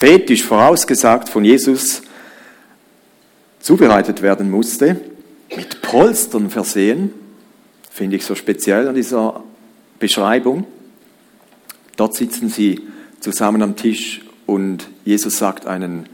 poetisch 0.00 0.42
vorausgesagt 0.42 1.28
von 1.28 1.44
Jesus 1.44 2.02
zubereitet 3.60 4.22
werden 4.22 4.50
musste, 4.50 4.98
mit 5.54 5.82
Polstern 5.82 6.50
versehen, 6.50 7.12
finde 7.90 8.16
ich 8.16 8.24
so 8.24 8.34
speziell 8.34 8.88
an 8.88 8.94
dieser 8.94 9.44
Beschreibung. 9.98 10.66
Dort 11.96 12.14
sitzen 12.14 12.48
sie 12.48 12.80
zusammen 13.20 13.62
am 13.62 13.76
Tisch 13.76 14.22
und 14.46 14.88
Jesus 15.04 15.36
sagt 15.36 15.66
einen 15.66 16.08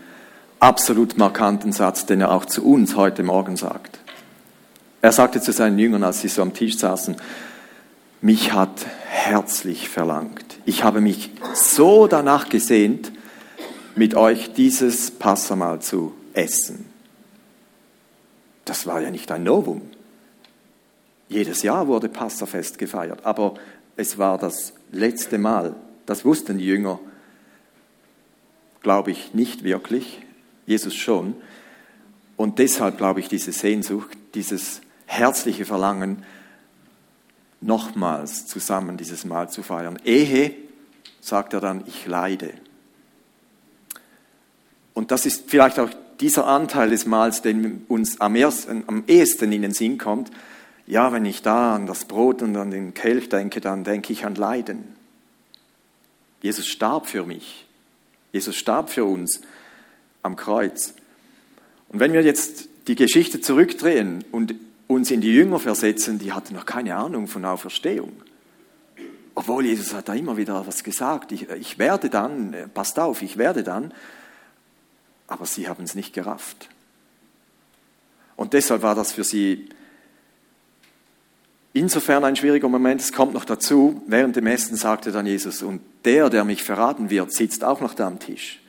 absolut 0.58 1.16
markanten 1.16 1.70
Satz, 1.70 2.06
den 2.06 2.20
er 2.20 2.32
auch 2.32 2.44
zu 2.44 2.66
uns 2.66 2.96
heute 2.96 3.22
Morgen 3.22 3.56
sagt. 3.56 4.00
Er 5.00 5.12
sagte 5.12 5.40
zu 5.40 5.52
seinen 5.52 5.78
Jüngern, 5.78 6.02
als 6.02 6.22
sie 6.22 6.28
so 6.28 6.42
am 6.42 6.54
Tisch 6.54 6.76
saßen, 6.76 7.16
mich 8.20 8.52
hat 8.52 8.84
herzlich 9.08 9.88
verlangt. 9.88 10.44
Ich 10.64 10.82
habe 10.82 11.00
mich 11.00 11.30
so 11.54 12.08
danach 12.08 12.48
gesehnt, 12.48 13.12
mit 13.96 14.14
euch 14.14 14.52
dieses 14.52 15.10
Passamal 15.10 15.80
zu 15.80 16.14
essen. 16.34 16.84
Das 18.64 18.86
war 18.86 19.00
ja 19.00 19.10
nicht 19.10 19.32
ein 19.32 19.42
Novum. 19.42 19.82
Jedes 21.28 21.62
Jahr 21.62 21.88
wurde 21.88 22.08
Passafest 22.08 22.78
gefeiert, 22.78 23.24
aber 23.24 23.54
es 23.96 24.18
war 24.18 24.38
das 24.38 24.74
letzte 24.92 25.38
Mal. 25.38 25.74
Das 26.04 26.24
wussten 26.24 26.58
die 26.58 26.66
Jünger, 26.66 27.00
glaube 28.82 29.10
ich, 29.10 29.34
nicht 29.34 29.64
wirklich. 29.64 30.20
Jesus 30.66 30.94
schon. 30.94 31.34
Und 32.36 32.58
deshalb 32.58 32.98
glaube 32.98 33.20
ich, 33.20 33.28
diese 33.28 33.52
Sehnsucht, 33.52 34.16
dieses 34.34 34.82
herzliche 35.06 35.64
Verlangen, 35.64 36.22
nochmals 37.60 38.46
zusammen 38.46 38.96
dieses 38.96 39.24
Mahl 39.24 39.48
zu 39.48 39.62
feiern. 39.62 39.98
Ehe, 40.04 40.54
sagt 41.20 41.54
er 41.54 41.60
dann, 41.60 41.82
ich 41.86 42.06
leide. 42.06 42.52
Und 44.96 45.10
das 45.10 45.26
ist 45.26 45.50
vielleicht 45.50 45.78
auch 45.78 45.90
dieser 46.20 46.46
Anteil 46.46 46.88
des 46.88 47.04
Mahls, 47.04 47.42
den 47.42 47.84
uns 47.86 48.18
am, 48.18 48.34
ersten, 48.34 48.82
am 48.86 49.04
ehesten 49.06 49.52
in 49.52 49.60
den 49.60 49.74
Sinn 49.74 49.98
kommt. 49.98 50.30
Ja, 50.86 51.12
wenn 51.12 51.26
ich 51.26 51.42
da 51.42 51.74
an 51.74 51.86
das 51.86 52.06
Brot 52.06 52.40
und 52.40 52.56
an 52.56 52.70
den 52.70 52.94
Kelch 52.94 53.28
denke, 53.28 53.60
dann 53.60 53.84
denke 53.84 54.14
ich 54.14 54.24
an 54.24 54.34
Leiden. 54.36 54.96
Jesus 56.40 56.66
starb 56.66 57.08
für 57.08 57.26
mich. 57.26 57.66
Jesus 58.32 58.56
starb 58.56 58.88
für 58.88 59.04
uns 59.04 59.42
am 60.22 60.34
Kreuz. 60.34 60.94
Und 61.90 62.00
wenn 62.00 62.14
wir 62.14 62.22
jetzt 62.22 62.70
die 62.88 62.94
Geschichte 62.94 63.42
zurückdrehen 63.42 64.24
und 64.32 64.54
uns 64.86 65.10
in 65.10 65.20
die 65.20 65.34
Jünger 65.34 65.58
versetzen, 65.58 66.18
die 66.18 66.32
hatten 66.32 66.54
noch 66.54 66.64
keine 66.64 66.96
Ahnung 66.96 67.28
von 67.28 67.44
Auferstehung. 67.44 68.12
Obwohl 69.34 69.66
Jesus 69.66 69.92
hat 69.92 70.08
da 70.08 70.14
immer 70.14 70.38
wieder 70.38 70.66
was 70.66 70.82
gesagt. 70.82 71.32
Ich, 71.32 71.50
ich 71.50 71.78
werde 71.78 72.08
dann, 72.08 72.56
passt 72.72 72.98
auf, 72.98 73.20
ich 73.20 73.36
werde 73.36 73.62
dann. 73.62 73.92
Aber 75.28 75.46
sie 75.46 75.68
haben 75.68 75.84
es 75.84 75.94
nicht 75.94 76.12
gerafft. 76.12 76.68
Und 78.36 78.52
deshalb 78.52 78.82
war 78.82 78.94
das 78.94 79.12
für 79.12 79.24
sie 79.24 79.68
insofern 81.72 82.24
ein 82.24 82.36
schwieriger 82.36 82.68
Moment. 82.68 83.00
Es 83.00 83.12
kommt 83.12 83.34
noch 83.34 83.44
dazu, 83.44 84.02
während 84.06 84.36
dem 84.36 84.46
Essen 84.46 84.76
sagte 84.76 85.12
dann 85.12 85.26
Jesus, 85.26 85.62
und 85.62 85.80
der, 86.04 86.30
der 86.30 86.44
mich 86.44 86.62
verraten 86.62 87.10
wird, 87.10 87.32
sitzt 87.32 87.64
auch 87.64 87.80
noch 87.80 87.94
da 87.94 88.06
am 88.06 88.18
Tisch. 88.18 88.60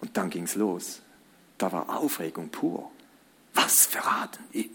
Und 0.00 0.16
dann 0.16 0.30
ging 0.30 0.44
es 0.44 0.54
los. 0.54 1.00
Da 1.58 1.72
war 1.72 1.98
Aufregung 1.98 2.50
pur. 2.50 2.90
Was 3.54 3.86
verraten? 3.86 4.44
Ich, 4.52 4.70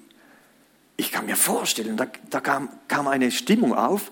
ich 0.97 1.11
kann 1.11 1.25
mir 1.25 1.35
vorstellen, 1.35 1.97
da, 1.97 2.07
da 2.29 2.41
kam, 2.41 2.69
kam 2.87 3.07
eine 3.07 3.31
Stimmung 3.31 3.73
auf. 3.73 4.11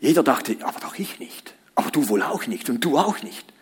Jeder 0.00 0.22
dachte, 0.22 0.56
aber 0.62 0.80
doch 0.80 0.98
ich 0.98 1.18
nicht. 1.18 1.54
Aber 1.74 1.90
du 1.90 2.08
wohl 2.08 2.22
auch 2.22 2.46
nicht 2.46 2.68
und 2.70 2.84
du 2.84 2.98
auch 2.98 3.22
nicht. 3.22 3.52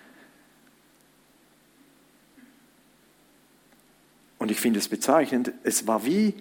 Und 4.38 4.50
ich 4.50 4.60
finde 4.60 4.78
es 4.78 4.88
bezeichnend, 4.88 5.52
es 5.62 5.86
war 5.86 6.04
wie, 6.04 6.34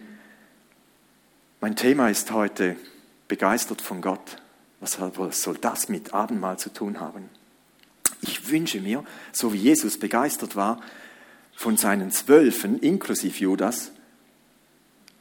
mein 1.61 1.75
Thema 1.75 2.09
ist 2.09 2.31
heute 2.31 2.75
begeistert 3.27 3.81
von 3.81 4.01
Gott. 4.01 4.37
Was 4.79 4.99
soll 5.41 5.57
das 5.59 5.89
mit 5.89 6.13
Abendmahl 6.13 6.59
zu 6.59 6.71
tun 6.71 6.99
haben? 6.99 7.29
Ich 8.21 8.49
wünsche 8.49 8.81
mir, 8.81 9.03
so 9.31 9.53
wie 9.53 9.57
Jesus 9.57 9.97
begeistert 9.97 10.55
war 10.55 10.81
von 11.55 11.77
seinen 11.77 12.11
Zwölfen, 12.11 12.79
inklusive 12.79 13.39
Judas, 13.39 13.91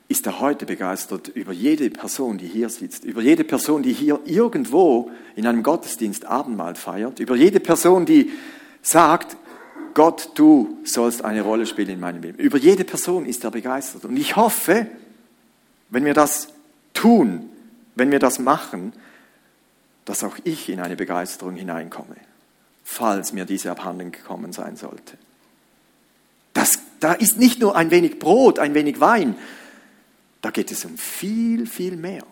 ist 0.09 0.27
er 0.27 0.41
heute 0.41 0.67
begeistert 0.67 1.29
über 1.29 1.53
jede 1.53 1.89
Person, 1.91 2.37
die 2.37 2.47
hier 2.47 2.69
sitzt, 2.69 3.05
über 3.05 3.23
jede 3.23 3.45
Person, 3.45 3.83
die 3.83 3.93
hier 3.93 4.21
irgendwo 4.27 5.11
in 5.35 5.47
einem 5.47 5.63
Gottesdienst 5.63 6.27
Abendmahl 6.27 6.75
feiert, 6.75 7.21
über 7.21 7.37
jede 7.37 7.61
Person, 7.61 8.05
die 8.05 8.33
sagt, 8.83 9.37
Gott, 9.95 10.31
du 10.35 10.79
sollst 10.85 11.25
eine 11.25 11.43
Rolle 11.43 11.67
spielen 11.67 11.91
in 11.91 12.01
meinem 12.01 12.23
Leben. 12.23 12.39
Über 12.39 12.59
jede 12.59 12.85
Person 12.85 13.27
ist 13.27 13.45
er 13.45 13.51
begeistert. 13.51 14.05
Und 14.05 14.17
ich 14.17 14.37
hoffe, 14.37 14.87
wenn 15.91 16.05
wir 16.05 16.15
das 16.15 16.49
tun, 16.93 17.49
wenn 17.95 18.11
wir 18.11 18.19
das 18.19 18.39
machen, 18.39 18.93
dass 20.05 20.25
auch 20.25 20.37
ich 20.45 20.69
in 20.69 20.81
eine 20.81 20.97
Begeisterung 20.97 21.55
hineinkomme 21.55 22.17
falls 22.85 23.33
mir 23.33 23.47
diese 23.47 23.71
abhanden 23.71 24.13
gekommen 24.13 24.53
sein 24.53 24.77
sollte. 24.77 25.17
Das, 26.53 26.79
da 27.01 27.15
ist 27.15 27.39
nicht 27.39 27.59
nur 27.59 27.75
ein 27.75 27.91
wenig 27.91 28.19
Brot, 28.19 28.59
ein 28.59 28.75
wenig 28.75 29.01
Wein, 29.01 29.37
da 30.43 30.51
geht 30.51 30.71
es 30.71 30.85
um 30.85 30.97
viel, 30.99 31.67
viel 31.67 31.97
mehr. 31.97 32.23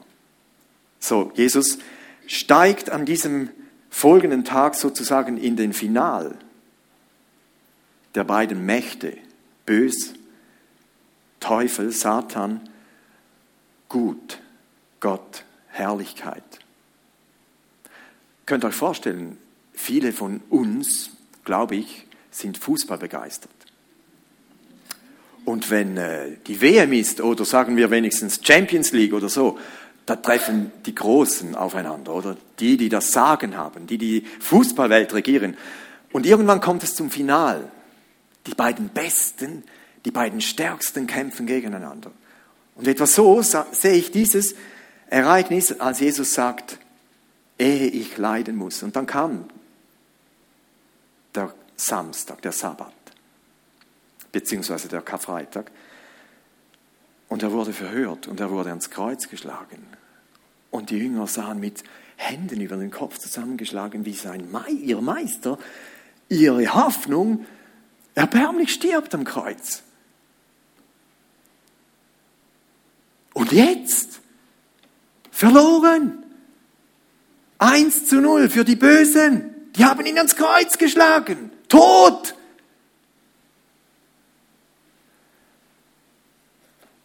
So, 1.00 1.32
Jesus 1.34 1.78
steigt 2.26 2.90
an 2.90 3.06
diesem 3.06 3.48
folgenden 3.90 4.44
Tag 4.44 4.74
sozusagen 4.74 5.38
in 5.38 5.56
den 5.56 5.72
Final 5.72 6.36
der 8.14 8.24
beiden 8.24 8.64
Mächte, 8.66 9.16
Bös, 9.66 10.14
Teufel, 11.40 11.92
Satan, 11.92 12.68
Gut, 13.88 14.38
Gott, 15.00 15.44
Herrlichkeit. 15.68 16.42
Könnt 18.46 18.64
euch 18.64 18.74
vorstellen, 18.74 19.36
Viele 19.74 20.12
von 20.12 20.40
uns, 20.50 21.10
glaube 21.44 21.76
ich, 21.76 22.06
sind 22.30 22.58
Fußball 22.58 22.98
begeistert. 22.98 23.50
Und 25.44 25.70
wenn 25.70 25.96
äh, 25.96 26.36
die 26.46 26.60
WM 26.60 26.92
ist, 26.92 27.20
oder 27.20 27.44
sagen 27.44 27.76
wir 27.76 27.90
wenigstens 27.90 28.40
Champions 28.42 28.92
League 28.92 29.12
oder 29.12 29.28
so, 29.28 29.58
da 30.06 30.16
treffen 30.16 30.70
die 30.86 30.94
Großen 30.94 31.54
aufeinander, 31.54 32.14
oder 32.14 32.36
die, 32.60 32.76
die 32.76 32.88
das 32.88 33.10
Sagen 33.10 33.56
haben, 33.56 33.86
die 33.86 33.98
die 33.98 34.24
Fußballwelt 34.40 35.14
regieren. 35.14 35.56
Und 36.12 36.26
irgendwann 36.26 36.60
kommt 36.60 36.84
es 36.84 36.94
zum 36.94 37.10
Final. 37.10 37.68
Die 38.46 38.54
beiden 38.54 38.88
Besten, 38.88 39.64
die 40.04 40.10
beiden 40.10 40.40
Stärksten 40.40 41.06
kämpfen 41.06 41.46
gegeneinander. 41.46 42.10
Und 42.74 42.88
etwas 42.88 43.14
so 43.14 43.42
sehe 43.42 43.92
ich 43.92 44.10
dieses 44.10 44.54
Ereignis, 45.08 45.78
als 45.78 46.00
Jesus 46.00 46.34
sagt, 46.34 46.78
ehe 47.58 47.86
ich 47.86 48.16
leiden 48.16 48.56
muss. 48.56 48.82
Und 48.82 48.96
dann 48.96 49.06
kam 49.06 49.44
der 51.34 51.54
Samstag, 51.76 52.42
der 52.42 52.52
Sabbat, 52.52 52.92
beziehungsweise 54.32 54.88
der 54.88 55.02
Karfreitag. 55.02 55.70
Und 57.28 57.42
er 57.42 57.52
wurde 57.52 57.72
verhört 57.72 58.26
und 58.26 58.40
er 58.40 58.50
wurde 58.50 58.70
ans 58.70 58.90
Kreuz 58.90 59.28
geschlagen. 59.28 59.86
Und 60.70 60.90
die 60.90 60.98
Jünger 60.98 61.26
sahen 61.26 61.60
mit 61.60 61.84
Händen 62.16 62.60
über 62.60 62.76
den 62.76 62.90
Kopf 62.90 63.18
zusammengeschlagen, 63.18 64.04
wie 64.04 64.14
sein 64.14 64.50
Me 64.50 64.68
ihr 64.70 65.00
Meister, 65.00 65.58
ihre 66.28 66.74
Hoffnung, 66.74 67.46
erbärmlich 68.14 68.72
stirbt 68.72 69.14
am 69.14 69.24
Kreuz. 69.24 69.82
Und 73.34 73.52
jetzt? 73.52 74.20
Verloren. 75.30 76.22
Eins 77.58 78.06
zu 78.06 78.20
null 78.20 78.50
für 78.50 78.64
die 78.64 78.76
Bösen. 78.76 79.70
Die 79.76 79.84
haben 79.84 80.04
ihn 80.04 80.18
ans 80.18 80.36
Kreuz 80.36 80.78
geschlagen. 80.78 81.50
Tot! 81.68 82.34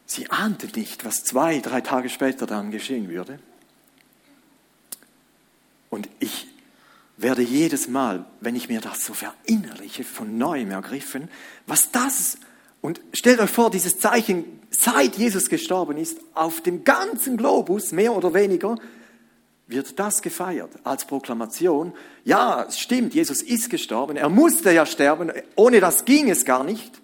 Sie 0.05 0.29
ahnte 0.31 0.67
nicht, 0.77 1.05
was 1.05 1.23
zwei, 1.23 1.59
drei 1.59 1.81
Tage 1.81 2.09
später 2.09 2.47
dann 2.47 2.71
geschehen 2.71 3.07
würde. 3.09 3.39
Und 5.89 6.09
ich 6.19 6.46
werde 7.17 7.41
jedes 7.41 7.87
Mal, 7.87 8.25
wenn 8.39 8.55
ich 8.55 8.69
mir 8.69 8.79
das 8.79 9.05
so 9.05 9.13
verinnerliche, 9.13 10.03
von 10.03 10.37
neuem 10.37 10.71
ergriffen, 10.71 11.29
was 11.65 11.91
das, 11.91 12.37
und 12.79 13.01
stellt 13.11 13.39
euch 13.39 13.49
vor, 13.49 13.71
dieses 13.71 13.99
Zeichen, 13.99 14.45
seit 14.69 15.15
Jesus 15.15 15.49
gestorben 15.49 15.97
ist, 15.97 16.19
auf 16.35 16.61
dem 16.61 16.83
ganzen 16.83 17.35
Globus, 17.35 17.91
mehr 17.91 18.13
oder 18.15 18.33
weniger, 18.33 18.77
wird 19.65 19.99
das 19.99 20.21
gefeiert 20.21 20.71
als 20.83 21.05
Proklamation. 21.05 21.93
Ja, 22.23 22.63
es 22.63 22.79
stimmt, 22.79 23.13
Jesus 23.13 23.41
ist 23.41 23.69
gestorben, 23.69 24.15
er 24.15 24.29
musste 24.29 24.71
ja 24.71 24.85
sterben, 24.85 25.31
ohne 25.55 25.79
das 25.79 26.05
ging 26.05 26.29
es 26.29 26.45
gar 26.45 26.63
nicht. 26.63 27.01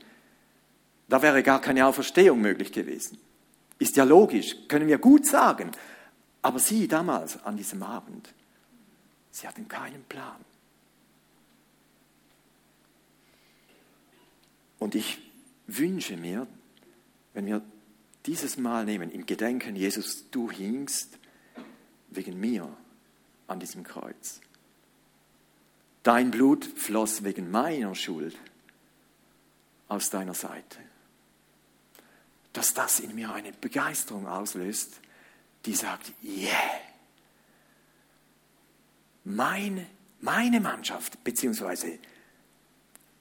Da 1.09 1.21
wäre 1.21 1.43
gar 1.43 1.59
keine 1.59 1.85
Auferstehung 1.85 2.39
möglich 2.39 2.71
gewesen. 2.71 3.17
Ist 3.79 3.97
ja 3.97 4.03
logisch, 4.03 4.55
können 4.67 4.87
wir 4.87 4.97
gut 4.97 5.25
sagen. 5.25 5.71
Aber 6.41 6.59
sie 6.59 6.87
damals 6.87 7.43
an 7.43 7.57
diesem 7.57 7.83
Abend, 7.83 8.33
sie 9.33 9.47
hatten 9.47 9.67
keinen 9.67 10.03
Plan. 10.05 10.45
Und 14.79 14.95
ich 14.95 15.17
wünsche 15.67 16.15
mir, 16.15 16.47
wenn 17.33 17.47
wir 17.47 17.61
dieses 18.25 18.57
Mal 18.57 18.85
nehmen, 18.85 19.11
im 19.11 19.25
Gedenken, 19.25 19.75
Jesus, 19.75 20.29
du 20.29 20.49
hingst 20.49 21.17
wegen 22.09 22.39
mir 22.39 22.69
an 23.47 23.59
diesem 23.59 23.83
Kreuz. 23.83 24.39
Dein 26.03 26.31
Blut 26.31 26.65
floss 26.65 27.23
wegen 27.23 27.49
meiner 27.49 27.95
Schuld 27.95 28.37
aus 29.87 30.09
deiner 30.09 30.33
Seite. 30.33 30.79
Dass 32.51 32.73
das 32.73 32.99
in 32.99 33.15
mir 33.15 33.33
eine 33.33 33.51
Begeisterung 33.51 34.27
auslöst, 34.27 34.99
die 35.65 35.73
sagt, 35.73 36.11
yeah, 36.23 36.51
meine, 39.23 39.85
meine 40.21 40.59
Mannschaft, 40.59 41.23
beziehungsweise 41.23 41.99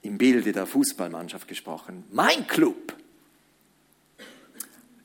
im 0.01 0.17
Bilde 0.17 0.51
der 0.51 0.67
Fußballmannschaft 0.67 1.47
gesprochen, 1.47 2.03
mein 2.11 2.47
Club, 2.47 2.95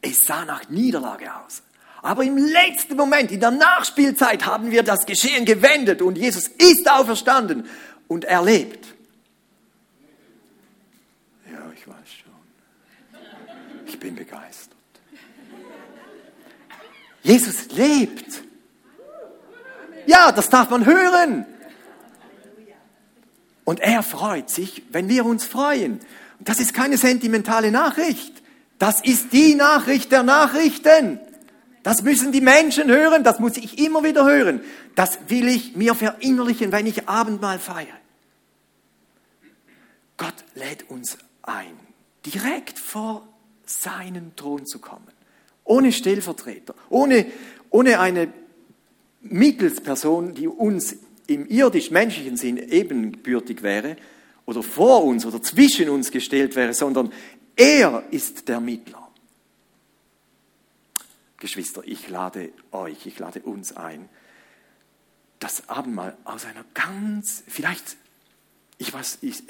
es 0.00 0.25
sah 0.25 0.45
nach 0.45 0.69
Niederlage 0.69 1.35
aus. 1.35 1.62
Aber 2.03 2.23
im 2.23 2.37
letzten 2.37 2.97
Moment, 2.97 3.33
in 3.33 3.41
der 3.41 3.50
Nachspielzeit, 3.50 4.47
haben 4.47 4.71
wir 4.71 4.83
das 4.83 5.05
Geschehen 5.06 5.45
gewendet 5.45 6.00
und 6.03 6.17
Jesus 6.17 6.49
ist 6.49 6.89
auferstanden 6.91 7.69
und 8.06 8.25
erlebt. 8.25 8.94
Ja, 11.51 11.73
ich 11.75 11.87
weiß 11.87 11.97
schon. 12.23 13.21
Ich 13.87 13.99
bin 13.99 14.15
begeistert. 14.15 14.77
Jesus 17.23 17.71
lebt. 17.73 18.48
Ja, 20.08 20.32
das 20.32 20.49
darf 20.49 20.70
man 20.70 20.87
hören. 20.87 21.44
Und 23.64 23.81
er 23.81 24.02
freut 24.02 24.49
sich, 24.49 24.82
wenn 24.88 25.10
wir 25.10 25.26
uns 25.26 25.44
freuen. 25.44 26.00
Das 26.40 26.60
ist 26.60 26.72
keine 26.72 26.96
sentimentale 26.96 27.70
Nachricht. 27.70 28.43
Das 28.78 29.02
ist 29.02 29.34
die 29.34 29.55
Nachricht 29.55 30.10
der 30.10 30.22
Nachrichten. 30.22 31.20
Das 31.82 32.00
müssen 32.02 32.32
die 32.32 32.40
Menschen 32.40 32.88
hören, 32.88 33.22
das 33.22 33.38
muss 33.38 33.58
ich 33.58 33.78
immer 33.78 34.02
wieder 34.02 34.25
hören. 34.25 34.62
Das 34.94 35.19
will 35.28 35.46
ich 35.46 35.76
mir 35.76 35.94
verinnerlichen, 35.94 36.72
wenn 36.72 36.87
ich 36.87 37.06
Abendmahl 37.06 37.58
feiere. 37.58 37.88
Gott 40.16 40.43
lädt 40.55 40.88
uns 40.88 41.19
ein, 41.43 41.78
direkt 42.25 42.78
vor 42.78 43.28
seinen 43.66 44.34
Thron 44.37 44.64
zu 44.64 44.78
kommen. 44.78 45.08
Ohne 45.64 45.93
Stellvertreter, 45.93 46.75
ohne, 46.88 47.26
ohne 47.69 48.00
eine 48.00 48.32
Mittelsperson, 49.20 50.35
die 50.35 50.49
uns 50.49 50.97
im 51.26 51.47
irdisch-menschlichen 51.47 52.37
Sinn 52.37 52.56
ebenbürtig 52.56 53.62
wäre 53.62 53.97
oder 54.47 54.62
vor 54.62 55.05
uns 55.05 55.26
oder 55.26 55.43
zwischen 55.43 55.91
uns 55.91 56.11
gestellt 56.11 56.56
wäre, 56.56 56.73
sondern 56.73 57.12
er 57.56 58.05
ist 58.11 58.49
der 58.49 58.61
Mittler. 58.61 59.09
Geschwister, 61.38 61.82
ich 61.85 62.09
lade 62.09 62.50
euch, 62.73 63.06
ich 63.06 63.19
lade 63.19 63.41
uns 63.41 63.76
ein, 63.76 64.09
das 65.38 65.69
Abendmahl 65.69 66.17
aus 66.25 66.44
einer 66.47 66.65
ganz, 66.75 67.44
vielleicht, 67.47 67.97
ich 68.79 68.93
weiß, 68.93 69.19
ich, 69.20 69.43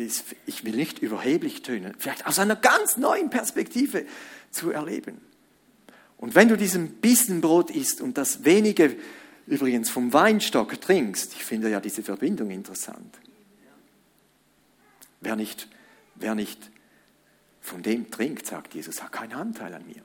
ich 0.46 0.64
will 0.64 0.76
nicht 0.76 0.98
überheblich 0.98 1.62
tönen, 1.62 1.94
vielleicht 1.98 2.26
aus 2.26 2.38
einer 2.38 2.56
ganz 2.56 2.96
neuen 2.96 3.30
Perspektive 3.30 4.04
zu 4.50 4.70
erleben. 4.70 5.20
Und 6.18 6.34
wenn 6.34 6.48
du 6.48 6.56
diesen 6.56 6.96
Bissen 6.96 7.40
Brot 7.40 7.70
isst 7.70 8.00
und 8.00 8.18
das 8.18 8.44
wenige 8.44 8.96
übrigens 9.48 9.90
vom 9.90 10.12
Weinstock 10.12 10.80
trinkst, 10.80 11.34
ich 11.34 11.44
finde 11.44 11.70
ja 11.70 11.80
diese 11.80 12.02
Verbindung 12.02 12.50
interessant. 12.50 13.18
Wer 15.20 15.36
nicht, 15.36 15.68
wer 16.14 16.34
nicht 16.34 16.70
von 17.60 17.82
dem 17.82 18.10
trinkt, 18.10 18.46
sagt 18.46 18.74
Jesus, 18.74 19.02
hat 19.02 19.12
keinen 19.12 19.32
Anteil 19.32 19.74
an 19.74 19.86
mir. 19.86 20.02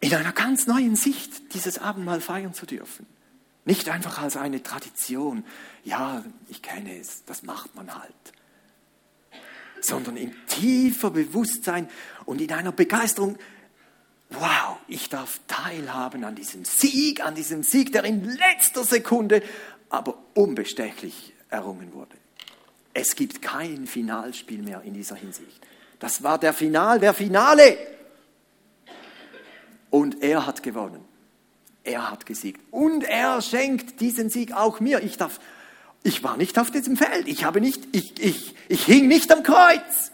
In 0.00 0.14
einer 0.14 0.32
ganz 0.32 0.66
neuen 0.66 0.94
Sicht 0.94 1.54
dieses 1.54 1.78
Abendmahl 1.78 2.20
feiern 2.20 2.54
zu 2.54 2.66
dürfen. 2.66 3.06
Nicht 3.64 3.88
einfach 3.88 4.22
als 4.22 4.36
eine 4.36 4.62
Tradition, 4.62 5.44
ja, 5.84 6.24
ich 6.48 6.62
kenne 6.62 6.98
es, 6.98 7.24
das 7.26 7.42
macht 7.42 7.74
man 7.74 7.94
halt. 7.94 8.14
Sondern 9.80 10.16
in 10.16 10.34
tiefer 10.46 11.10
Bewusstsein 11.10 11.88
und 12.24 12.40
in 12.40 12.52
einer 12.52 12.72
Begeisterung, 12.72 13.36
wow, 14.30 14.76
ich 14.86 15.08
darf 15.08 15.40
teilhaben 15.46 16.24
an 16.24 16.34
diesem 16.34 16.64
Sieg, 16.64 17.22
an 17.24 17.34
diesem 17.34 17.62
Sieg, 17.62 17.92
der 17.92 18.04
in 18.04 18.24
letzter 18.24 18.84
Sekunde 18.84 19.42
aber 19.90 20.18
unbestechlich 20.34 21.32
errungen 21.48 21.92
wurde. 21.94 22.16
Es 22.92 23.14
gibt 23.14 23.42
kein 23.42 23.86
Finalspiel 23.86 24.62
mehr 24.62 24.82
in 24.82 24.94
dieser 24.94 25.16
Hinsicht. 25.16 25.60
Das 25.98 26.22
war 26.22 26.38
der 26.38 26.52
Final 26.52 27.00
der 27.00 27.14
Finale. 27.14 27.78
Und 29.90 30.22
er 30.22 30.46
hat 30.46 30.62
gewonnen. 30.62 31.04
Er 31.84 32.10
hat 32.10 32.26
gesiegt. 32.26 32.60
Und 32.70 33.04
er 33.04 33.40
schenkt 33.40 34.00
diesen 34.00 34.30
Sieg 34.30 34.52
auch 34.52 34.80
mir. 34.80 35.02
Ich 35.02 35.16
darf, 35.16 35.40
ich 36.02 36.22
war 36.22 36.36
nicht 36.36 36.58
auf 36.58 36.70
diesem 36.70 36.96
Feld. 36.96 37.26
Ich 37.26 37.44
habe 37.44 37.60
nicht, 37.60 37.88
ich, 37.92 38.20
ich, 38.22 38.54
ich 38.68 38.84
hing 38.84 39.08
nicht 39.08 39.32
am 39.32 39.42
Kreuz. 39.42 40.12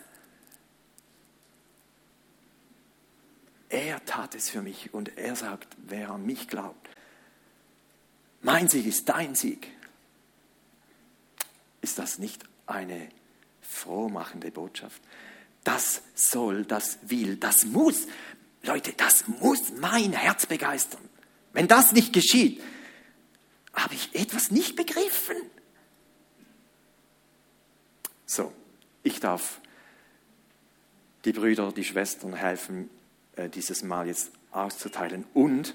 Er 3.75 4.05
tat 4.05 4.37
es 4.37 4.51
für 4.51 4.63
mich 4.63 4.95
und 4.95 5.19
er 5.19 5.35
sagt, 5.35 5.77
wer 5.79 6.11
an 6.11 6.25
mich 6.25 6.47
glaubt, 6.47 6.89
mein 8.41 8.69
Sieg 8.69 8.87
ist 8.87 9.09
dein 9.09 9.35
Sieg. 9.35 9.69
Ist 11.81 11.99
das 11.99 12.21
nicht 12.21 12.45
eine 12.67 13.09
frohmachende 13.63 14.53
Botschaft? 14.53 15.03
Das 15.65 16.03
soll, 16.15 16.65
das 16.65 16.99
will, 17.03 17.35
das 17.35 17.65
muss, 17.65 18.07
Leute, 18.63 18.93
das 18.93 19.27
muss 19.27 19.73
mein 19.81 20.13
Herz 20.13 20.47
begeistern. 20.47 21.03
Wenn 21.53 21.67
das 21.67 21.91
nicht 21.91 22.13
geschieht, 22.13 22.63
habe 23.73 23.95
ich 23.95 24.15
etwas 24.15 24.53
nicht 24.53 24.77
begriffen. 24.77 25.37
So, 28.25 28.53
ich 29.03 29.19
darf 29.19 29.61
die 31.25 31.33
Brüder, 31.33 31.73
die 31.73 31.83
Schwestern 31.83 32.35
helfen, 32.35 32.89
dieses 33.55 33.83
Mal 33.83 34.07
jetzt 34.07 34.31
auszuteilen. 34.51 35.25
Und 35.35 35.75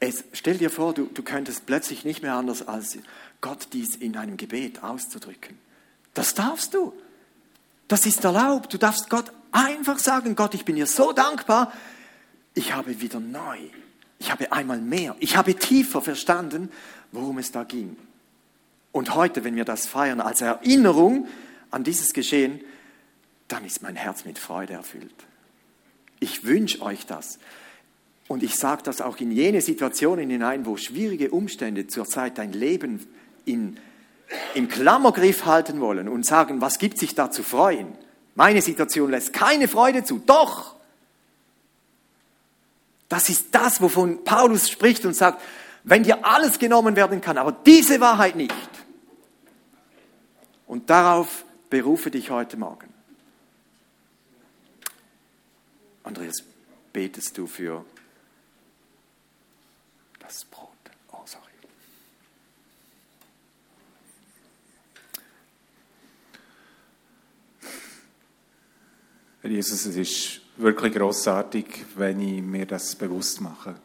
es, 0.00 0.24
stell 0.32 0.58
dir 0.58 0.70
vor, 0.70 0.94
du, 0.94 1.06
du 1.06 1.22
könntest 1.22 1.66
plötzlich 1.66 2.04
nicht 2.04 2.22
mehr 2.22 2.34
anders, 2.34 2.66
als 2.66 2.98
Gott 3.40 3.68
dies 3.72 3.96
in 3.96 4.16
einem 4.16 4.36
Gebet 4.36 4.82
auszudrücken. 4.82 5.58
Das 6.14 6.34
darfst 6.34 6.74
du. 6.74 6.92
Das 7.88 8.06
ist 8.06 8.24
erlaubt. 8.24 8.72
Du 8.72 8.78
darfst 8.78 9.10
Gott 9.10 9.32
einfach 9.52 9.98
sagen, 9.98 10.36
Gott, 10.36 10.54
ich 10.54 10.64
bin 10.64 10.76
dir 10.76 10.86
so 10.86 11.12
dankbar. 11.12 11.72
Ich 12.54 12.72
habe 12.72 13.00
wieder 13.00 13.20
neu. 13.20 13.58
Ich 14.18 14.30
habe 14.30 14.52
einmal 14.52 14.80
mehr. 14.80 15.16
Ich 15.20 15.36
habe 15.36 15.54
tiefer 15.54 16.02
verstanden, 16.02 16.70
worum 17.12 17.38
es 17.38 17.52
da 17.52 17.64
ging. 17.64 17.96
Und 18.92 19.14
heute, 19.14 19.44
wenn 19.44 19.56
wir 19.56 19.64
das 19.64 19.86
feiern 19.86 20.20
als 20.20 20.40
Erinnerung 20.40 21.28
an 21.70 21.84
dieses 21.84 22.12
Geschehen, 22.12 22.60
dann 23.48 23.64
ist 23.64 23.82
mein 23.82 23.96
Herz 23.96 24.24
mit 24.24 24.38
Freude 24.38 24.74
erfüllt. 24.74 25.14
Ich 26.20 26.44
wünsche 26.44 26.82
euch 26.82 27.06
das. 27.06 27.38
Und 28.28 28.44
ich 28.44 28.54
sage 28.54 28.82
das 28.84 29.00
auch 29.00 29.16
in 29.16 29.32
jene 29.32 29.60
Situationen 29.60 30.30
hinein, 30.30 30.64
wo 30.64 30.76
schwierige 30.76 31.30
Umstände 31.30 31.88
zurzeit 31.88 32.38
dein 32.38 32.52
Leben 32.52 33.04
in, 33.44 33.76
im 34.54 34.68
Klammergriff 34.68 35.46
halten 35.46 35.80
wollen 35.80 36.08
und 36.08 36.24
sagen, 36.24 36.60
was 36.60 36.78
gibt 36.78 36.98
sich 36.98 37.16
da 37.16 37.32
zu 37.32 37.42
freuen? 37.42 37.88
Meine 38.36 38.62
Situation 38.62 39.10
lässt 39.10 39.32
keine 39.32 39.66
Freude 39.66 40.04
zu. 40.04 40.22
Doch! 40.24 40.76
Das 43.08 43.28
ist 43.28 43.46
das, 43.50 43.80
wovon 43.80 44.22
Paulus 44.22 44.70
spricht 44.70 45.04
und 45.04 45.14
sagt, 45.14 45.42
wenn 45.82 46.04
dir 46.04 46.24
alles 46.24 46.60
genommen 46.60 46.94
werden 46.94 47.20
kann, 47.20 47.38
aber 47.38 47.50
diese 47.50 48.00
Wahrheit 48.00 48.36
nicht. 48.36 48.54
Und 50.68 50.88
darauf 50.88 51.44
berufe 51.68 52.12
dich 52.12 52.30
heute 52.30 52.56
Morgen. 52.56 52.99
Andreas, 56.10 56.42
betest 56.92 57.38
du 57.38 57.46
für 57.46 57.84
das 60.18 60.44
Brot? 60.44 60.68
Oh, 61.12 61.18
sorry. 61.24 61.44
Herr 69.42 69.50
Jesus, 69.50 69.86
es 69.86 69.94
ist 69.94 70.40
wirklich 70.56 70.94
großartig, 70.94 71.84
wenn 71.94 72.20
ich 72.20 72.42
mir 72.42 72.66
das 72.66 72.96
bewusst 72.96 73.40
mache. 73.40 73.76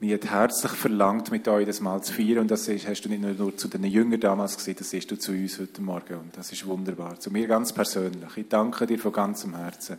Mir 0.00 0.16
hat 0.16 0.26
herzlich 0.26 0.72
verlangt, 0.72 1.30
mit 1.30 1.48
euch 1.48 1.64
das 1.64 1.80
Mal 1.80 2.02
zu 2.02 2.12
feiern. 2.12 2.40
Und 2.40 2.50
das 2.50 2.68
hast 2.68 3.00
du 3.00 3.08
nicht 3.08 3.38
nur 3.38 3.56
zu 3.56 3.68
den 3.68 3.84
Jüngern 3.84 4.20
damals 4.20 4.58
gesehen, 4.58 4.76
das 4.78 4.90
siehst 4.90 5.10
du 5.10 5.18
zu 5.18 5.32
uns 5.32 5.58
heute 5.58 5.80
Morgen. 5.80 6.18
Und 6.18 6.36
das 6.36 6.52
ist 6.52 6.66
wunderbar. 6.66 7.18
Zu 7.18 7.30
mir 7.30 7.46
ganz 7.46 7.72
persönlich. 7.72 8.36
Ich 8.36 8.48
danke 8.50 8.86
dir 8.86 8.98
von 8.98 9.10
ganzem 9.10 9.56
Herzen. 9.56 9.98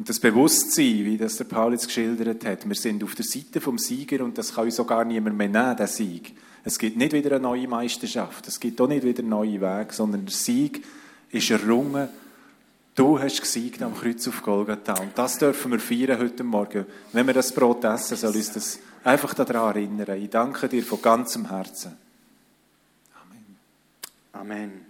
Und 0.00 0.08
das 0.08 0.18
Bewusstsein, 0.18 1.04
wie 1.04 1.18
das 1.18 1.36
der 1.36 1.44
Paul 1.44 1.72
jetzt 1.72 1.88
geschildert 1.88 2.46
hat, 2.46 2.66
wir 2.66 2.74
sind 2.74 3.04
auf 3.04 3.14
der 3.14 3.24
Seite 3.26 3.60
vom 3.60 3.76
Sieger 3.76 4.24
und 4.24 4.38
das 4.38 4.54
kann 4.54 4.64
uns 4.64 4.80
auch 4.80 4.86
gar 4.86 5.04
niemand 5.04 5.36
mehr 5.36 5.50
nehmen, 5.50 5.76
der 5.76 5.88
Sieg. 5.88 6.34
Es 6.64 6.78
gibt 6.78 6.96
nicht 6.96 7.12
wieder 7.12 7.32
eine 7.32 7.40
neue 7.40 7.68
Meisterschaft, 7.68 8.48
es 8.48 8.58
gibt 8.58 8.80
auch 8.80 8.88
nicht 8.88 9.04
wieder 9.04 9.18
einen 9.18 9.28
neuen 9.28 9.60
Weg, 9.60 9.92
sondern 9.92 10.24
der 10.24 10.32
Sieg 10.32 10.82
ist 11.28 11.50
errungen. 11.50 12.08
Du 12.94 13.20
hast 13.20 13.42
gesiegt 13.42 13.82
am 13.82 13.94
Kreuz 13.94 14.26
auf 14.26 14.42
Golgatha. 14.42 14.94
Und 15.02 15.18
das 15.18 15.36
dürfen 15.36 15.72
wir 15.72 15.80
feiern 15.80 16.18
heute 16.18 16.44
Morgen. 16.44 16.86
Wenn 17.12 17.26
wir 17.26 17.34
das 17.34 17.52
Brot 17.52 17.84
essen, 17.84 18.16
soll 18.16 18.34
uns 18.34 18.52
das 18.52 18.78
einfach 19.04 19.34
daran 19.34 19.76
erinnern. 19.76 20.18
Ich 20.18 20.30
danke 20.30 20.66
dir 20.70 20.82
von 20.82 21.02
ganzem 21.02 21.50
Herzen. 21.50 21.94
Amen. 23.12 23.58
Amen. 24.32 24.89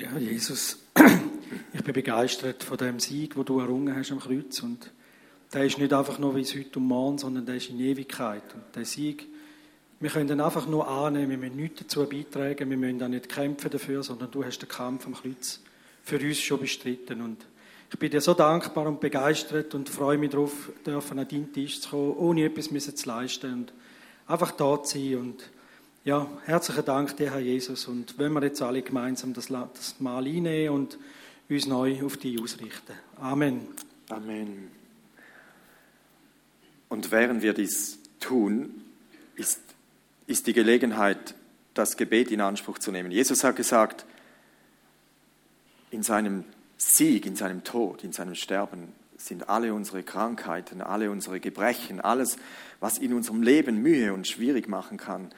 Ja, 0.00 0.16
Jesus, 0.16 0.78
ich 1.74 1.84
bin 1.84 1.92
begeistert 1.92 2.64
von 2.64 2.78
dem 2.78 3.00
Sieg, 3.00 3.36
wo 3.36 3.42
du 3.42 3.60
errungen 3.60 3.94
hast 3.94 4.10
am 4.12 4.18
Kreuz. 4.18 4.60
Und 4.60 4.90
der 5.52 5.66
ist 5.66 5.76
nicht 5.76 5.92
einfach 5.92 6.18
nur 6.18 6.34
wie 6.36 6.40
es 6.40 6.54
heute 6.54 6.78
und 6.78 6.86
morgen, 6.86 7.18
sondern 7.18 7.44
der 7.44 7.56
ist 7.56 7.68
in 7.68 7.78
Ewigkeit. 7.78 8.42
Und 8.54 8.62
der 8.74 8.86
Sieg, 8.86 9.26
wir 9.98 10.08
können 10.08 10.28
den 10.28 10.40
einfach 10.40 10.66
nur 10.66 10.88
annehmen, 10.88 11.28
wir 11.32 11.36
müssen 11.36 11.56
nichts 11.56 11.80
dazu 11.80 12.08
beitragen, 12.08 12.70
wir 12.70 12.78
müssen 12.78 13.02
auch 13.02 13.08
nicht 13.08 13.28
kämpfen 13.28 13.70
dafür, 13.70 14.02
sondern 14.02 14.30
du 14.30 14.42
hast 14.42 14.60
den 14.60 14.70
Kampf 14.70 15.04
am 15.04 15.12
Kreuz 15.12 15.60
für 16.02 16.18
uns 16.18 16.40
schon 16.40 16.60
bestritten. 16.60 17.20
Und 17.20 17.44
ich 17.92 17.98
bin 17.98 18.10
dir 18.10 18.22
so 18.22 18.32
dankbar 18.32 18.86
und 18.86 19.00
begeistert 19.00 19.74
und 19.74 19.90
freue 19.90 20.16
mich 20.16 20.30
darauf, 20.30 20.72
dürfen 20.86 21.18
an 21.18 21.28
deinen 21.28 21.52
Tisch 21.52 21.78
zu 21.82 21.90
kommen, 21.90 22.16
ohne 22.16 22.46
etwas 22.46 22.70
zu 22.96 23.06
leisten 23.06 23.52
und 23.52 23.72
einfach 24.26 24.52
da 24.52 24.82
zu 24.82 24.98
sein 24.98 25.16
und 25.16 25.50
ja, 26.04 26.26
herzlichen 26.46 26.84
Dank 26.84 27.16
dir, 27.16 27.30
Herr 27.30 27.40
Jesus. 27.40 27.86
Und 27.86 28.18
wenn 28.18 28.32
wir 28.32 28.42
jetzt 28.42 28.62
alle 28.62 28.82
gemeinsam 28.82 29.34
das, 29.34 29.48
das 29.48 30.00
Mal 30.00 30.26
einnehmen 30.26 30.74
und 30.74 30.98
uns 31.48 31.66
neu 31.66 32.02
auf 32.04 32.16
dich 32.16 32.40
ausrichten. 32.40 32.94
Amen. 33.16 33.66
Amen. 34.08 34.70
Und 36.88 37.10
während 37.10 37.42
wir 37.42 37.52
dies 37.52 37.98
tun, 38.18 38.82
ist, 39.36 39.60
ist 40.26 40.46
die 40.46 40.52
Gelegenheit, 40.52 41.34
das 41.74 41.96
Gebet 41.96 42.30
in 42.30 42.40
Anspruch 42.40 42.78
zu 42.78 42.90
nehmen. 42.90 43.10
Jesus 43.10 43.44
hat 43.44 43.56
gesagt, 43.56 44.04
in 45.90 46.02
seinem 46.02 46.44
Sieg, 46.78 47.26
in 47.26 47.36
seinem 47.36 47.62
Tod, 47.62 48.04
in 48.04 48.12
seinem 48.12 48.34
Sterben 48.34 48.92
sind 49.16 49.48
alle 49.48 49.74
unsere 49.74 50.02
Krankheiten, 50.02 50.80
alle 50.80 51.10
unsere 51.10 51.40
Gebrechen, 51.40 52.00
alles, 52.00 52.38
was 52.80 52.98
in 52.98 53.12
unserem 53.12 53.42
Leben 53.42 53.82
Mühe 53.82 54.14
und 54.14 54.26
schwierig 54.26 54.66
machen 54.66 54.96
kann, 54.96 55.30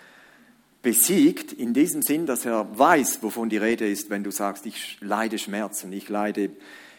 besiegt, 0.82 1.52
in 1.52 1.72
diesem 1.72 2.02
Sinn, 2.02 2.26
dass 2.26 2.44
er 2.44 2.66
weiß, 2.76 3.22
wovon 3.22 3.48
die 3.48 3.56
Rede 3.56 3.88
ist, 3.88 4.10
wenn 4.10 4.24
du 4.24 4.30
sagst, 4.30 4.66
ich 4.66 4.98
leide 5.00 5.38
Schmerzen, 5.38 5.92
ich 5.92 6.08
leide, 6.08 6.50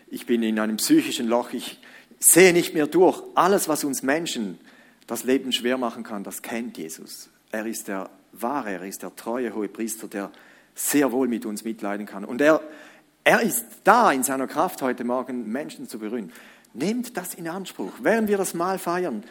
ich 0.08 0.26
bin 0.26 0.42
in 0.42 0.58
einem 0.58 0.78
psychischen 0.78 1.28
Loch, 1.28 1.52
ich 1.54 1.80
sehe 2.20 2.54
nicht 2.54 2.74
mehr 2.74 2.88
durch. 2.88 3.22
Alles, 3.36 3.68
was 3.68 3.84
uns 3.84 4.02
Menschen 4.02 4.58
das 5.08 5.26
Leben 5.26 5.52
schwer 5.52 5.78
machen 5.78 6.04
kann, 6.04 6.24
das 6.24 6.42
kennt 6.42 6.78
Jesus. 6.78 7.30
Er 7.52 7.66
ist 7.66 7.90
der 7.90 8.10
wahre, 8.32 8.72
er 8.72 8.84
ist 8.84 9.04
der 9.04 9.16
treue 9.16 9.54
hohe 9.54 9.68
Priester, 9.68 10.08
der 10.08 10.32
sehr 10.76 11.12
wohl 11.12 11.28
mit 11.28 11.46
uns 11.46 11.64
mitleiden 11.64 12.06
kann. 12.06 12.24
Und 12.24 12.42
er, 12.42 12.62
er 13.24 13.42
ist 13.42 13.66
da 13.84 14.12
in 14.12 14.24
seiner 14.24 14.48
Kraft 14.48 14.82
heute 14.82 15.04
Morgen, 15.04 15.52
Menschen 15.52 15.88
zu 15.90 16.00
berühren. 16.00 16.32
Nehmt 16.74 17.18
das 17.18 17.36
in 17.36 17.48
Anspruch. 17.48 17.92
Während 18.02 18.28
wir 18.30 18.38
das 18.38 18.54
Mal 18.54 18.80
feiern, 18.80 19.24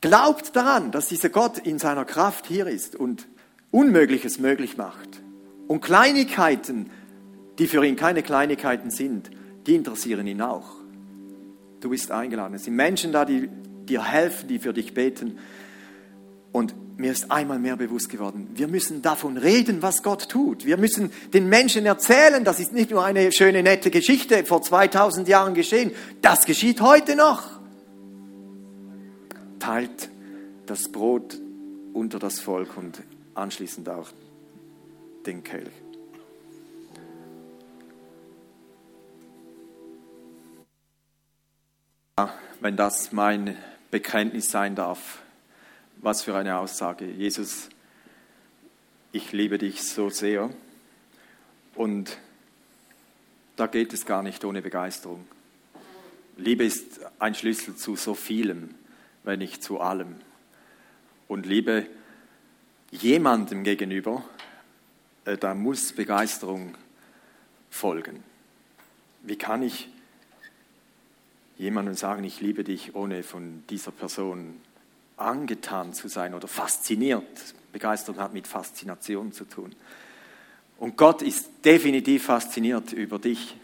glaubt 0.00 0.56
daran, 0.56 0.90
dass 0.92 1.08
dieser 1.08 1.28
Gott 1.28 1.58
in 1.58 1.78
seiner 1.78 2.04
Kraft 2.04 2.46
hier 2.46 2.66
ist 2.66 2.96
und 2.96 3.26
Unmögliches 3.72 4.38
möglich 4.38 4.76
macht. 4.76 5.20
Und 5.66 5.80
Kleinigkeiten, 5.80 6.90
die 7.58 7.66
für 7.66 7.84
ihn 7.84 7.96
keine 7.96 8.22
Kleinigkeiten 8.22 8.90
sind, 8.90 9.30
die 9.66 9.74
interessieren 9.74 10.26
ihn 10.28 10.42
auch. 10.42 10.76
Du 11.80 11.90
bist 11.90 12.12
eingeladen. 12.12 12.54
Es 12.54 12.64
sind 12.64 12.76
Menschen 12.76 13.10
da, 13.10 13.24
die 13.24 13.48
dir 13.88 14.04
helfen, 14.04 14.46
die 14.46 14.60
für 14.60 14.72
dich 14.72 14.94
beten. 14.94 15.38
Und 16.52 16.74
mir 16.96 17.10
ist 17.10 17.30
einmal 17.30 17.58
mehr 17.58 17.76
bewusst 17.76 18.10
geworden, 18.10 18.50
wir 18.54 18.68
müssen 18.68 19.02
davon 19.02 19.36
reden, 19.36 19.82
was 19.82 20.02
Gott 20.02 20.28
tut. 20.28 20.64
Wir 20.64 20.76
müssen 20.76 21.10
den 21.32 21.48
Menschen 21.48 21.86
erzählen, 21.86 22.44
das 22.44 22.60
ist 22.60 22.72
nicht 22.72 22.90
nur 22.90 23.04
eine 23.04 23.32
schöne, 23.32 23.62
nette 23.62 23.90
Geschichte 23.90 24.44
vor 24.44 24.62
2000 24.62 25.26
Jahren 25.26 25.54
geschehen, 25.54 25.92
das 26.20 26.44
geschieht 26.44 26.80
heute 26.80 27.16
noch. 27.16 27.42
Teilt 29.58 30.10
das 30.66 30.90
Brot 30.90 31.38
unter 31.92 32.18
das 32.18 32.40
Volk 32.40 32.76
und 32.76 33.02
anschließend 33.34 33.88
auch 33.88 34.08
den 35.26 35.42
Kelch. 35.42 35.72
Wenn 42.60 42.76
das 42.76 43.12
mein 43.12 43.56
Bekenntnis 43.90 44.50
sein 44.50 44.74
darf, 44.74 45.22
was 45.96 46.22
für 46.22 46.36
eine 46.36 46.58
Aussage. 46.58 47.06
Jesus, 47.06 47.68
ich 49.12 49.32
liebe 49.32 49.58
dich 49.58 49.82
so 49.82 50.10
sehr 50.10 50.50
und 51.74 52.18
da 53.56 53.66
geht 53.66 53.92
es 53.92 54.06
gar 54.06 54.22
nicht 54.22 54.44
ohne 54.44 54.62
Begeisterung. 54.62 55.26
Liebe 56.36 56.64
ist 56.64 57.00
ein 57.18 57.34
Schlüssel 57.34 57.76
zu 57.76 57.96
so 57.96 58.14
vielem, 58.14 58.74
wenn 59.22 59.38
nicht 59.38 59.62
zu 59.62 59.80
allem. 59.80 60.16
Und 61.28 61.46
Liebe 61.46 61.86
jemandem 62.92 63.64
gegenüber, 63.64 64.22
äh, 65.24 65.36
da 65.36 65.54
muss 65.54 65.92
Begeisterung 65.92 66.76
folgen. 67.70 68.22
Wie 69.22 69.36
kann 69.36 69.62
ich 69.62 69.88
jemandem 71.58 71.94
sagen, 71.94 72.22
ich 72.24 72.40
liebe 72.40 72.64
dich, 72.64 72.94
ohne 72.94 73.22
von 73.22 73.64
dieser 73.70 73.90
Person 73.90 74.60
angetan 75.16 75.94
zu 75.94 76.08
sein 76.08 76.34
oder 76.34 76.48
fasziniert? 76.48 77.54
Begeisterung 77.72 78.20
hat 78.20 78.34
mit 78.34 78.46
Faszination 78.46 79.32
zu 79.32 79.44
tun. 79.44 79.74
Und 80.78 80.96
Gott 80.96 81.22
ist 81.22 81.64
definitiv 81.64 82.24
fasziniert 82.24 82.92
über 82.92 83.18
dich. 83.18 83.56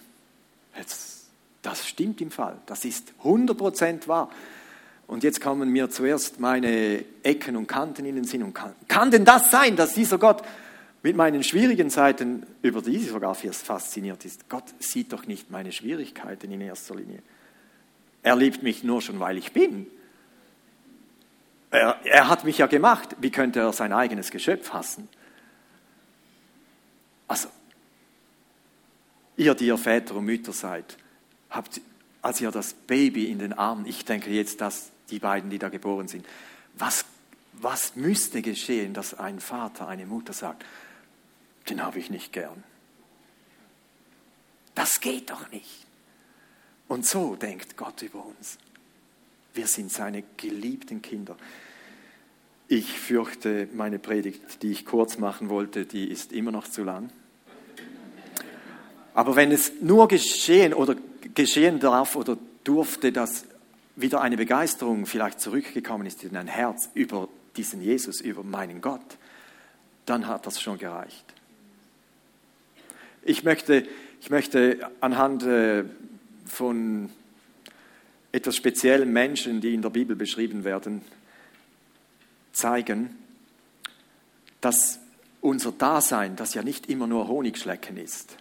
Das 1.63 1.87
stimmt 1.87 2.21
im 2.21 2.31
Fall. 2.31 2.57
Das 2.67 2.85
ist 2.85 3.13
100% 3.25 4.07
wahr. 4.07 4.31
Und 5.09 5.25
jetzt 5.25 5.41
kommen 5.41 5.71
mir 5.71 5.89
zuerst 5.89 6.39
meine 6.39 7.03
Ecken 7.23 7.57
und 7.57 7.67
Kanten 7.67 8.05
in 8.05 8.15
den 8.15 8.25
Sinn. 8.25 8.43
Und 8.43 8.53
kann, 8.53 8.75
kann 8.89 9.11
denn 9.11 9.25
das 9.25 9.51
sein, 9.51 9.75
dass 9.75 9.95
dieser 9.95 10.19
Gott 10.19 10.43
mit 11.03 11.17
meinen 11.17 11.43
schwierigen 11.43 11.89
Seiten 11.89 12.47
über 12.61 12.83
diese 12.83 13.11
sogar 13.11 13.35
fasziniert 13.35 14.27
ist? 14.27 14.51
Gott 14.51 14.65
sieht 14.79 15.15
doch 15.15 15.27
nicht 15.27 15.51
meine 15.51 15.73
Schwierigkeiten 15.73 16.53
in 16.53 16.61
erster 16.61 16.95
Linie. 16.95 17.23
Er 18.23 18.37
liebt 18.37 18.63
mich 18.63 18.85
nur 18.85 19.01
schon, 19.01 19.19
weil 19.19 19.39
ich 19.39 19.53
bin. 19.53 19.87
Er, 21.71 21.99
er 22.05 22.29
hat 22.29 22.45
mich 22.45 22.59
ja 22.59 22.67
gemacht. 22.67 23.17
Wie 23.19 23.31
könnte 23.31 23.61
er 23.61 23.73
sein 23.73 23.95
eigenes 23.95 24.31
Geschöpf 24.31 24.75
hassen? 24.75 25.09
Also, 27.27 27.49
ihr, 29.39 29.55
die 29.55 29.69
ihr 29.69 29.79
Väter 29.79 30.17
und 30.17 30.27
Mütter 30.27 30.53
seid, 30.53 30.99
habt, 31.49 31.81
als 32.21 32.43
ihr 32.43 32.51
das 32.51 32.75
Baby 32.75 33.31
in 33.31 33.39
den 33.39 33.55
Armen, 33.55 33.87
ich 33.87 34.05
denke 34.05 34.31
jetzt, 34.31 34.61
dass 34.61 34.91
die 35.11 35.19
beiden, 35.19 35.51
die 35.51 35.59
da 35.59 35.69
geboren 35.69 36.09
sind. 36.09 36.27
Was, 36.75 37.05
was 37.55 37.97
müsste 37.97 38.43
geschehen, 38.43 38.95
dass 38.95 39.15
ein 39.15 39.41
Vater, 39.41 39.89
eine 39.89 40.07
Mutter 40.07 40.33
sagt, 40.33 40.65
den 41.69 41.83
habe 41.83 41.99
ich 41.99 42.11
nicht 42.11 42.33
gern. 42.33 42.63
Das 44.75 45.01
geht 45.01 45.31
doch 45.31 45.51
nicht. 45.51 45.87
Und 46.87 47.05
so 47.05 47.37
denkt 47.37 47.77
Gott 47.77 48.01
über 48.03 48.25
uns. 48.25 48.59
Wir 49.53 49.67
sind 49.67 49.91
seine 49.91 50.23
geliebten 50.37 51.03
Kinder. 51.03 51.37
Ich 52.69 52.93
fürchte, 52.93 53.69
meine 53.73 53.99
Predigt, 53.99 54.63
die 54.63 54.71
ich 54.71 54.85
kurz 54.85 55.19
machen 55.19 55.49
wollte, 55.49 55.85
die 55.85 56.09
ist 56.09 56.33
immer 56.33 56.53
noch 56.53 56.69
zu 56.69 56.85
lang. 56.85 57.11
Aber 59.15 59.37
wenn 59.37 59.51
es 59.51 59.73
nur 59.81 60.07
geschehen 60.07 60.73
oder 60.73 60.95
geschehen 61.35 61.81
darf 61.81 62.15
oder 62.15 62.39
durfte, 62.63 63.11
dass 63.11 63.47
wieder 64.01 64.21
eine 64.21 64.37
Begeisterung 64.37 65.07
vielleicht 65.07 65.41
zurückgekommen 65.41 66.07
ist 66.07 66.23
in 66.23 66.37
ein 66.37 66.47
Herz 66.47 66.89
über 66.95 67.29
diesen 67.57 67.83
Jesus, 67.83 68.21
über 68.21 68.45
meinen 68.45 68.81
Gott, 68.81 69.19
dann 70.07 70.27
hat 70.27 70.47
das 70.47 70.61
schon 70.61 70.79
gereicht. 70.79 71.25
Ich 73.23 73.43
möchte, 73.43 73.87
ich 74.21 74.31
möchte 74.31 74.91
anhand 75.01 75.43
äh, 75.43 75.85
von 76.47 77.11
etwas 78.31 78.57
speziellen 78.57 79.13
Menschen, 79.13 79.61
die 79.61 79.75
in 79.75 79.83
der 79.83 79.91
Bibel 79.91 80.15
beschrieben 80.15 80.65
werden, 80.65 81.03
zeigen, 82.53 83.17
dass 84.61 85.01
unser 85.41 85.73
Dasein, 85.73 86.37
das 86.37 86.55
ja 86.55 86.63
nicht 86.63 86.87
immer 86.87 87.07
nur 87.07 87.29
Honigschlecken 87.29 87.97
ist, 87.97 88.37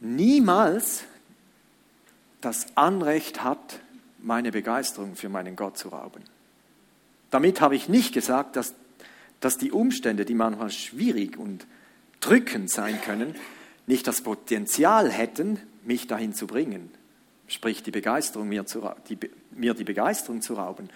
niemals 0.00 1.04
das 2.40 2.66
Anrecht 2.76 3.42
hat, 3.42 3.80
meine 4.18 4.50
Begeisterung 4.50 5.16
für 5.16 5.28
meinen 5.28 5.56
Gott 5.56 5.78
zu 5.78 5.88
rauben. 5.88 6.22
Damit 7.30 7.60
habe 7.60 7.76
ich 7.76 7.88
nicht 7.88 8.12
gesagt, 8.12 8.56
dass, 8.56 8.74
dass 9.40 9.58
die 9.58 9.72
Umstände, 9.72 10.24
die 10.24 10.34
manchmal 10.34 10.70
schwierig 10.70 11.36
und 11.36 11.66
drückend 12.20 12.70
sein 12.70 13.00
können, 13.02 13.34
nicht 13.86 14.06
das 14.06 14.22
Potenzial 14.22 15.10
hätten, 15.10 15.58
mich 15.84 16.06
dahin 16.06 16.34
zu 16.34 16.46
bringen. 16.46 16.90
sprich 17.46 17.82
die 17.82 17.90
Begeisterung, 17.90 18.48
mir, 18.48 18.66
zu, 18.66 18.90
die, 19.08 19.18
mir 19.52 19.72
die 19.72 19.84
Begeisterung 19.84 20.42
zu 20.42 20.54
rauben. 20.54 20.90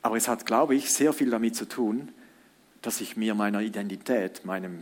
Aber 0.00 0.16
es 0.16 0.26
hat, 0.26 0.46
glaube 0.46 0.74
ich, 0.74 0.90
sehr 0.90 1.12
viel 1.12 1.28
damit 1.30 1.54
zu 1.54 1.66
tun, 1.66 2.08
dass 2.80 3.00
ich 3.00 3.16
mir 3.16 3.34
meiner 3.34 3.60
Identität, 3.60 4.44
meinem, 4.44 4.80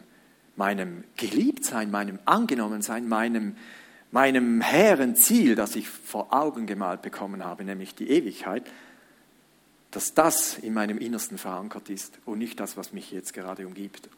meinem 0.54 1.04
Geliebtsein, 1.16 1.90
meinem 1.90 2.20
Angenommensein, 2.24 3.08
meinem, 3.08 3.56
meinem 4.12 4.60
hehren 4.60 5.16
Ziel, 5.16 5.56
das 5.56 5.74
ich 5.74 5.88
vor 5.88 6.32
Augen 6.32 6.66
gemalt 6.66 7.02
bekommen 7.02 7.44
habe, 7.44 7.64
nämlich 7.64 7.94
die 7.94 8.10
Ewigkeit, 8.10 8.64
dass 9.90 10.14
das 10.14 10.58
in 10.58 10.74
meinem 10.74 10.98
Innersten 10.98 11.38
verankert 11.38 11.90
ist 11.90 12.18
und 12.24 12.38
nicht 12.38 12.60
das, 12.60 12.76
was 12.76 12.92
mich 12.92 13.10
jetzt 13.10 13.32
gerade 13.32 13.66
umgibt. 13.66 14.08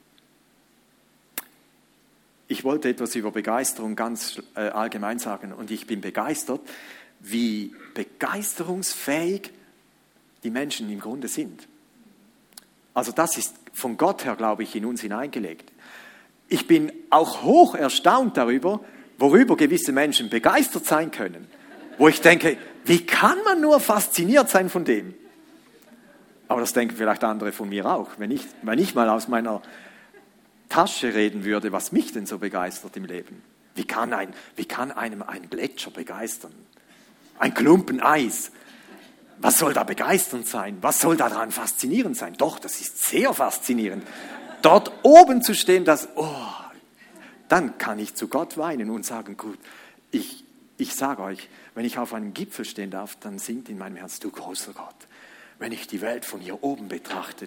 Ich 2.47 2.65
wollte 2.65 2.91
etwas 2.91 3.15
über 3.15 3.31
Begeisterung 3.31 3.97
ganz 3.97 4.43
äh, 4.55 4.69
allgemein 4.69 5.19
sagen 5.19 5.53
und 5.53 5.71
ich 5.71 5.87
bin 5.87 6.01
begeistert, 6.01 6.61
wie 7.21 7.75
begeisterungsfähig 7.95 9.51
die 10.43 10.51
Menschen 10.51 10.91
im 10.91 11.01
Grunde 11.01 11.29
sind. 11.29 11.67
Also 12.93 13.13
das 13.13 13.39
ist 13.39 13.55
von 13.73 13.97
Gott 13.97 14.25
her, 14.25 14.37
glaube 14.37 14.65
ich, 14.65 14.75
in 14.77 14.85
uns 14.85 15.01
hineingelegt. 15.01 15.73
Ich 16.49 16.67
bin 16.67 16.93
auch 17.11 17.43
hoch 17.43 17.75
erstaunt 17.75 18.37
darüber, 18.37 18.81
worüber 19.19 19.57
gewisse 19.57 19.93
Menschen 19.93 20.31
begeistert 20.31 20.87
sein 20.87 21.11
können, 21.11 21.47
wo 21.99 22.09
ich 22.09 22.21
denke, 22.21 22.57
wie 22.85 23.05
kann 23.07 23.39
man 23.45 23.61
nur 23.61 23.81
fasziniert 23.81 24.51
sein 24.51 24.69
von 24.69 24.85
dem? 24.85 25.15
Aber 26.49 26.61
das 26.61 26.73
denken 26.73 26.97
vielleicht 26.97 27.25
andere 27.25 27.53
von 27.53 27.69
mir 27.69 27.87
auch. 27.87 28.11
Wenn 28.19 28.31
ich, 28.31 28.43
wenn 28.63 28.79
ich 28.79 28.95
mal 28.95 29.09
aus 29.09 29.29
meiner 29.29 29.63
Tasche 30.69 31.15
reden 31.15 31.45
würde, 31.45 31.73
was 31.73 31.93
mich 31.93 32.13
denn 32.13 32.27
so 32.27 32.39
begeistert 32.39 32.97
im 32.97 33.05
Leben. 33.05 33.43
Wie 33.75 33.85
kann, 33.85 34.13
ein, 34.13 34.33
wie 34.57 34.67
kann 34.67 34.93
einem 34.93 35.23
ein 35.23 35.49
Gletscher 35.51 35.91
begeistern? 35.91 36.53
Ein 37.39 37.55
Klumpen 37.55 38.01
Eis. 38.01 38.53
Was 39.39 39.59
soll 39.59 39.73
da 39.73 39.85
begeisternd 39.85 40.47
sein? 40.47 40.79
Was 40.81 41.01
soll 41.01 41.17
daran 41.17 41.51
faszinierend 41.51 42.17
sein? 42.17 42.35
Doch, 42.37 42.59
das 42.59 42.81
ist 42.81 43.05
sehr 43.05 43.33
faszinierend. 43.35 44.07
Dort 44.63 44.93
oben 45.03 45.43
zu 45.43 45.55
stehen, 45.55 45.85
das, 45.85 46.09
oh, 46.15 46.29
dann 47.55 47.79
kann 47.79 48.01
ich 48.01 48.17
zu 48.17 48.27
Gott 48.27 48.59
weinen 48.59 48.91
und 48.91 49.07
sagen, 49.07 49.37
gut, 49.37 49.61
ich, 50.11 50.43
ich 50.77 50.93
sage 50.93 51.23
euch, 51.23 51.49
wenn 51.77 51.85
ich 51.85 51.99
auf 51.99 52.13
einem 52.13 52.35
Gipfel 52.35 52.65
stehen 52.65 52.91
darf, 52.91 53.17
dann 53.21 53.39
singt 53.39 53.69
in 53.69 53.79
meinem 53.79 53.95
Herz, 53.95 54.19
du 54.19 54.29
großer 54.33 54.73
Gott, 54.73 54.97
wenn 55.61 55.71
ich 55.71 55.87
die 55.87 56.01
Welt 56.01 56.25
von 56.25 56.41
hier 56.41 56.65
oben 56.65 56.89
betrachte, 56.89 57.47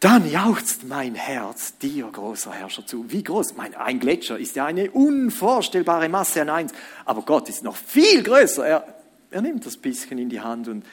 dann 0.00 0.30
jauchzt 0.30 0.84
mein 0.84 1.14
Herz 1.14 1.78
dir, 1.78 2.06
großer 2.12 2.52
Herrscher, 2.52 2.86
zu. 2.86 3.10
Wie 3.10 3.24
groß? 3.24 3.56
Mein, 3.56 3.74
ein 3.74 3.98
Gletscher 3.98 4.38
ist 4.38 4.56
ja 4.56 4.66
eine 4.66 4.90
unvorstellbare 4.90 6.10
Masse 6.10 6.42
an 6.42 6.50
eins. 6.50 6.72
Aber 7.06 7.22
Gott 7.22 7.48
ist 7.48 7.64
noch 7.64 7.76
viel 7.76 8.22
größer. 8.22 8.66
Er, 8.66 8.94
er 9.30 9.40
nimmt 9.40 9.64
das 9.64 9.78
bisschen 9.78 10.18
in 10.18 10.28
die 10.28 10.42
Hand 10.42 10.68
und 10.68 10.84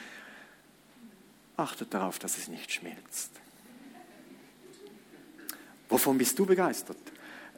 achtet 1.58 1.92
darauf, 1.92 2.18
dass 2.18 2.38
es 2.38 2.48
nicht 2.48 2.72
schmilzt. 2.72 3.30
Wovon 5.90 6.16
bist 6.16 6.38
du 6.38 6.46
begeistert? 6.46 6.96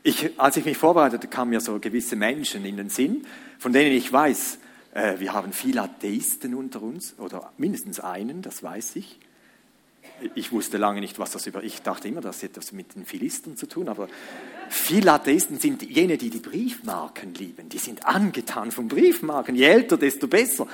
Ich, 0.06 0.38
als 0.38 0.56
ich 0.56 0.64
mich 0.64 0.78
vorbereitete, 0.78 1.26
kamen 1.26 1.50
mir 1.50 1.60
so 1.60 1.80
gewisse 1.80 2.14
Menschen 2.14 2.64
in 2.64 2.76
den 2.76 2.90
Sinn, 2.90 3.26
von 3.58 3.72
denen 3.72 3.90
ich 3.90 4.12
weiß, 4.12 4.58
äh, 4.94 5.18
wir 5.18 5.32
haben 5.32 5.52
viele 5.52 5.82
Atheisten 5.82 6.54
unter 6.54 6.80
uns, 6.80 7.18
oder 7.18 7.50
mindestens 7.58 7.98
einen, 7.98 8.40
das 8.40 8.62
weiß 8.62 8.94
ich. 8.94 9.18
Ich 10.36 10.52
wusste 10.52 10.78
lange 10.78 11.00
nicht, 11.00 11.18
was 11.18 11.32
das 11.32 11.48
über. 11.48 11.64
Ich 11.64 11.82
dachte 11.82 12.06
immer, 12.06 12.20
das 12.20 12.36
hätte 12.36 12.60
etwas 12.60 12.70
mit 12.70 12.94
den 12.94 13.04
Philistern 13.04 13.56
zu 13.56 13.66
tun, 13.66 13.88
aber 13.88 14.08
viele 14.68 15.12
Atheisten 15.12 15.58
sind 15.58 15.82
jene, 15.82 16.18
die 16.18 16.30
die 16.30 16.38
Briefmarken 16.38 17.34
lieben. 17.34 17.68
Die 17.68 17.78
sind 17.78 18.06
angetan 18.06 18.70
von 18.70 18.86
Briefmarken. 18.86 19.56
Je 19.56 19.64
älter, 19.64 19.96
desto 19.96 20.28
besser. 20.28 20.68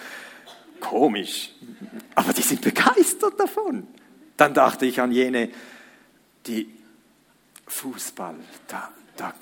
Komisch. 0.79 1.55
Aber 2.15 2.35
die 2.35 2.43
sind 2.43 2.61
begeistert 2.61 3.41
davon. 3.41 3.87
Dann 4.37 4.53
dachte 4.53 4.85
ich 4.85 5.01
an 5.01 5.11
jene, 5.11 5.49
die 6.47 6.69
Fußball, 7.67 8.35
da, 8.69 8.93
da, 9.17 9.35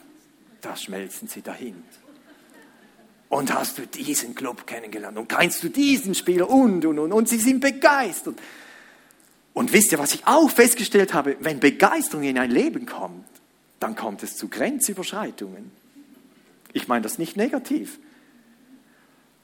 da 0.60 0.76
schmelzen 0.76 1.28
sie 1.28 1.42
dahin. 1.42 1.82
Und 3.28 3.54
hast 3.54 3.78
du 3.78 3.86
diesen 3.86 4.34
Club 4.34 4.66
kennengelernt 4.66 5.16
und 5.16 5.28
kennst 5.28 5.62
du 5.62 5.68
diesen 5.68 6.14
Spieler 6.14 6.50
und, 6.50 6.84
und, 6.84 6.98
und. 6.98 7.12
Und 7.12 7.28
sie 7.28 7.38
sind 7.38 7.60
begeistert. 7.60 8.38
Und 9.54 9.72
wisst 9.72 9.92
ihr, 9.92 9.98
was 9.98 10.14
ich 10.14 10.26
auch 10.26 10.50
festgestellt 10.50 11.14
habe? 11.14 11.36
Wenn 11.40 11.60
Begeisterung 11.60 12.24
in 12.24 12.38
ein 12.38 12.50
Leben 12.50 12.86
kommt, 12.86 13.26
dann 13.78 13.96
kommt 13.96 14.22
es 14.22 14.36
zu 14.36 14.48
Grenzüberschreitungen. 14.48 15.70
Ich 16.72 16.88
meine 16.88 17.02
das 17.02 17.18
nicht 17.18 17.36
negativ. 17.36 17.98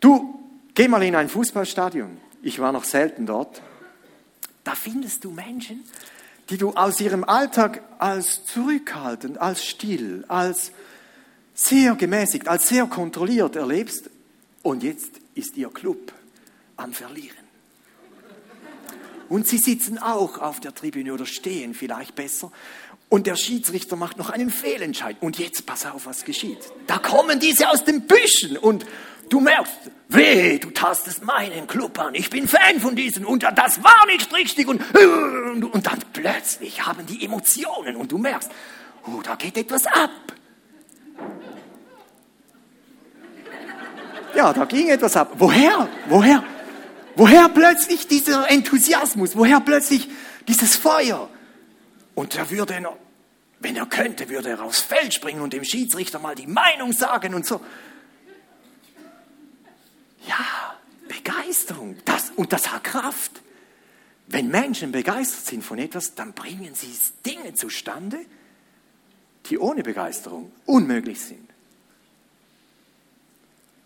Du, 0.00 0.38
geh 0.74 0.88
mal 0.88 1.02
in 1.02 1.14
ein 1.14 1.28
Fußballstadion. 1.28 2.18
Ich 2.42 2.58
war 2.58 2.72
noch 2.72 2.84
selten 2.84 3.26
dort. 3.26 3.62
Da 4.62 4.74
findest 4.74 5.24
du 5.24 5.30
Menschen, 5.30 5.84
die 6.50 6.58
du 6.58 6.72
aus 6.72 7.00
ihrem 7.00 7.24
Alltag 7.24 7.82
als 7.98 8.44
zurückhaltend, 8.44 9.38
als 9.38 9.64
still, 9.64 10.24
als 10.28 10.72
sehr 11.54 11.94
gemäßigt, 11.94 12.48
als 12.48 12.68
sehr 12.68 12.86
kontrolliert 12.86 13.56
erlebst. 13.56 14.10
Und 14.62 14.82
jetzt 14.82 15.12
ist 15.34 15.56
ihr 15.56 15.70
Club 15.70 16.12
am 16.76 16.92
Verlieren. 16.92 17.46
Und 19.28 19.48
sie 19.48 19.58
sitzen 19.58 19.98
auch 19.98 20.38
auf 20.38 20.60
der 20.60 20.74
Tribüne 20.74 21.12
oder 21.12 21.26
stehen 21.26 21.74
vielleicht 21.74 22.14
besser. 22.14 22.52
Und 23.08 23.26
der 23.26 23.36
Schiedsrichter 23.36 23.96
macht 23.96 24.18
noch 24.18 24.30
einen 24.30 24.50
Fehlentscheid. 24.50 25.16
Und 25.20 25.38
jetzt 25.38 25.66
pass 25.66 25.86
auf, 25.86 26.06
was 26.06 26.24
geschieht. 26.24 26.58
Da 26.86 26.98
kommen 26.98 27.40
diese 27.40 27.70
aus 27.70 27.84
den 27.84 28.06
Büschen 28.06 28.56
und 28.56 28.84
du 29.28 29.40
merkst, 29.40 29.74
weh, 30.08 30.58
du 30.58 30.70
tastest 30.70 31.24
meinen 31.24 31.66
Club 31.66 31.98
an. 31.98 32.14
Ich 32.14 32.30
bin 32.30 32.48
Fan 32.48 32.80
von 32.80 32.96
diesen 32.96 33.24
und 33.24 33.42
das 33.42 33.82
war 33.82 34.06
nicht 34.06 34.32
richtig. 34.34 34.68
Und, 34.68 34.82
und, 34.94 35.86
dann 35.86 35.98
plötzlich 36.12 36.86
haben 36.86 37.06
die 37.06 37.24
Emotionen 37.24 37.96
und 37.96 38.12
du 38.12 38.18
merkst, 38.18 38.50
oh, 39.06 39.20
da 39.22 39.34
geht 39.34 39.56
etwas 39.56 39.86
ab. 39.86 40.10
Ja, 44.34 44.52
da 44.52 44.64
ging 44.66 44.88
etwas 44.88 45.16
ab. 45.16 45.32
Woher? 45.38 45.88
Woher? 46.08 46.44
Woher 47.14 47.48
plötzlich 47.48 48.06
dieser 48.06 48.50
Enthusiasmus? 48.50 49.36
Woher 49.36 49.60
plötzlich 49.60 50.08
dieses 50.46 50.76
Feuer? 50.76 51.30
Und 52.14 52.36
er 52.36 52.50
würde, 52.50 52.86
wenn 53.60 53.76
er 53.76 53.86
könnte, 53.86 54.28
würde 54.28 54.50
er 54.50 54.62
aufs 54.62 54.80
Feld 54.80 55.14
springen 55.14 55.40
und 55.40 55.54
dem 55.54 55.64
Schiedsrichter 55.64 56.18
mal 56.18 56.34
die 56.34 56.46
Meinung 56.46 56.92
sagen 56.92 57.34
und 57.34 57.46
so. 57.46 57.62
Ja, 60.26 60.78
Begeisterung. 61.08 61.96
Das, 62.04 62.30
und 62.30 62.52
das 62.52 62.72
hat 62.72 62.84
Kraft. 62.84 63.42
Wenn 64.28 64.48
Menschen 64.48 64.92
begeistert 64.92 65.46
sind 65.46 65.62
von 65.64 65.78
etwas, 65.78 66.14
dann 66.14 66.32
bringen 66.32 66.74
sie 66.74 66.92
Dinge 67.24 67.54
zustande, 67.54 68.18
die 69.46 69.58
ohne 69.58 69.82
Begeisterung 69.82 70.52
unmöglich 70.64 71.20
sind. 71.20 71.48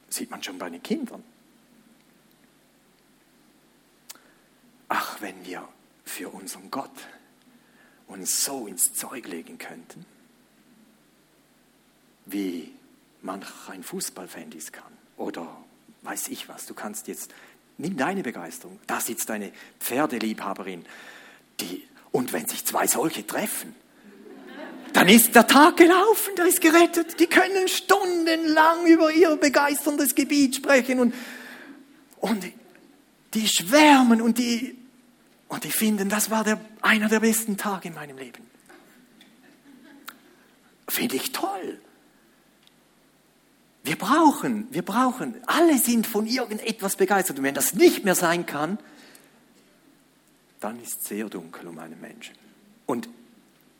Das 0.06 0.16
sieht 0.16 0.30
man 0.30 0.42
schon 0.42 0.58
bei 0.58 0.70
den 0.70 0.82
Kindern. 0.82 1.22
Ach, 4.88 5.20
wenn 5.20 5.44
wir 5.44 5.68
für 6.04 6.30
unseren 6.30 6.70
Gott 6.70 6.90
uns 8.08 8.44
so 8.44 8.66
ins 8.66 8.92
Zeug 8.94 9.28
legen 9.28 9.56
könnten, 9.58 10.04
wie 12.26 12.74
manch 13.22 13.68
ein 13.68 13.84
Fußballfan 13.84 14.50
dies 14.50 14.72
kann. 14.72 14.92
Oder 15.16 15.64
weiß 16.02 16.28
ich 16.28 16.48
was, 16.48 16.66
du 16.66 16.74
kannst 16.74 17.08
jetzt, 17.08 17.32
nimm 17.78 17.96
deine 17.96 18.22
Begeisterung, 18.22 18.78
da 18.86 19.00
sitzt 19.00 19.30
eine 19.30 19.52
Pferdeliebhaberin, 19.78 20.84
die, 21.60 21.86
und 22.12 22.32
wenn 22.32 22.46
sich 22.46 22.64
zwei 22.64 22.86
solche 22.86 23.26
treffen, 23.26 23.74
dann 24.92 25.08
ist 25.08 25.34
der 25.34 25.46
Tag 25.46 25.76
gelaufen, 25.76 26.34
der 26.36 26.46
ist 26.46 26.60
gerettet. 26.60 27.20
Die 27.20 27.26
können 27.26 27.68
stundenlang 27.68 28.86
über 28.86 29.12
ihr 29.12 29.36
begeisterndes 29.36 30.14
Gebiet 30.14 30.56
sprechen 30.56 30.98
und, 30.98 31.14
und 32.18 32.44
die 33.34 33.46
schwärmen 33.46 34.20
und 34.20 34.38
die, 34.38 34.76
und 35.48 35.64
die 35.64 35.70
finden, 35.70 36.08
das 36.08 36.30
war 36.30 36.42
der, 36.42 36.60
einer 36.82 37.08
der 37.08 37.20
besten 37.20 37.56
Tage 37.56 37.88
in 37.88 37.94
meinem 37.94 38.18
Leben. 38.18 38.44
Finde 40.88 41.16
ich 41.16 41.30
toll. 41.30 41.80
Brauchen, 44.00 44.66
wir 44.70 44.82
brauchen, 44.82 45.36
alle 45.46 45.76
sind 45.76 46.06
von 46.06 46.26
irgendetwas 46.26 46.96
begeistert. 46.96 47.38
Und 47.38 47.44
wenn 47.44 47.54
das 47.54 47.74
nicht 47.74 48.02
mehr 48.02 48.14
sein 48.14 48.46
kann, 48.46 48.78
dann 50.58 50.80
ist 50.80 51.02
es 51.02 51.08
sehr 51.08 51.28
dunkel 51.28 51.68
um 51.68 51.78
einen 51.78 52.00
Menschen. 52.00 52.34
Und 52.86 53.10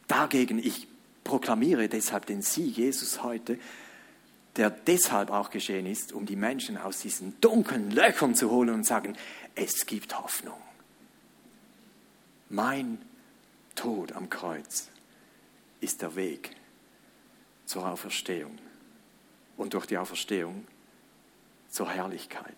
dagegen, 0.08 0.58
ich 0.58 0.86
proklamiere 1.24 1.88
deshalb 1.88 2.26
den 2.26 2.42
Sieg 2.42 2.76
Jesus 2.76 3.22
heute, 3.22 3.58
der 4.56 4.68
deshalb 4.68 5.30
auch 5.30 5.48
geschehen 5.48 5.86
ist, 5.86 6.12
um 6.12 6.26
die 6.26 6.36
Menschen 6.36 6.76
aus 6.76 6.98
diesen 6.98 7.40
dunklen 7.40 7.90
Löchern 7.90 8.34
zu 8.34 8.50
holen 8.50 8.68
und 8.68 8.84
sagen, 8.84 9.16
es 9.54 9.86
gibt 9.86 10.18
Hoffnung. 10.18 10.60
Mein 12.50 13.00
Tod 13.74 14.12
am 14.12 14.28
Kreuz 14.28 14.88
ist 15.80 16.02
der 16.02 16.14
Weg 16.14 16.50
zur 17.64 17.88
Auferstehung. 17.88 18.58
Und 19.60 19.74
durch 19.74 19.84
die 19.84 19.98
Auferstehung 19.98 20.66
zur 21.68 21.90
Herrlichkeit. 21.90 22.56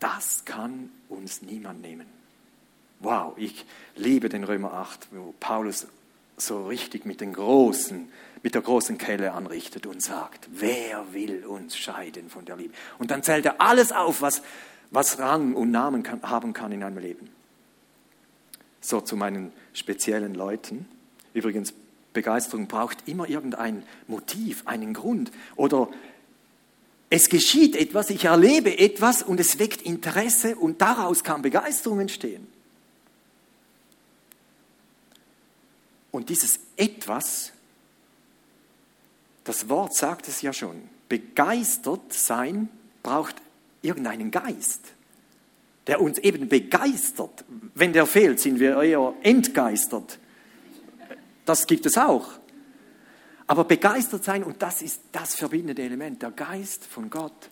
Das 0.00 0.46
kann 0.46 0.88
uns 1.10 1.42
niemand 1.42 1.82
nehmen. 1.82 2.06
Wow, 3.00 3.34
ich 3.36 3.66
liebe 3.94 4.30
den 4.30 4.44
Römer 4.44 4.72
8, 4.72 5.08
wo 5.10 5.34
Paulus 5.38 5.86
so 6.38 6.68
richtig 6.68 7.04
mit 7.04 7.20
den 7.20 7.34
großen, 7.34 8.10
mit 8.42 8.54
der 8.54 8.62
großen 8.62 8.96
Kelle 8.96 9.32
anrichtet 9.32 9.84
und 9.84 10.02
sagt, 10.02 10.48
wer 10.50 11.12
will 11.12 11.44
uns 11.44 11.76
scheiden 11.76 12.30
von 12.30 12.46
der 12.46 12.56
Liebe? 12.56 12.72
Und 12.98 13.10
dann 13.10 13.22
zählt 13.22 13.44
er 13.44 13.60
alles 13.60 13.92
auf, 13.92 14.22
was, 14.22 14.40
was 14.90 15.18
Rang 15.18 15.52
und 15.52 15.70
Namen 15.70 16.02
kann, 16.02 16.22
haben 16.22 16.54
kann 16.54 16.72
in 16.72 16.82
einem 16.82 16.96
Leben. 16.96 17.28
So 18.80 19.02
zu 19.02 19.16
meinen 19.16 19.52
speziellen 19.74 20.32
Leuten. 20.32 20.88
Übrigens, 21.34 21.74
Begeisterung 22.12 22.66
braucht 22.66 23.06
immer 23.06 23.28
irgendein 23.28 23.82
Motiv, 24.06 24.66
einen 24.66 24.94
Grund. 24.94 25.30
Oder 25.56 25.88
es 27.10 27.28
geschieht 27.28 27.76
etwas, 27.76 28.10
ich 28.10 28.24
erlebe 28.24 28.78
etwas 28.78 29.22
und 29.22 29.40
es 29.40 29.58
weckt 29.58 29.82
Interesse 29.82 30.56
und 30.56 30.80
daraus 30.80 31.24
kann 31.24 31.42
Begeisterung 31.42 32.00
entstehen. 32.00 32.46
Und 36.10 36.28
dieses 36.28 36.60
etwas, 36.76 37.52
das 39.44 39.68
Wort 39.68 39.94
sagt 39.94 40.28
es 40.28 40.42
ja 40.42 40.52
schon, 40.52 40.82
begeistert 41.08 42.12
sein 42.12 42.68
braucht 43.02 43.36
irgendeinen 43.82 44.30
Geist, 44.30 44.80
der 45.86 46.00
uns 46.00 46.18
eben 46.18 46.48
begeistert. 46.48 47.44
Wenn 47.74 47.92
der 47.92 48.06
fehlt, 48.06 48.40
sind 48.40 48.60
wir 48.60 48.82
eher 48.82 49.14
entgeistert. 49.22 50.18
Das 51.48 51.66
gibt 51.66 51.86
es 51.86 51.96
auch. 51.96 52.28
Aber 53.46 53.64
begeistert 53.64 54.22
sein, 54.22 54.44
und 54.44 54.60
das 54.60 54.82
ist 54.82 55.00
das 55.12 55.34
verbindende 55.34 55.80
Element, 55.80 56.20
der 56.20 56.30
Geist 56.30 56.84
von 56.84 57.08
Gott, 57.08 57.48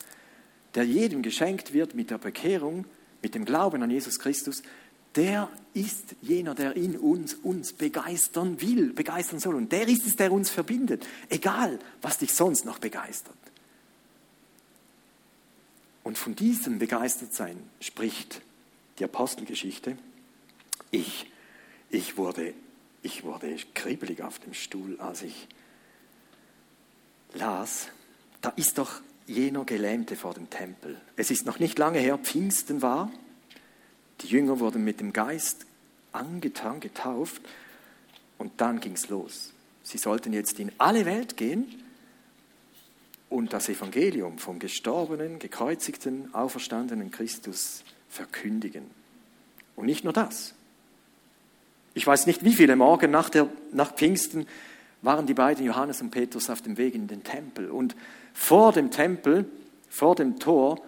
der 0.75 0.85
jedem 0.85 1.23
geschenkt 1.23 1.73
wird 1.73 1.95
mit 1.95 2.11
der 2.11 2.19
Bekehrung, 2.19 2.85
mit 3.23 3.35
dem 3.35 3.47
Glauben 3.47 3.83
an 3.83 3.91
Jesus 3.91 4.19
Christus, 4.19 4.63
der 5.15 5.49
ist 5.73 6.15
jener, 6.21 6.55
der 6.55 6.77
in 6.77 6.99
uns 6.99 7.33
uns 7.33 7.73
begeistern 7.73 8.61
will, 8.61 8.93
begeistern 8.93 9.41
soll. 9.41 9.55
Und 9.55 9.73
der 9.73 9.89
ist 9.89 10.07
es, 10.07 10.17
der 10.17 10.31
uns 10.31 10.51
verbindet, 10.51 11.07
egal 11.31 11.79
was 12.03 12.19
dich 12.19 12.35
sonst 12.35 12.67
noch 12.67 12.79
begeistert. 12.79 13.35
Und 16.05 16.19
von 16.19 16.37
diesem 16.37 16.79
Begeistertsein 16.79 17.57
spricht 17.81 18.43
die 18.99 19.05
Apostelgeschichte. 19.05 19.97
Ich, 20.91 21.31
ich, 21.89 22.19
wurde, 22.19 22.53
ich 23.07 23.23
wurde 23.23 23.57
kribbelig 23.73 24.21
auf 24.23 24.40
dem 24.40 24.53
Stuhl, 24.53 25.01
als 25.01 25.23
ich 25.23 25.47
las, 27.35 27.88
da 28.40 28.51
ist 28.57 28.79
doch 28.79 29.01
jener 29.29 29.64
Gelähmte 29.64 30.16
vor 30.16 30.35
dem 30.35 30.51
Tempel. 30.51 31.01
Es 31.14 31.31
ist 31.31 31.47
noch 31.47 31.61
nicht 31.61 31.79
lange 31.79 32.01
her, 32.01 32.19
Pfingsten 32.19 32.83
war. 32.83 33.12
Die 34.21 34.27
Jünger 34.27 34.59
wurden 34.59 34.85
mit 34.85 34.99
dem 34.99 35.12
Geist 35.12 35.66
angetan, 36.11 36.81
getauft 36.81 37.42
und 38.38 38.61
dann 38.61 38.81
ging 38.81 38.95
es 38.95 39.09
los. 39.09 39.53
Sie 39.85 39.99
sollten 39.99 40.33
jetzt 40.33 40.59
in 40.59 40.73
alle 40.79 41.07
Welt 41.07 41.37
gehen 41.37 41.81
und 43.31 43.53
das 43.53 43.69
Evangelium 43.69 44.38
vom 44.38 44.59
gestorbenen, 44.59 45.38
gekreuzigten, 45.38 46.35
auferstandenen 46.35 47.12
Christus 47.12 47.85
verkündigen. 48.09 48.90
Und 49.77 49.87
nicht 49.87 50.03
nur 50.03 50.12
das. 50.12 50.55
Ich 51.97 52.07
weiß 52.07 52.27
nicht, 52.27 52.45
wie 52.45 52.53
viele 52.53 52.77
Morgen 52.77 53.11
nach, 53.11 53.31
der, 53.31 53.49
nach 53.73 53.95
Pfingsten 53.95 54.47
waren 55.01 55.25
die 55.25 55.33
beiden 55.33 55.65
Johannes 55.65 56.03
und 56.03 56.11
Petrus 56.11 56.51
auf 56.51 56.61
dem 56.61 56.77
Weg 56.77 56.95
in 56.95 57.07
den 57.07 57.25
Tempel. 57.25 57.71
Und 57.71 57.97
vor 58.35 58.71
dem 58.75 58.91
Tempel, 58.91 59.47
vor 59.89 60.15
dem 60.15 60.39
Tor, 60.39 60.79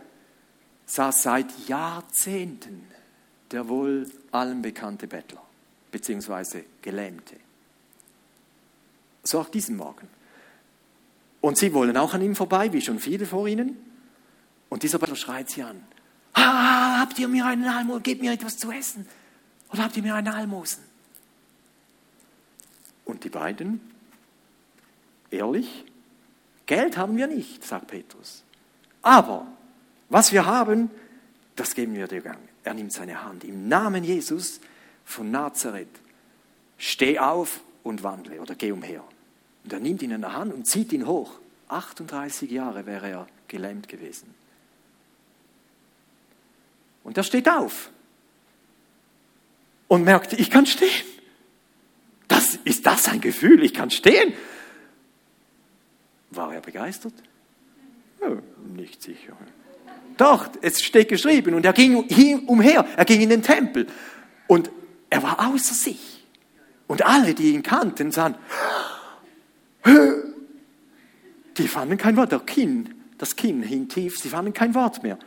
saß 0.85 1.23
seit 1.23 1.47
Jahrzehnten 1.66 2.85
der 3.53 3.71
wohl 3.71 4.07
allen 4.33 4.61
bekannte 4.61 5.07
Bettler, 5.07 5.42
beziehungsweise 5.90 6.64
Gelähmte. 6.83 7.37
So 9.25 9.40
auch 9.40 9.49
diesen 9.49 9.79
Morgen. 9.79 10.09
Und 11.40 11.57
sie 11.57 11.73
wollen 11.73 11.97
auch 11.97 12.12
an 12.12 12.21
ihm 12.21 12.37
vorbei, 12.37 12.71
wie 12.75 12.83
schon 12.83 12.99
viele 12.99 13.25
vor 13.25 13.49
ihnen. 13.49 13.79
Und 14.68 14.83
dieser 14.83 14.99
Bettler 14.99 15.16
schreit 15.16 15.49
sie 15.49 15.62
an. 15.62 15.83
Ah, 16.35 17.01
habt 17.01 17.18
ihr 17.18 17.29
mir 17.29 17.47
einen 17.47 17.64
Almosen? 17.64 18.03
Gebt 18.03 18.21
mir 18.21 18.33
etwas 18.33 18.59
zu 18.59 18.71
essen. 18.71 19.09
Oder 19.73 19.85
habt 19.85 19.97
ihr 19.97 20.03
mir 20.03 20.14
einen 20.14 20.29
Almosen? 20.29 20.88
Und 23.09 23.25
die 23.25 23.31
beiden, 23.31 23.81
ehrlich, 25.31 25.85
Geld 26.66 26.99
haben 26.99 27.16
wir 27.16 27.27
nicht, 27.27 27.64
sagt 27.64 27.88
Petrus. 27.88 28.44
Aber 29.01 29.47
was 30.11 30.31
wir 30.31 30.44
haben, 30.44 30.90
das 31.57 31.75
geben 31.75 31.94
wir 31.94 32.07
dir 32.07 32.21
gang. 32.21 32.38
Er 32.64 32.75
nimmt 32.75 32.92
seine 32.92 33.25
Hand. 33.25 33.44
Im 33.44 33.66
Namen 33.66 34.05
Jesus 34.05 34.61
von 35.07 35.31
Nazareth, 35.31 35.88
steh 36.77 37.18
auf 37.18 37.61
und 37.83 38.03
wandle 38.03 38.42
oder 38.42 38.55
geh 38.55 38.73
umher. 38.73 39.03
Und 39.64 39.73
er 39.73 39.81
nimmt 39.81 40.03
ihn 40.03 40.11
in 40.11 40.21
der 40.21 40.35
Hand 40.35 40.53
und 40.53 40.66
zieht 40.66 40.92
ihn 40.92 41.07
hoch. 41.07 41.38
38 41.68 42.51
Jahre 42.51 42.85
wäre 42.85 43.09
er 43.09 43.27
gelähmt 43.49 43.88
gewesen. 43.88 44.35
Und 47.05 47.16
er 47.16 47.23
steht 47.23 47.49
auf 47.49 47.88
und 49.88 50.05
merkt, 50.05 50.35
ich 50.35 50.51
kann 50.51 50.66
stehen. 50.66 51.17
Das, 52.38 52.57
ist 52.62 52.87
das 52.87 53.09
ein 53.09 53.20
Gefühl? 53.20 53.64
Ich 53.64 53.74
kann 53.74 53.90
stehen. 53.90 54.33
War 56.31 56.55
er 56.55 56.61
begeistert? 56.61 57.14
Ja, 58.20 58.29
nicht 58.77 59.03
sicher. 59.03 59.37
Doch, 60.16 60.48
es 60.62 60.81
steht 60.81 61.09
geschrieben. 61.09 61.55
Und 61.55 61.66
er 61.66 61.72
ging 61.72 61.96
umher, 62.46 62.87
er 62.96 63.05
ging 63.05 63.22
in 63.22 63.31
den 63.31 63.42
Tempel. 63.42 63.88
Und 64.46 64.70
er 65.11 65.20
war 65.24 65.48
außer 65.48 65.74
sich. 65.74 66.24
Und 66.87 67.05
alle, 67.05 67.35
die 67.35 67.55
ihn 67.55 67.64
kannten, 67.64 68.12
sahen, 68.12 68.37
die 71.57 71.66
fanden 71.66 71.96
kein 71.96 72.16
Wort. 72.16 72.31
Der 72.31 72.38
Kinn, 72.38 72.94
das 73.18 73.35
Kinn 73.35 73.64
hing 73.64 73.88
tief, 73.88 74.16
sie 74.16 74.29
fanden 74.29 74.53
kein 74.53 74.77
Wort 74.77 75.03
mehr. 75.03 75.18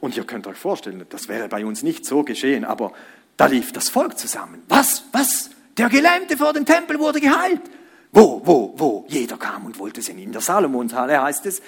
Und 0.00 0.16
ihr 0.16 0.24
könnt 0.24 0.46
euch 0.46 0.56
vorstellen, 0.56 1.04
das 1.10 1.28
wäre 1.28 1.48
bei 1.48 1.66
uns 1.66 1.82
nicht 1.82 2.06
so 2.06 2.22
geschehen, 2.22 2.64
aber 2.64 2.94
da 3.38 3.46
lief 3.46 3.72
das 3.72 3.88
Volk 3.88 4.18
zusammen. 4.18 4.64
Was, 4.68 5.04
was? 5.12 5.50
Der 5.78 5.88
Gelähmte 5.88 6.36
vor 6.36 6.52
dem 6.52 6.66
Tempel 6.66 6.98
wurde 6.98 7.20
geheilt. 7.20 7.62
Wo, 8.10 8.42
wo, 8.44 8.74
wo? 8.76 9.06
Jeder 9.08 9.36
kam 9.36 9.64
und 9.64 9.78
wollte 9.78 10.02
sehen. 10.02 10.18
In 10.18 10.32
der 10.32 10.40
Salomonshalle 10.40 11.22
heißt 11.22 11.46
es, 11.46 11.62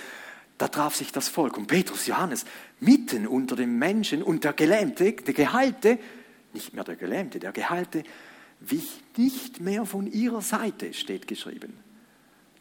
da 0.59 0.67
traf 0.67 0.97
sich 0.97 1.13
das 1.13 1.29
Volk 1.29 1.57
und 1.57 1.69
Petrus, 1.69 2.07
Johannes, 2.07 2.45
mitten 2.81 3.27
unter 3.27 3.55
den 3.55 3.79
Menschen 3.79 4.23
und 4.23 4.43
der 4.43 4.53
Gelähmte, 4.53 5.13
der 5.13 5.33
Geheilte, 5.33 5.99
nicht 6.53 6.75
mehr 6.75 6.83
der 6.83 6.97
Gelähmte, 6.97 7.39
der 7.39 7.53
Geheilte, 7.53 8.03
wich 8.59 9.01
nicht 9.17 9.61
mehr 9.61 9.87
von 9.87 10.09
ihrer 10.09 10.43
Seite, 10.43 10.93
steht 10.93 11.29
geschrieben. 11.29 11.79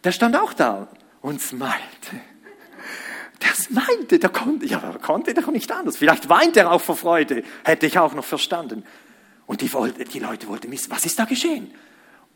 Der 0.03 0.11
stand 0.11 0.35
auch 0.35 0.53
da 0.53 0.87
und 1.21 1.41
smilte. 1.41 1.75
Der 3.67 3.81
smilte, 3.81 4.19
der 4.19 4.29
konnte, 4.29 4.65
ja, 4.65 4.79
der 4.79 4.99
konnte 4.99 5.33
doch 5.33 5.47
nicht 5.47 5.71
anders. 5.71 5.97
Vielleicht 5.97 6.29
weint 6.29 6.57
er 6.57 6.71
auch 6.71 6.81
vor 6.81 6.95
Freude, 6.95 7.43
hätte 7.63 7.85
ich 7.85 7.97
auch 7.97 8.13
noch 8.13 8.25
verstanden. 8.25 8.83
Und 9.47 9.61
die, 9.61 9.73
wollte, 9.73 10.03
die 10.03 10.19
Leute 10.19 10.47
wollten 10.47 10.71
wissen, 10.71 10.91
was 10.91 11.05
ist 11.05 11.17
da 11.17 11.25
geschehen? 11.25 11.73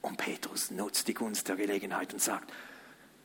Und 0.01 0.17
Petrus 0.17 0.71
nutzt 0.71 1.07
die 1.07 1.13
Gunst 1.13 1.47
der 1.47 1.55
Gelegenheit 1.55 2.13
und 2.13 2.21
sagt, 2.21 2.51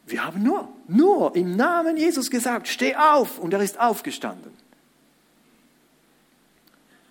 wir 0.07 0.25
haben 0.25 0.43
nur, 0.43 0.69
nur 0.87 1.35
im 1.37 1.57
Namen 1.57 1.97
Jesus 1.97 2.31
gesagt, 2.31 2.69
steh 2.69 2.95
auf. 2.97 3.39
Und 3.39 3.53
er 3.53 3.61
ist 3.61 3.79
aufgestanden. 3.79 4.53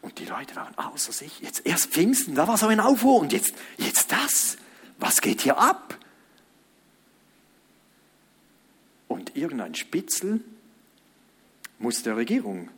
Und 0.01 0.19
die 0.19 0.25
Leute 0.25 0.55
waren 0.55 0.75
außer 0.77 1.11
sich. 1.11 1.39
Jetzt 1.41 1.65
erst 1.65 1.91
Pfingsten, 1.91 2.35
da 2.35 2.47
war 2.47 2.57
so 2.57 2.67
ein 2.67 2.79
Aufruhr. 2.79 3.19
Und 3.19 3.33
jetzt, 3.33 3.53
jetzt 3.77 4.11
das. 4.11 4.57
Was 4.99 5.21
geht 5.21 5.41
hier 5.41 5.57
ab? 5.57 5.97
Und 9.07 9.35
irgendein 9.35 9.75
Spitzel 9.75 10.41
muss 11.79 12.03
der 12.03 12.17
Regierung 12.17 12.69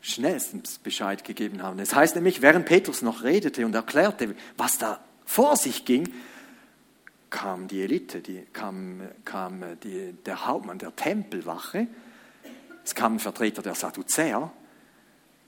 schnellstens 0.00 0.78
Bescheid 0.78 1.24
gegeben 1.24 1.62
haben. 1.62 1.78
Es 1.78 1.90
das 1.90 1.98
heißt 1.98 2.14
nämlich, 2.14 2.42
während 2.42 2.66
Petrus 2.66 3.02
noch 3.02 3.22
redete 3.22 3.64
und 3.64 3.74
erklärte, 3.74 4.34
was 4.56 4.78
da 4.78 5.02
vor 5.24 5.56
sich 5.56 5.84
ging, 5.84 6.12
kam 7.30 7.66
die 7.68 7.82
Elite, 7.82 8.20
die, 8.20 8.46
kam, 8.52 9.00
kam 9.24 9.64
die, 9.82 10.12
der 10.24 10.46
Hauptmann 10.46 10.78
der 10.78 10.94
Tempelwache, 10.94 11.88
es 12.84 12.94
kamen 12.94 13.18
Vertreter 13.18 13.62
der 13.62 13.74
Sadduzäer 13.74 14.52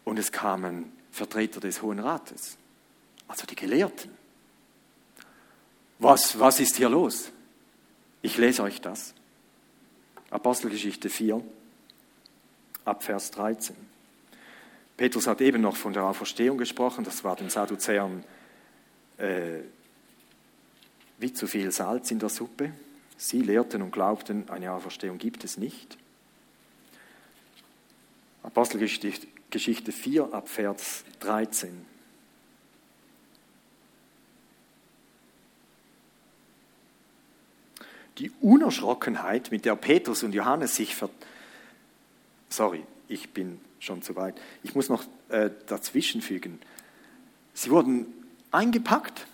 und 0.05 0.19
es 0.19 0.33
kamen 0.33 0.91
Vertreter 1.13 1.61
des 1.61 1.83
Hohen 1.83 1.99
Rates, 1.99 2.57
also 3.29 3.47
die 3.47 3.57
Gelehrten. 3.57 4.11
Was, 5.99 6.41
was 6.41 6.61
ist 6.61 6.77
hier 6.77 6.89
los? 6.89 7.31
Ich 8.23 8.39
lese 8.39 8.63
euch 8.63 8.81
das. 8.81 9.15
Apostelgeschichte 10.31 11.09
4, 11.09 11.43
ab 12.87 13.03
Vers 13.03 13.31
13. 13.33 13.77
Petrus 14.97 15.27
hat 15.27 15.41
eben 15.41 15.61
noch 15.61 15.77
von 15.77 15.93
der 15.93 16.05
Auferstehung 16.05 16.57
gesprochen, 16.57 17.05
das 17.05 17.23
war 17.25 17.37
den 17.37 17.51
Sadduzäern 17.51 18.25
äh, 19.19 19.61
wie 21.19 21.33
zu 21.33 21.47
viel 21.47 21.71
Salz 21.71 22.11
in 22.11 22.19
der 22.19 22.29
Suppe. 22.29 22.73
Sie 23.17 23.41
lehrten 23.41 23.83
und 23.83 23.91
glaubten, 23.91 24.49
eine 24.49 24.73
Auferstehung 24.73 25.19
gibt 25.19 25.45
es 25.45 25.57
nicht. 25.57 25.97
Apostelgeschichte 28.43 29.93
4 29.93 30.33
ab 30.33 30.49
Vers 30.49 31.05
13. 31.21 31.85
Die 38.19 38.31
Unerschrockenheit, 38.41 39.51
mit 39.51 39.65
der 39.65 39.77
Petrus 39.77 40.23
und 40.23 40.33
Johannes 40.33 40.77
sich 40.77 40.95
ver... 40.95 41.11
Sorry, 42.49 42.85
ich 43.09 43.31
bin 43.31 43.61
schon 43.79 44.03
zu 44.03 44.17
weit. 44.17 44.41
Ich 44.63 44.75
muss 44.75 44.89
noch 44.89 45.05
äh, 45.29 45.51
dazwischen 45.67 46.23
fügen. 46.23 46.61
Sie 47.55 47.71
wurden 47.71 48.07
eingepackt. 48.51 49.27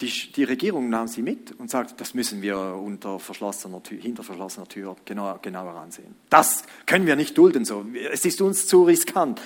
Die, 0.00 0.32
die, 0.32 0.44
Regierung 0.44 0.90
nahm 0.90 1.08
sie 1.08 1.22
mit 1.22 1.50
und 1.58 1.70
sagte, 1.70 1.94
das 1.96 2.14
müssen 2.14 2.40
wir 2.40 2.56
unter 2.56 3.18
verschlossener 3.18 3.82
Tür, 3.82 3.98
hinter 4.00 4.22
verschlossener 4.22 4.68
Tür 4.68 4.96
genauer, 5.04 5.40
genauer 5.42 5.74
ansehen. 5.74 6.14
Das 6.30 6.62
können 6.86 7.06
wir 7.06 7.16
nicht 7.16 7.36
dulden 7.36 7.64
so. 7.64 7.84
Es 8.12 8.24
ist 8.24 8.40
uns 8.40 8.68
zu 8.68 8.84
riskant. 8.84 9.40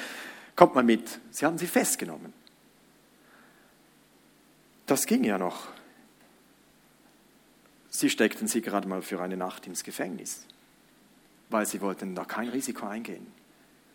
Kommt 0.54 0.74
mal 0.74 0.84
mit. 0.84 1.20
Sie 1.30 1.46
haben 1.46 1.56
sie 1.56 1.66
festgenommen. 1.66 2.34
Das 4.84 5.06
ging 5.06 5.24
ja 5.24 5.38
noch. 5.38 5.68
Sie 7.88 8.10
steckten 8.10 8.48
sie 8.48 8.60
gerade 8.60 8.88
mal 8.88 9.00
für 9.00 9.20
eine 9.20 9.36
Nacht 9.36 9.66
ins 9.66 9.84
Gefängnis, 9.84 10.46
weil 11.52 11.66
sie 11.66 11.80
wollten 11.80 12.14
da 12.14 12.24
kein 12.24 12.48
Risiko 12.48 12.86
eingehen. 12.86 13.26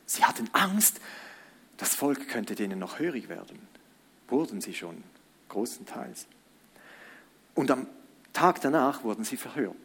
Sie 0.06 0.24
hatten 0.24 0.50
Angst, 0.54 1.02
das 1.78 1.96
Volk 1.96 2.28
könnte 2.30 2.56
denen 2.56 2.80
noch 2.80 3.00
hörig 3.00 3.30
werden. 3.30 3.60
Wurden 4.28 4.62
sie 4.62 4.74
schon, 4.74 5.04
großenteils. 5.50 6.28
Und 7.56 7.72
am 7.72 7.88
Tag 8.34 8.62
danach 8.62 9.04
wurden 9.04 9.24
sie 9.24 9.38
verhört. 9.38 9.76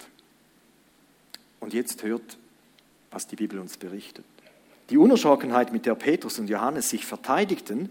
Und 1.60 1.74
jetzt 1.74 2.02
hört, 2.02 2.38
was 3.10 3.26
die 3.26 3.36
Bibel 3.36 3.58
uns 3.58 3.76
berichtet. 3.76 4.24
Die 4.90 4.98
Unerschrockenheit, 4.98 5.72
mit 5.72 5.86
der 5.86 5.94
Petrus 5.94 6.38
und 6.38 6.48
Johannes 6.48 6.90
sich 6.90 7.06
verteidigten, 7.06 7.90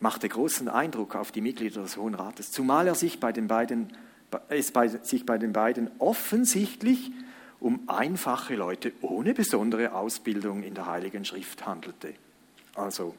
machte 0.00 0.28
großen 0.28 0.68
Eindruck 0.68 1.16
auf 1.16 1.32
die 1.32 1.40
Mitglieder 1.40 1.82
des 1.82 1.96
Hohen 1.96 2.14
Rates, 2.14 2.52
zumal 2.52 2.86
er 2.86 2.94
sich 2.94 3.18
bei 3.18 3.32
den 3.32 3.48
beiden 3.48 3.92
es 4.48 4.72
bei, 4.72 4.88
sich 4.88 5.24
bei 5.24 5.38
den 5.38 5.52
beiden 5.52 5.90
offensichtlich 5.98 7.10
um 7.60 7.88
einfache 7.88 8.54
Leute 8.54 8.92
ohne 9.00 9.34
besondere 9.34 9.92
Ausbildung 9.92 10.62
in 10.62 10.74
der 10.74 10.86
Heiligen 10.86 11.24
Schrift 11.24 11.66
handelte. 11.66 12.14
Also, 12.74 13.14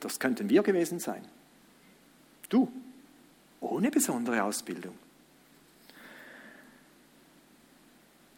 das 0.00 0.18
könnten 0.18 0.50
wir 0.50 0.62
gewesen 0.62 0.98
sein. 0.98 1.24
Du, 2.50 2.70
ohne 3.60 3.90
besondere 3.90 4.42
Ausbildung. 4.42 4.94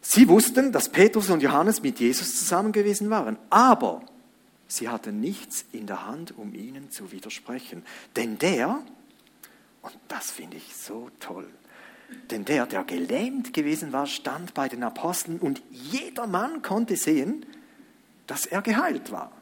Sie 0.01 0.29
wussten, 0.29 0.71
dass 0.71 0.89
Petrus 0.89 1.29
und 1.31 1.43
Johannes 1.43 1.83
mit 1.83 1.99
Jesus 1.99 2.39
zusammen 2.39 2.71
gewesen 2.71 3.11
waren, 3.11 3.37
aber 3.51 4.03
sie 4.69 4.89
hatten 4.89 5.21
nichts 5.21 5.65
in 5.73 5.89
der 5.89 6.07
Hand, 6.07 6.39
um 6.39 6.55
ihnen 6.55 6.93
zu 6.93 7.11
widersprechen. 7.11 7.85
Denn 8.15 8.39
der, 8.39 8.81
und 9.83 9.99
das 10.07 10.31
finde 10.31 10.59
ich 10.59 10.77
so 10.77 11.11
toll. 11.19 11.49
Denn 12.31 12.45
der, 12.45 12.67
der 12.67 12.85
gelähmt 12.85 13.53
gewesen 13.53 13.93
war, 13.93 14.07
stand 14.07 14.55
bei 14.55 14.69
den 14.69 14.83
Aposteln 14.83 15.39
und 15.39 15.63
jeder 15.71 16.27
Mann 16.27 16.63
konnte 16.63 16.97
sehen, 16.97 17.47
dass 18.27 18.47
er 18.47 18.63
geheilt 18.63 19.13
war. 19.13 19.33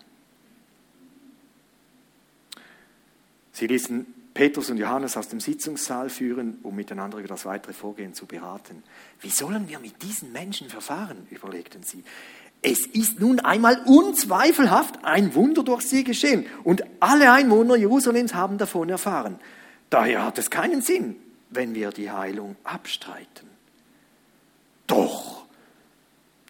Sie 3.53 3.66
ließen 3.66 4.07
Petrus 4.35 4.68
und 4.68 4.79
Johannes 4.79 5.16
aus 5.16 5.29
dem 5.29 5.38
Sitzungssaal 5.38 6.11
führen, 6.11 6.59
um 6.64 6.74
miteinander 6.74 7.18
über 7.18 7.29
das 7.29 7.46
weitere 7.46 7.72
Vorgehen 7.72 8.14
zu 8.14 8.27
beraten. 8.27 8.83
Wie 9.20 9.31
sollen 9.31 9.68
wir 9.68 9.79
mit 9.79 10.03
diesen 10.03 10.33
Menschen 10.33 10.68
verfahren, 10.68 11.29
überlegten 11.31 11.85
sie. 11.85 12.03
Es 12.61 12.87
ist 12.87 13.20
nun 13.20 13.40
einmal 13.40 13.81
unzweifelhaft 13.87 15.05
ein 15.05 15.35
Wunder 15.35 15.62
durch 15.62 15.83
sie 15.83 16.03
geschehen 16.03 16.46
und 16.64 16.83
alle 16.98 17.31
Einwohner 17.31 17.77
Jerusalems 17.77 18.35
haben 18.35 18.59
davon 18.59 18.88
erfahren. 18.88 19.38
Daher 19.88 20.24
hat 20.24 20.38
es 20.38 20.50
keinen 20.50 20.83
Sinn, 20.83 21.14
wenn 21.55 21.75
wir 21.75 21.90
die 21.90 22.11
Heilung 22.11 22.57
abstreiten. 22.64 23.49
Doch 24.87 25.45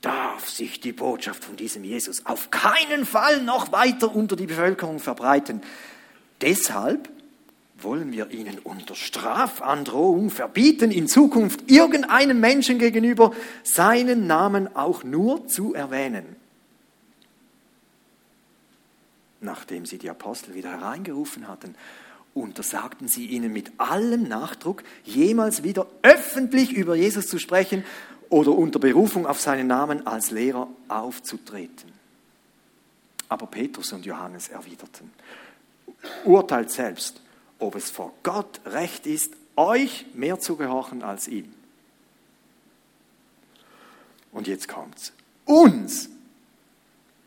darf 0.01 0.49
sich 0.49 0.81
die 0.81 0.93
Botschaft 0.93 1.45
von 1.45 1.57
diesem 1.57 1.85
Jesus 1.85 2.27
auf 2.27 2.51
keinen 2.51 3.07
Fall 3.07 3.43
noch 3.43 3.73
weiter 3.73 4.15
unter 4.15 4.37
die 4.37 4.47
Bevölkerung 4.47 4.99
verbreiten. 4.99 5.63
Deshalb 6.41 7.09
wollen 7.79 8.13
wir 8.13 8.31
ihnen 8.31 8.59
unter 8.59 8.95
Strafandrohung 8.95 10.31
verbieten, 10.31 10.91
in 10.91 11.09
Zukunft 11.09 11.71
irgendeinem 11.71 12.41
Menschen 12.41 12.79
gegenüber 12.79 13.33
seinen 13.63 14.27
Namen 14.27 14.75
auch 14.75 15.05
nur 15.05 15.47
zu 15.47 15.75
erwähnen. 15.75 16.37
Nachdem 19.41 19.87
sie 19.87 19.99
die 19.99 20.11
Apostel 20.11 20.55
wieder 20.55 20.71
hereingerufen 20.71 21.49
hatten, 21.49 21.75
untersagten 22.35 23.09
sie 23.09 23.27
ihnen 23.27 23.53
mit 23.53 23.73
allem 23.79 24.25
Nachdruck, 24.25 24.83
jemals 25.05 25.63
wieder 25.63 25.87
öffentlich 26.03 26.73
über 26.73 26.97
Jesus 26.97 27.29
zu 27.29 27.39
sprechen 27.39 27.85
oder 28.29 28.53
unter 28.53 28.79
Berufung 28.79 29.27
auf 29.27 29.41
seinen 29.41 29.69
Namen 29.69 30.07
als 30.07 30.31
Lehrer 30.31 30.69
aufzutreten. 30.89 31.93
Aber 33.29 33.47
Petrus 33.47 33.93
und 33.93 34.05
Johannes 34.05 34.49
erwiderten, 34.49 35.11
urteilt 36.25 36.71
selbst, 36.71 37.21
ob 37.59 37.77
es 37.77 37.91
vor 37.91 38.13
Gott 38.23 38.61
recht 38.67 39.07
ist, 39.07 39.35
euch 39.57 40.07
mehr 40.15 40.41
zu 40.41 40.57
gehorchen 40.57 41.03
als 41.03 41.29
ihm. 41.29 41.53
Und 44.33 44.49
jetzt 44.49 44.67
kommt's. 44.67 45.13
Uns 45.45 46.11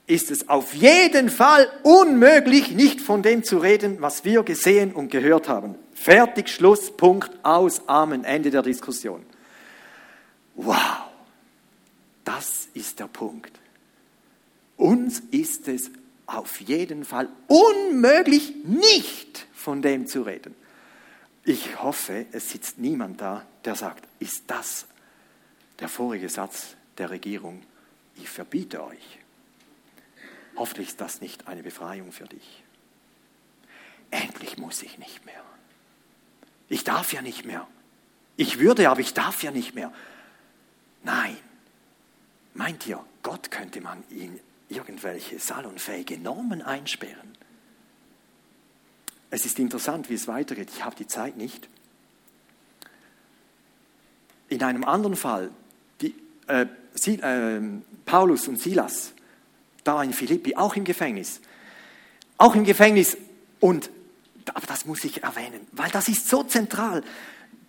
ist 0.08 0.32
es 0.32 0.48
auf 0.48 0.74
jeden 0.74 1.30
Fall 1.30 1.70
unmöglich, 1.84 2.72
nicht 2.72 3.02
von 3.02 3.22
dem 3.22 3.44
zu 3.44 3.58
reden, 3.58 3.98
was 4.00 4.24
wir 4.24 4.44
gesehen 4.44 4.94
und 4.94 5.12
gehört 5.12 5.50
haben. 5.50 5.76
Fertig, 5.94 6.50
Schluss, 6.50 6.96
Punkt, 6.96 7.30
aus, 7.44 7.88
Amen, 7.88 8.24
Ende 8.24 8.50
der 8.50 8.62
Diskussion. 8.62 9.26
Wow, 10.56 11.10
das 12.24 12.70
ist 12.74 13.00
der 13.00 13.08
Punkt. 13.08 13.52
Uns 14.78 15.22
ist 15.32 15.68
es 15.68 15.92
auf 16.26 16.62
jeden 16.62 17.04
Fall 17.04 17.28
unmöglich, 17.48 18.54
nicht 18.64 19.46
von 19.54 19.82
dem 19.82 20.08
zu 20.08 20.22
reden. 20.22 20.56
Ich 21.44 21.82
hoffe, 21.82 22.26
es 22.32 22.50
sitzt 22.50 22.80
niemand 22.80 23.22
da, 23.22 23.46
der 23.66 23.76
sagt, 23.76 24.06
ist 24.20 24.44
das 24.48 24.86
der 25.80 25.90
vorige 25.90 26.30
Satz 26.30 26.76
der 26.98 27.10
Regierung? 27.10 27.62
Ich 28.16 28.30
verbiete 28.30 28.84
euch. 28.84 29.20
Hoffentlich 30.58 30.90
ist 30.90 31.02
das 31.02 31.22
nicht 31.22 31.48
eine 31.48 31.64
Befreiung 31.64 32.12
für 32.12 32.26
dich. 32.26 32.64
Endlich 34.10 34.58
muss 34.58 34.82
ich 34.82 34.98
nicht 34.98 35.26
mehr. 35.26 35.44
Ich 36.68 36.84
darf 36.84 37.14
ja 37.14 37.22
nicht 37.22 37.46
mehr. 37.46 37.68
Ich 38.36 38.60
würde, 38.60 38.90
aber 38.90 39.00
ich 39.00 39.14
darf 39.14 39.44
ja 39.44 39.52
nicht 39.52 39.76
mehr. 39.76 39.94
Nein. 41.04 41.38
Meint 42.54 42.88
ihr, 42.88 43.04
Gott 43.22 43.52
könnte 43.52 43.82
man 43.82 44.04
in 44.10 44.40
irgendwelche 44.68 45.40
salonfähige 45.40 46.18
Normen 46.18 46.62
einsperren? 46.64 47.38
Es 49.30 49.46
ist 49.46 49.60
interessant, 49.60 50.10
wie 50.10 50.16
es 50.16 50.28
weitergeht. 50.28 50.70
Ich 50.74 50.84
habe 50.84 50.96
die 50.96 51.08
Zeit 51.08 51.38
nicht. 51.38 51.70
In 54.50 54.64
einem 54.64 54.86
anderen 54.86 55.16
Fall, 55.16 55.52
die, 56.02 56.16
äh, 56.48 56.66
Sie, 56.94 57.20
äh, 57.20 57.62
Paulus 58.06 58.48
und 58.48 58.60
Silas 58.60 59.14
da 59.88 60.04
in 60.04 60.14
Philippi, 60.14 60.56
auch 60.56 60.76
im 60.76 60.84
Gefängnis. 60.84 61.40
Auch 62.38 62.56
im 62.56 62.64
Gefängnis. 62.64 63.18
Und, 63.60 63.90
aber 64.54 64.68
das 64.68 64.86
muss 64.86 65.04
ich 65.04 65.24
erwähnen, 65.24 65.62
weil 65.72 65.90
das 65.92 66.08
ist 66.08 66.28
so 66.28 66.44
zentral. 66.44 67.04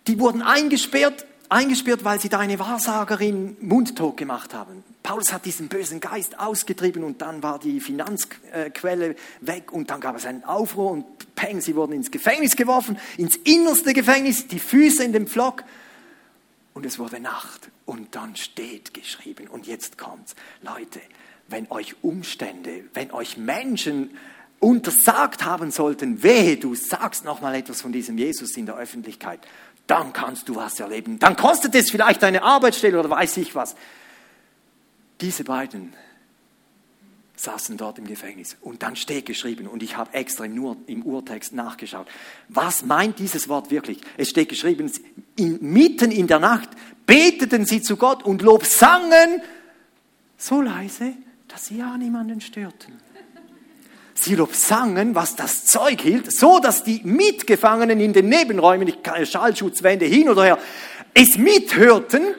Die 0.07 0.19
wurden 0.19 0.41
eingesperrt, 0.41 1.25
eingesperrt, 1.49 2.03
weil 2.03 2.19
sie 2.19 2.29
da 2.29 2.39
eine 2.39 2.59
Wahrsagerin 2.59 3.57
mundtot 3.61 4.17
gemacht 4.17 4.53
haben. 4.53 4.83
Paulus 5.01 5.33
hat 5.33 5.45
diesen 5.45 5.67
bösen 5.67 5.99
Geist 5.99 6.39
ausgetrieben 6.39 7.03
und 7.03 7.21
dann 7.21 7.41
war 7.41 7.57
die 7.57 7.79
Finanzquelle 7.79 9.15
weg 9.41 9.71
und 9.71 9.89
dann 9.89 10.01
gab 10.01 10.15
es 10.15 10.25
einen 10.25 10.43
Aufruhr 10.43 10.91
und 10.91 11.35
peng, 11.35 11.61
sie 11.61 11.75
wurden 11.75 11.93
ins 11.93 12.11
Gefängnis 12.11 12.55
geworfen, 12.55 12.99
ins 13.17 13.35
innerste 13.37 13.93
Gefängnis, 13.93 14.47
die 14.47 14.59
Füße 14.59 15.03
in 15.03 15.13
dem 15.13 15.25
Pflock 15.25 15.63
und 16.73 16.85
es 16.85 16.99
wurde 16.99 17.19
Nacht 17.19 17.69
und 17.85 18.15
dann 18.15 18.35
steht 18.35 18.93
geschrieben 18.93 19.47
und 19.47 19.65
jetzt 19.65 19.97
kommt's. 19.97 20.35
Leute, 20.61 21.01
wenn 21.49 21.69
euch 21.71 21.95
Umstände, 22.01 22.83
wenn 22.93 23.11
euch 23.11 23.37
Menschen 23.37 24.11
untersagt 24.59 25.45
haben 25.45 25.71
sollten, 25.71 26.21
wehe, 26.21 26.57
du 26.57 26.75
sagst 26.75 27.23
noch 27.23 27.41
mal 27.41 27.55
etwas 27.55 27.81
von 27.81 27.91
diesem 27.91 28.17
Jesus 28.17 28.55
in 28.57 28.65
der 28.65 28.75
Öffentlichkeit, 28.75 29.39
dann 29.87 30.13
kannst 30.13 30.49
du 30.49 30.55
was 30.55 30.79
erleben. 30.79 31.17
Dann 31.19 31.35
kostet 31.35 31.73
es 31.75 31.89
vielleicht 31.89 32.23
eine 32.23 32.43
Arbeitsstelle 32.43 32.99
oder 32.99 33.09
weiß 33.09 33.37
ich 33.37 33.55
was. 33.55 33.75
Diese 35.21 35.43
beiden 35.43 35.93
saßen 37.35 37.77
dort 37.77 37.97
im 37.97 38.05
Gefängnis 38.05 38.57
und 38.61 38.83
dann 38.83 38.97
steht 38.97 39.25
geschrieben 39.25 39.67
und 39.67 39.81
ich 39.81 39.95
habe 39.95 40.13
extra 40.13 40.47
nur 40.47 40.75
im 40.87 41.03
Urtext 41.03 41.53
nachgeschaut. 41.53 42.07
Was 42.49 42.85
meint 42.85 43.17
dieses 43.17 43.47
Wort 43.47 43.71
wirklich? 43.71 44.01
Es 44.17 44.29
steht 44.29 44.49
geschrieben, 44.49 44.91
in, 45.37 45.57
mitten 45.61 46.11
in 46.11 46.27
der 46.27 46.39
Nacht 46.39 46.69
beteten 47.05 47.65
sie 47.65 47.81
zu 47.81 47.95
Gott 47.95 48.23
und 48.23 48.41
Lob 48.41 48.65
sangen 48.65 49.41
so 50.37 50.61
leise, 50.61 51.13
dass 51.49 51.65
sie 51.65 51.77
ja 51.77 51.97
niemanden 51.97 52.39
störten. 52.39 52.93
Sie 54.13 54.37
sangen, 54.51 55.15
was 55.15 55.35
das 55.35 55.65
Zeug 55.65 56.01
hielt, 56.01 56.31
so 56.31 56.59
dass 56.59 56.83
die 56.83 57.01
Mitgefangenen 57.03 57.99
in 57.99 58.11
den 58.13 58.27
Nebenräumen, 58.27 58.85
die 58.85 59.25
Schallschutzwände 59.25 60.05
hin 60.05 60.29
oder 60.29 60.43
her, 60.43 60.59
es 61.13 61.37
mithörten. 61.37 62.35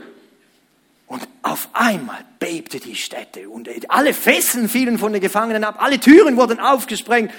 Und 1.06 1.26
auf 1.42 1.70
einmal 1.72 2.24
bebte 2.38 2.78
die 2.78 2.94
Stätte 2.94 3.48
und 3.48 3.68
alle 3.88 4.14
Fesseln 4.14 4.68
fielen 4.68 4.98
von 4.98 5.12
den 5.12 5.20
Gefangenen 5.20 5.64
ab, 5.64 5.82
alle 5.82 5.98
Türen 5.98 6.36
wurden 6.36 6.60
aufgesprengt. 6.60 7.32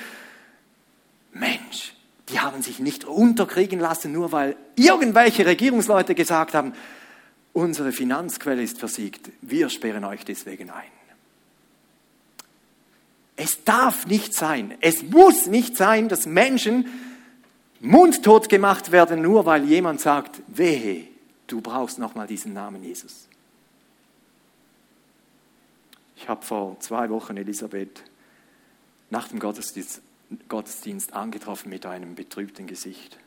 Mensch, 1.31 1.93
die 2.29 2.39
haben 2.39 2.61
sich 2.61 2.79
nicht 2.79 3.05
unterkriegen 3.05 3.79
lassen, 3.79 4.11
nur 4.11 4.33
weil 4.33 4.57
irgendwelche 4.75 5.45
Regierungsleute 5.45 6.15
gesagt 6.15 6.53
haben, 6.53 6.73
unsere 7.53 7.93
Finanzquelle 7.93 8.61
ist 8.61 8.79
versiegt, 8.79 9.29
wir 9.41 9.69
sperren 9.69 10.03
euch 10.03 10.25
deswegen 10.25 10.69
ein. 10.69 11.00
Es 13.51 13.65
darf 13.65 14.07
nicht 14.07 14.33
sein, 14.33 14.77
es 14.79 15.03
muss 15.03 15.47
nicht 15.47 15.75
sein, 15.75 16.07
dass 16.07 16.25
Menschen 16.25 16.85
mundtot 17.81 18.47
gemacht 18.47 18.93
werden, 18.93 19.21
nur 19.21 19.45
weil 19.45 19.65
jemand 19.65 19.99
sagt, 19.99 20.41
wehe, 20.47 21.07
du 21.47 21.59
brauchst 21.59 21.99
nochmal 21.99 22.27
diesen 22.27 22.53
Namen 22.53 22.81
Jesus. 22.81 23.27
Ich 26.15 26.29
habe 26.29 26.45
vor 26.45 26.79
zwei 26.79 27.09
Wochen 27.09 27.35
Elisabeth 27.35 28.03
nach 29.09 29.27
dem 29.27 29.39
Gottesdienst, 29.39 30.01
Gottesdienst 30.47 31.11
angetroffen 31.11 31.69
mit 31.69 31.85
einem 31.85 32.15
betrübten 32.15 32.67
Gesicht. 32.67 33.17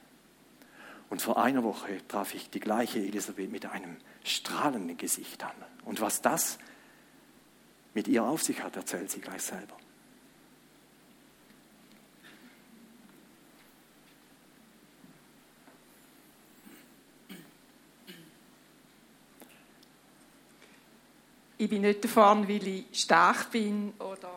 Und 1.10 1.20
vor 1.20 1.42
einer 1.42 1.64
Woche 1.64 2.00
traf 2.08 2.34
ich 2.34 2.48
die 2.48 2.60
gleiche 2.60 2.98
Elisabeth 2.98 3.52
mit 3.52 3.66
einem 3.66 3.96
strahlenden 4.22 4.96
Gesicht 4.96 5.44
an. 5.44 5.50
Und 5.84 6.00
was 6.00 6.22
das 6.22 6.58
mit 7.92 8.08
ihr 8.08 8.24
auf 8.24 8.42
sich 8.42 8.62
hat, 8.62 8.76
erzählt 8.76 9.10
sie 9.10 9.20
gleich 9.20 9.42
selber. 9.42 9.76
Ich 21.58 21.68
bin 21.68 21.82
nicht 21.82 22.04
davon, 22.04 22.48
weil 22.48 22.66
ich 22.66 22.86
stark 22.92 23.50
bin 23.50 23.92
oder 23.98 24.30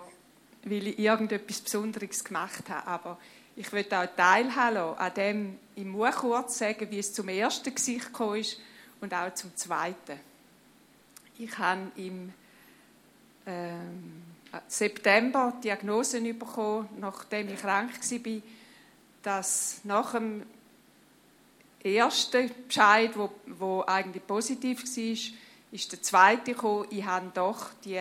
weil 0.64 0.88
ich 0.88 1.00
irgendetwas 1.00 1.62
Besonderes 1.62 2.24
gemacht 2.24 2.70
habe, 2.70 2.88
aber 2.88 3.18
ich 3.56 3.72
möchte 3.72 3.98
auch 3.98 4.08
teilhaben 4.16 4.98
an 4.98 5.14
dem, 5.16 5.60
ich 5.76 5.86
muss 5.86 6.16
kurz 6.16 6.60
sagen, 6.60 6.88
wie 6.92 7.00
es 7.00 7.14
zum 7.14 7.28
ersten 7.30 7.74
Gesicht 7.74 8.08
gekommen 8.08 8.42
ist 8.42 8.60
und 9.02 9.14
auch 9.14 9.34
zum 9.34 9.56
zweiten. 9.56 10.20
Ich 11.40 11.58
habe 11.58 11.92
im 11.96 12.34
ähm, 13.46 14.24
September 14.68 15.54
die 15.58 15.62
Diagnose 15.62 16.22
bekommen, 16.34 16.90
nachdem 17.00 17.50
ich 17.50 17.60
krank 17.60 17.92
war, 18.00 18.42
dass 19.24 19.80
nach 19.84 20.14
dem 20.14 20.44
ersten 21.84 22.52
Bescheid, 22.68 23.12
wo 23.46 23.84
eigentlich 23.88 24.26
positiv 24.26 24.84
war, 24.84 25.47
ist 25.72 25.92
der 25.92 26.02
zweite 26.02 26.54
gekommen, 26.54 26.88
ich 26.90 27.06
habe 27.06 27.32
doch 27.34 27.74
die 27.84 28.00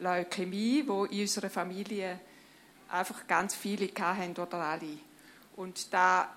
Leukämie, 0.00 0.84
wo 0.86 1.04
in 1.04 1.20
unserer 1.20 1.50
Familie 1.50 2.18
einfach 2.88 3.26
ganz 3.26 3.54
viele 3.54 3.88
hatten 3.98 4.32
oder 4.32 4.58
alle. 4.58 4.98
Und 5.56 5.92
da, 5.92 6.28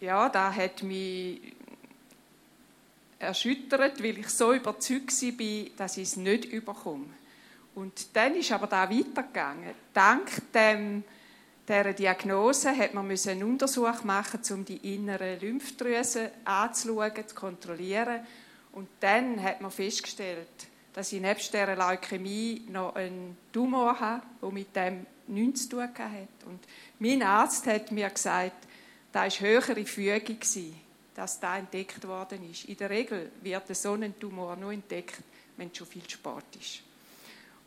ja, 0.00 0.28
da 0.28 0.52
hat 0.52 0.82
mich 0.82 1.40
erschüttert, 3.18 4.02
weil 4.02 4.18
ich 4.18 4.28
so 4.28 4.52
überzeugt 4.52 5.12
war, 5.22 5.70
dass 5.76 5.96
ich 5.96 6.08
es 6.08 6.16
nicht 6.16 6.44
überkomme. 6.46 7.06
Und 7.74 8.14
dann 8.14 8.34
ist 8.34 8.52
aber 8.52 8.66
da 8.66 8.90
weitergegangen. 8.90 9.74
Dank 9.94 10.52
dem, 10.52 11.04
dieser 11.66 11.92
Diagnose 11.94 12.76
hat 12.76 12.92
man 12.92 13.08
einen 13.08 13.44
Untersuch 13.44 14.04
machen, 14.04 14.40
um 14.50 14.64
die 14.64 14.94
inneren 14.94 15.40
Lymphdrüsen 15.40 16.28
anzuschauen, 16.44 17.12
zu 17.26 17.34
kontrollieren. 17.34 18.26
Und 18.72 18.88
dann 19.00 19.42
hat 19.42 19.60
man 19.60 19.70
festgestellt, 19.70 20.48
dass 20.94 21.12
ich 21.12 21.20
nebst 21.20 21.52
dieser 21.52 21.76
Leukämie 21.76 22.62
noch 22.68 22.94
einen 22.94 23.36
Tumor 23.52 23.98
habe, 23.98 24.22
der 24.40 24.50
mit 24.50 24.76
dem 24.76 25.06
nichts 25.28 25.68
zu 25.68 25.76
tun 25.76 25.82
hat. 25.82 26.46
Und 26.46 26.60
mein 26.98 27.22
Arzt 27.22 27.66
hat 27.66 27.90
mir 27.90 28.10
gesagt, 28.10 28.66
da 29.12 29.22
war 29.22 29.30
höhere 29.30 29.84
Fügung, 29.84 30.38
dass 31.14 31.40
da 31.40 31.58
entdeckt 31.58 32.06
worden 32.06 32.50
ist. 32.50 32.64
In 32.64 32.76
der 32.76 32.90
Regel 32.90 33.30
wird 33.42 33.74
so 33.76 33.92
ein 33.92 34.18
Tumor 34.18 34.56
nur 34.56 34.72
entdeckt, 34.72 35.22
wenn 35.56 35.74
schon 35.74 35.86
viel 35.86 36.08
Sport 36.08 36.56
ist. 36.58 36.82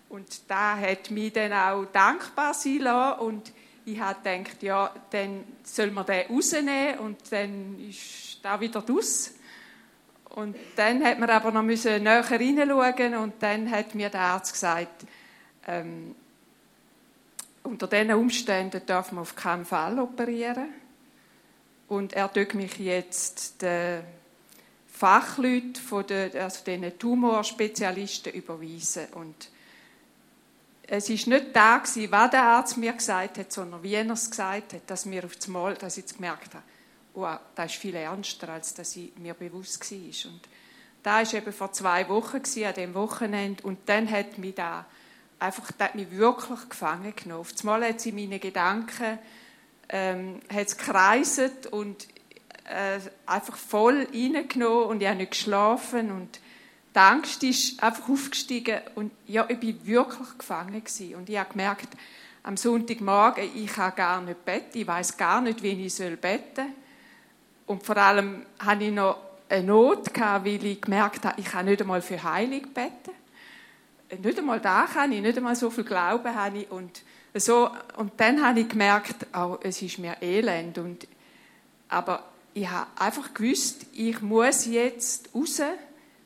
Und 0.09 0.41
da 0.47 0.77
hat 0.77 1.11
mich 1.11 1.33
dann 1.33 1.53
auch 1.53 1.85
dankbar 1.85 2.53
sein 2.53 2.79
lassen 2.79 3.19
und 3.21 3.51
ich 3.85 3.99
habe 3.99 4.19
gedacht, 4.23 4.63
ja, 4.63 4.93
dann 5.11 5.43
soll 5.63 5.91
man 5.91 6.05
den 6.05 6.27
rausnehmen 6.27 6.99
und 6.99 7.17
dann 7.31 7.79
ist 7.87 8.39
da 8.41 8.59
wieder 8.59 8.83
raus. 8.83 9.31
Und 10.35 10.57
dann 10.75 11.01
hat 11.03 11.17
man 11.17 11.29
aber 11.29 11.49
noch 11.51 11.63
müssen 11.63 12.03
näher 12.03 12.27
hineinschauen 12.27 13.15
und 13.15 13.35
dann 13.41 13.71
hat 13.71 13.95
mir 13.95 14.09
der 14.09 14.19
Arzt 14.19 14.51
gesagt, 14.51 15.05
ähm, 15.65 16.13
unter 17.63 17.87
diesen 17.87 18.13
Umständen 18.13 18.81
darf 18.85 19.13
man 19.13 19.21
auf 19.21 19.35
keinen 19.35 19.63
Fall 19.63 19.97
operieren. 19.97 20.67
Und 21.87 22.13
er 22.13 22.31
tut 22.31 22.53
mich 22.53 22.77
jetzt 22.79 23.61
den 23.61 24.03
Fachleuten 24.87 25.75
von 25.75 26.05
den, 26.05 26.35
also 26.35 26.65
den 26.65 26.99
Tumorspezialisten 26.99 28.33
überweisen. 28.33 29.05
Und 29.13 29.49
es 30.85 31.09
ist 31.09 31.27
nicht 31.27 31.55
da 31.55 31.81
was 31.81 32.29
der 32.31 32.43
Arzt 32.43 32.75
mir 32.75 32.93
gesagt 32.93 33.37
hat, 33.37 33.53
sondern 33.53 33.81
wie 33.83 33.93
er 33.93 34.09
es 34.09 34.29
gesagt 34.29 34.73
hat, 34.73 34.81
dass 34.87 35.05
mir 35.05 35.23
auf 35.23 35.35
das 35.37 35.47
Mal, 35.47 35.75
dass 35.75 35.97
ich 35.97 36.05
es 36.05 36.15
gemerkt 36.15 36.53
habe 36.53 36.63
wow, 37.15 37.39
das 37.56 37.73
ist 37.73 37.82
viel 37.82 37.95
ernster, 37.95 38.49
als 38.49 38.73
dass 38.73 38.95
ich 38.95 39.15
mir 39.17 39.34
bewusst 39.34 39.91
war. 39.91 40.32
Und 40.32 40.41
da 41.04 41.15
war 41.17 41.34
eben 41.34 41.54
vor 41.54 41.71
zwei 41.71 42.08
Wochen, 42.10 42.38
an 42.38 42.73
dem 42.73 42.93
Wochenende, 42.93 43.63
und 43.63 43.80
dann 43.88 44.10
hat 44.10 44.38
mich 44.38 44.56
da 44.56 44.86
einfach, 45.39 45.71
das 45.71 45.89
hat 45.89 45.95
mich 45.95 46.12
wirklich 46.12 46.69
gefangen 46.69 47.13
genommen. 47.15 47.47
Einmal 47.60 47.89
hat 47.89 48.01
sie 48.01 48.12
meine 48.12 48.39
Gedanken 48.39 49.19
ähm, 49.89 50.39
hat 50.54 50.78
gekreiset 50.78 51.67
und 51.67 52.08
äh, 52.65 52.99
einfach 53.25 53.58
voll 53.58 54.08
reingenommen 54.12 54.86
und 54.86 55.01
ich 55.01 55.08
habe 55.08 55.17
nicht 55.17 55.32
geschlafen 55.32 56.12
und 56.12 56.39
die 56.95 56.99
Angst 56.99 57.43
ist 57.43 57.84
einfach 57.84 58.08
aufgestiegen 58.10 58.80
und 58.95 59.12
ja, 59.28 59.45
ich 59.49 59.60
bin 59.60 59.86
wirklich 59.86 60.38
gefangen 60.38 60.84
gewesen. 60.84 61.15
und 61.15 61.30
ich 61.30 61.38
habe 61.38 61.51
gemerkt, 61.51 61.89
am 62.43 62.58
Sonntagmorgen, 62.58 63.49
ich 63.56 63.67
kann 63.67 63.95
gar 63.95 64.21
nicht 64.21 64.45
beten, 64.45 64.78
ich 64.78 64.88
weiß 64.88 65.17
gar 65.17 65.41
nicht, 65.41 65.62
wie 65.62 65.86
ich 65.86 65.97
beten 65.97 66.56
soll. 66.56 66.65
Und 67.67 67.84
vor 67.84 67.97
allem 67.97 68.45
hatte 68.60 68.84
ich 68.84 68.91
noch 68.91 69.17
eine 69.49 69.63
Not, 69.63 70.12
weil 70.19 70.65
ich 70.65 70.82
gemerkt 70.82 71.25
habe, 71.25 71.39
ich 71.39 71.45
kann 71.45 71.65
nicht 71.65 71.82
einmal 71.82 72.01
für 72.01 72.21
Heilig 72.23 72.73
beten. 72.73 73.12
Nicht 74.21 74.38
einmal 74.38 74.60
da 74.60 74.88
kann 74.91 75.12
ich, 75.12 75.21
nicht 75.21 75.38
einmal 75.38 75.56
so 75.56 75.69
viel 75.69 75.84
Glauben 75.84 76.34
habe 76.34 76.60
ich. 76.60 76.71
Und, 76.71 77.04
so, 77.34 77.69
und 77.97 78.13
dann 78.17 78.45
habe 78.45 78.62
ich 78.62 78.69
gemerkt, 78.69 79.28
oh, 79.36 79.58
es 79.62 79.82
ist 79.82 79.97
mir 79.97 80.17
elend. 80.21 80.78
Und, 80.78 81.08
aber 81.89 82.23
ich 82.54 82.69
habe 82.69 82.88
einfach 82.97 83.34
gewusst, 83.34 83.88
ich 83.93 84.21
muss 84.21 84.65
jetzt 84.65 85.30
raus. 85.34 85.62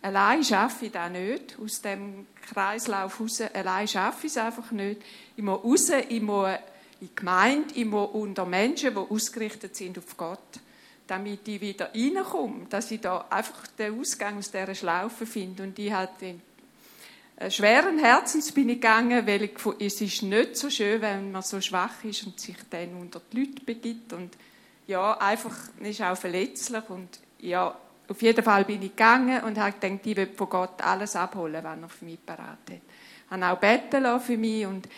Allein 0.02 0.44
schaffe 0.44 0.86
ich 0.86 0.92
das 0.92 1.10
nicht. 1.10 1.58
Aus 1.62 1.82
dem 1.82 2.28
Kreislauf 2.50 3.20
raus. 3.20 3.42
Allein 3.54 3.88
schaffe 3.88 4.28
ich 4.28 4.34
es 4.34 4.38
einfach 4.38 4.72
nicht. 4.72 5.02
Ich 5.36 5.44
muss 5.44 5.64
raus, 5.64 5.90
ich 6.10 6.22
muss 6.22 6.50
in 7.00 7.08
die 7.08 7.16
Gemeinde, 7.16 7.74
ich 7.76 7.86
muss 7.86 8.10
unter 8.12 8.46
Menschen, 8.46 8.94
die 8.94 9.00
ausgerichtet 9.00 9.76
sind 9.76 9.98
auf 9.98 10.18
Gott 10.18 10.60
damit 11.10 11.48
ich 11.48 11.60
wieder 11.60 11.90
reinkomme, 11.94 12.68
dass 12.70 12.92
ich 12.92 13.02
da 13.02 13.26
einfach 13.30 13.68
den 13.68 14.00
Ausgang 14.00 14.38
aus 14.38 14.52
dieser 14.52 14.76
Schlaufe 14.76 15.26
finde. 15.26 15.64
Und 15.64 15.80
ich 15.80 15.94
einen 15.94 16.42
schweren 17.50 17.98
Herzens 18.00 18.52
bin 18.52 18.70
ich 18.70 18.76
gegangen, 18.76 19.26
weil 19.26 19.44
ich, 19.44 19.52
es 19.80 20.02
ist 20.02 20.24
nicht 20.24 20.56
so 20.56 20.70
schön, 20.70 21.02
wenn 21.02 21.32
man 21.32 21.42
so 21.42 21.60
schwach 21.62 22.04
ist 22.04 22.26
und 22.26 22.40
sich 22.40 22.58
dann 22.70 22.94
unter 22.96 23.22
die 23.32 23.40
Leute 23.40 23.64
begibt 23.66 24.14
und 24.14 24.38
ja, 24.88 25.18
einfach 25.18 25.56
ist 25.82 26.02
auch 26.02 26.18
verletzlich 26.18 26.90
und 26.90 27.20
ja, 27.40 27.76
auf 28.08 28.22
jeden 28.22 28.44
Fall 28.44 28.66
bin 28.66 28.82
ich 28.82 28.96
gegangen 28.96 29.44
und 29.44 29.58
habe 29.58 29.74
gedacht, 29.80 30.06
ich 30.06 30.18
will 30.18 30.30
von 30.36 30.50
Gott 30.50 30.82
alles 30.82 31.16
abholen, 31.16 31.64
was 31.64 31.80
er 31.80 31.90
für 31.90 32.06
mich 32.06 32.26
parat 32.26 32.58
hat. 32.70 32.72
Ich 32.72 33.32
habe 33.32 33.48
auch 33.48 33.60
beten 33.60 34.20
für 34.20 34.38
mich 34.38 34.66
und 34.66 34.90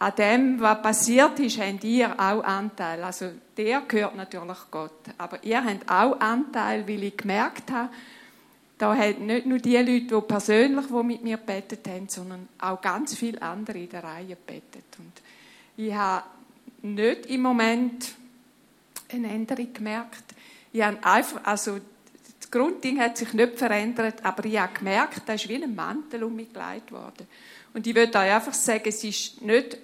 an 0.00 0.14
dem, 0.16 0.60
was 0.60 0.80
passiert 0.80 1.40
ist, 1.40 1.58
habt 1.58 1.82
ihr 1.82 2.12
auch 2.18 2.44
Anteil. 2.44 3.02
Also 3.02 3.30
der 3.56 3.80
gehört 3.80 4.14
natürlich 4.14 4.58
Gott. 4.70 4.92
Aber 5.18 5.42
ihr 5.42 5.62
habt 5.62 5.90
auch 5.90 6.20
Anteil, 6.20 6.86
weil 6.86 7.02
ich 7.02 7.16
gemerkt 7.16 7.70
habe, 7.72 7.90
da 8.78 8.94
haben 8.94 9.26
nicht 9.26 9.44
nur 9.44 9.58
die 9.58 9.76
Leute, 9.76 10.14
die 10.14 10.20
persönlich 10.20 10.88
mit 10.88 11.24
mir 11.24 11.36
betet 11.36 11.88
haben, 11.88 12.08
sondern 12.08 12.48
auch 12.60 12.80
ganz 12.80 13.16
viele 13.16 13.42
andere 13.42 13.78
in 13.78 13.88
der 13.88 14.04
Reihe 14.04 14.36
betet. 14.36 14.84
Und 14.98 15.12
ich 15.76 15.92
habe 15.92 16.22
nicht 16.82 17.26
im 17.26 17.42
Moment 17.42 18.12
eine 19.08 19.28
Änderung 19.30 19.72
gemerkt. 19.72 20.22
Ich 20.72 20.80
habe 20.80 20.98
einfach, 21.02 21.40
also 21.42 21.78
das 22.38 22.50
Grundding 22.52 23.00
hat 23.00 23.16
sich 23.16 23.32
nicht 23.32 23.58
verändert, 23.58 24.24
aber 24.24 24.44
ich 24.44 24.58
habe 24.60 24.74
gemerkt, 24.74 25.22
da 25.26 25.32
ist 25.32 25.48
wie 25.48 25.60
ein 25.60 25.74
Mantel 25.74 26.22
um 26.22 26.36
mich 26.36 26.52
gelegt 26.52 26.92
worden. 26.92 27.26
Und 27.74 27.84
ich 27.84 27.94
würde 27.96 28.16
euch 28.16 28.32
einfach 28.32 28.54
sagen, 28.54 28.84
es 28.86 29.02
ist 29.02 29.42
nicht, 29.42 29.76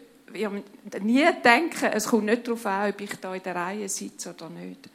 nie 1.00 1.26
denken, 1.44 1.86
es 1.92 2.06
kommt 2.06 2.24
nicht 2.24 2.46
darauf 2.46 2.66
an, 2.66 2.90
ob 2.90 3.00
ich 3.00 3.14
da 3.20 3.34
in 3.34 3.42
der 3.42 3.54
Reihe 3.54 3.88
sitze 3.88 4.34
oder 4.34 4.50
nicht. 4.50 4.86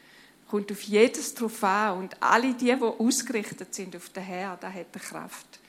Es 0.43 0.51
kommt 0.51 0.71
auf 0.71 0.81
jedes 0.81 1.33
darauf 1.33 1.63
an. 1.63 1.99
Und 1.99 2.15
alle 2.19 2.53
die, 2.53 2.73
die 2.75 2.81
ausgerichtet 2.81 3.73
sind 3.73 3.95
auf 3.95 4.09
den 4.09 4.23
Herrn, 4.23 4.57
da 4.59 4.71
hat 4.71 4.87
er 4.93 4.99
Kraft. 4.99 5.59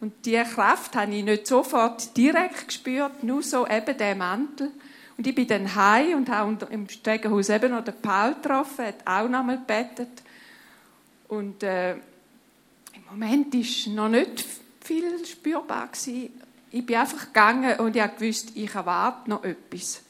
Und 0.00 0.14
diese 0.24 0.42
Kraft 0.42 0.96
habe 0.96 1.14
ich 1.14 1.24
nicht 1.24 1.46
sofort 1.46 2.16
direkt 2.16 2.66
gespürt, 2.66 3.22
nur 3.22 3.42
so 3.42 3.66
eben 3.66 3.96
der 3.96 4.16
Mantel. 4.16 4.72
Und 5.16 5.26
ich 5.26 5.34
bin 5.34 5.46
dann 5.46 5.74
heim 5.74 6.18
und 6.18 6.28
habe 6.28 6.66
im 6.70 6.88
Stegenhaus 6.88 7.48
eben 7.48 7.70
noch 7.70 7.84
den 7.84 7.94
Paul 8.02 8.34
getroffen, 8.34 8.86
hat 8.86 9.06
auch 9.06 9.28
noch 9.28 9.40
einmal 9.40 9.58
gebetet. 9.58 10.22
Und 11.28 11.62
äh, 11.62 11.92
im 11.92 13.04
Moment 13.10 13.54
war 13.54 13.94
noch 13.94 14.08
nicht 14.08 14.44
viel 14.80 15.24
spürbar. 15.24 15.88
Gewesen. 15.88 16.30
Ich 16.72 16.84
bin 16.86 16.96
einfach 16.96 17.26
gegangen 17.26 17.78
und 17.80 17.94
ich 17.94 18.20
wusste, 18.20 18.58
ich 18.58 18.74
erwarte 18.74 19.28
noch 19.28 19.44
etwas. 19.44 20.02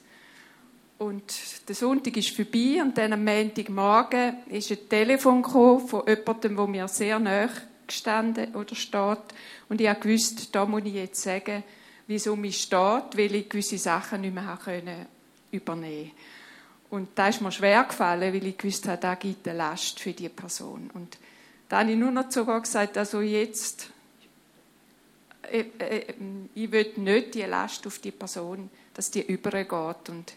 Und 0.99 1.35
der 1.69 1.75
Sonntag 1.75 2.17
ist 2.17 2.37
vorbei 2.37 2.81
und 2.81 2.97
dann 2.97 3.13
am 3.13 3.25
Montagmorgen 3.25 4.37
ist 4.47 4.71
ein 4.71 4.89
Telefon 4.89 5.45
von 5.45 6.07
jemandem, 6.07 6.57
der 6.57 6.67
mir 6.69 6.89
sehr 6.89 7.19
nahe 7.19 7.51
gestanden 7.87 8.55
oder 8.55 8.77
steht. 8.77 9.19
Und 9.69 9.81
ich 9.81 10.05
wusste, 10.05 10.47
da 10.53 10.65
muss 10.65 10.85
ich 10.85 10.95
jetzt 10.95 11.21
sagen, 11.21 11.65
wie 12.07 12.15
es 12.15 12.29
um 12.29 12.41
mich 12.41 12.63
steht, 12.63 13.17
weil 13.17 13.35
ich 13.35 13.49
gewisse 13.49 13.79
Sachen 13.79 14.21
nicht 14.21 14.35
mehr 14.35 14.59
können 14.65 15.07
übernehmen. 15.51 16.13
Und 16.91 17.09
da 17.17 17.29
ist 17.29 17.41
mir 17.41 17.51
schwer 17.51 17.83
gefallen, 17.85 18.33
weil 18.33 18.47
ich 18.47 18.63
wusste, 18.63 18.97
da 19.01 19.17
gibt 19.17 19.49
eine 19.49 19.59
Last 19.59 19.99
für 19.99 20.13
die 20.13 20.29
Person. 20.29 20.91
Und 20.95 21.19
da 21.69 21.81
habe 21.81 21.91
ich 21.91 21.97
nur 21.97 22.11
noch 22.11 22.31
sogar 22.31 22.61
gesagt, 22.61 22.97
also 22.97 23.21
jetzt, 23.23 23.89
ich, 25.51 25.67
äh, 25.81 25.99
äh, 25.99 26.15
ich 26.55 26.71
will 26.71 26.93
nicht 26.97 27.35
die 27.35 27.43
Last 27.43 27.87
auf 27.87 27.99
die 27.99 28.11
Person, 28.11 28.71
dass 28.95 29.11
die 29.11 29.23
übergeht. 29.23 30.09
Und, 30.09 30.35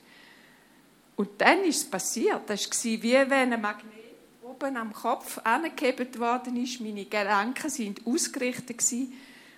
und 1.15 1.29
dann 1.37 1.63
ist 1.63 1.77
es 1.77 1.89
passiert. 1.89 2.41
Das 2.47 2.69
war 2.69 2.83
wie 2.83 3.29
wenn 3.29 3.53
ein 3.53 3.61
Magnet 3.61 3.93
oben 4.41 4.77
am 4.77 4.93
Kopf 4.93 5.39
angehebt 5.43 6.19
worden 6.19 6.55
ist. 6.63 6.79
Meine 6.79 7.05
Gedanken 7.05 7.69
sind 7.69 8.05
ausgerichtet 8.05 8.81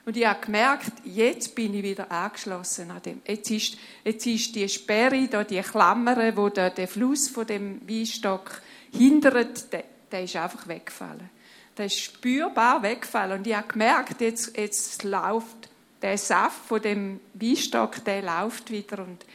und 0.05 0.15
ich 0.15 0.25
habe 0.25 0.39
gemerkt, 0.39 0.93
jetzt 1.03 1.53
bin 1.53 1.73
ich 1.73 1.83
wieder 1.83 2.09
angeschlossen 2.09 2.89
an 2.91 3.01
dem. 3.01 3.21
Jetzt 3.27 3.51
ist, 3.51 3.77
jetzt 4.05 4.25
ist 4.25 4.55
die 4.55 4.69
Sperre, 4.69 5.27
da 5.27 5.43
die 5.43 5.59
Klammer, 5.59 6.35
wo 6.37 6.47
der, 6.47 6.69
der 6.69 6.87
Fluss 6.87 7.27
von 7.27 7.45
dem 7.45 7.81
Weinstock 7.87 8.61
hindert, 8.93 9.73
der, 9.73 9.83
der 10.09 10.23
ist 10.23 10.37
einfach 10.37 10.65
weggefallen. 10.65 11.29
Der 11.77 11.85
ist 11.85 11.99
spürbar 11.99 12.81
weggefallen. 12.81 13.39
Und 13.39 13.47
ich 13.47 13.55
habe 13.55 13.67
gemerkt, 13.67 14.21
jetzt, 14.21 14.57
jetzt 14.57 15.03
läuft 15.03 15.69
der 16.01 16.17
Saft 16.17 16.65
von 16.65 16.81
dem 16.81 17.19
Weinstock, 17.33 18.03
der 18.03 18.21
läuft 18.21 18.71
wieder. 18.71 18.99
Und, 18.99 19.25